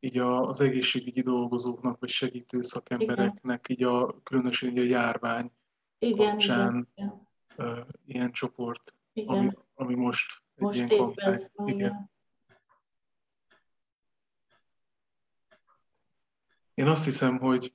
így 0.00 0.18
az 0.18 0.60
egészségügyi 0.60 1.22
dolgozóknak, 1.22 1.98
vagy 2.00 2.08
segítő 2.08 2.62
szakembereknek, 2.62 3.68
igen. 3.68 3.88
így 3.88 3.94
a, 3.94 4.22
különösen 4.22 4.68
így 4.70 4.78
a 4.78 4.82
járvány 4.82 5.52
igen, 5.98 6.30
kapcsán 6.30 6.88
igen, 6.94 7.26
igen. 7.56 7.86
Ilyen 8.06 8.32
csoport, 8.32 8.94
igen. 9.12 9.36
Ami, 9.36 9.50
ami 9.74 9.94
most 9.94 10.42
egy 10.54 10.62
most 10.62 10.76
ilyen 10.76 10.88
kampány. 10.88 11.50
Igen. 11.64 11.78
igen. 11.78 12.10
Én 16.74 16.86
azt 16.86 17.04
hiszem, 17.04 17.38
hogy 17.38 17.74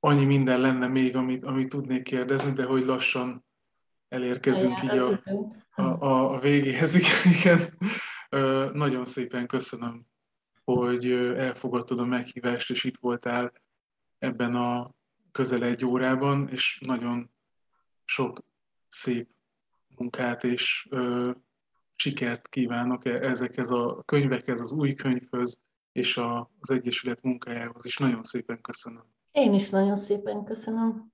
annyi 0.00 0.24
minden 0.24 0.60
lenne 0.60 0.88
még, 0.88 1.16
amit, 1.16 1.44
amit 1.44 1.68
tudnék 1.68 2.02
kérdezni, 2.02 2.52
de 2.52 2.64
hogy 2.64 2.82
lassan 2.82 3.44
elérkezünk 4.08 4.82
így 4.82 4.98
a, 4.98 5.22
a, 5.70 5.82
a, 5.82 6.34
a 6.34 6.38
végéhez. 6.38 6.94
Igen. 7.42 7.78
Nagyon 8.72 9.04
szépen 9.04 9.46
köszönöm, 9.46 10.06
hogy 10.64 11.10
elfogadtad 11.36 11.98
a 11.98 12.04
meghívást, 12.04 12.70
és 12.70 12.84
itt 12.84 12.96
voltál 12.96 13.52
ebben 14.18 14.54
a 14.54 14.94
közel 15.32 15.64
egy 15.64 15.84
órában, 15.84 16.48
és 16.48 16.78
nagyon 16.86 17.30
sok 18.04 18.42
szép 18.88 19.28
munkát 19.96 20.44
és 20.44 20.86
ö, 20.90 21.30
sikert 21.94 22.48
kívánok 22.48 23.06
e, 23.06 23.10
ezekhez 23.10 23.70
a 23.70 24.02
könyvekhez, 24.04 24.60
az 24.60 24.72
új 24.72 24.94
könyvhöz, 24.94 25.60
és 25.92 26.16
a, 26.16 26.50
az 26.60 26.70
Egyesület 26.70 27.22
munkájához 27.22 27.84
is. 27.84 27.98
Nagyon 27.98 28.22
szépen 28.22 28.60
köszönöm. 28.60 29.04
Én 29.32 29.54
is 29.54 29.70
nagyon 29.70 29.96
szépen 29.96 30.44
köszönöm. 30.44 31.12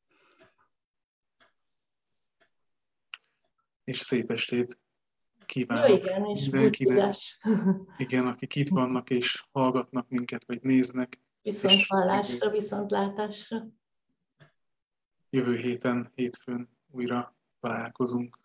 És 3.85 3.99
szép 3.99 4.31
estét 4.31 4.79
kívánok 5.49 5.89
Jó, 5.89 5.95
igen, 5.95 6.25
és 6.25 6.49
mindenkinek. 6.49 7.15
Igen, 8.05 8.27
akik 8.27 8.55
itt 8.55 8.69
vannak 8.69 9.11
és 9.11 9.45
hallgatnak 9.53 10.09
minket, 10.09 10.45
vagy 10.45 10.63
néznek. 10.63 11.21
Viszont 11.43 11.87
hallásra, 11.87 12.51
viszont 12.51 12.91
látásra. 12.91 13.67
Jövő 15.31 15.57
héten, 15.57 16.13
hétfőn 16.15 16.69
újra 16.91 17.37
találkozunk. 17.61 18.39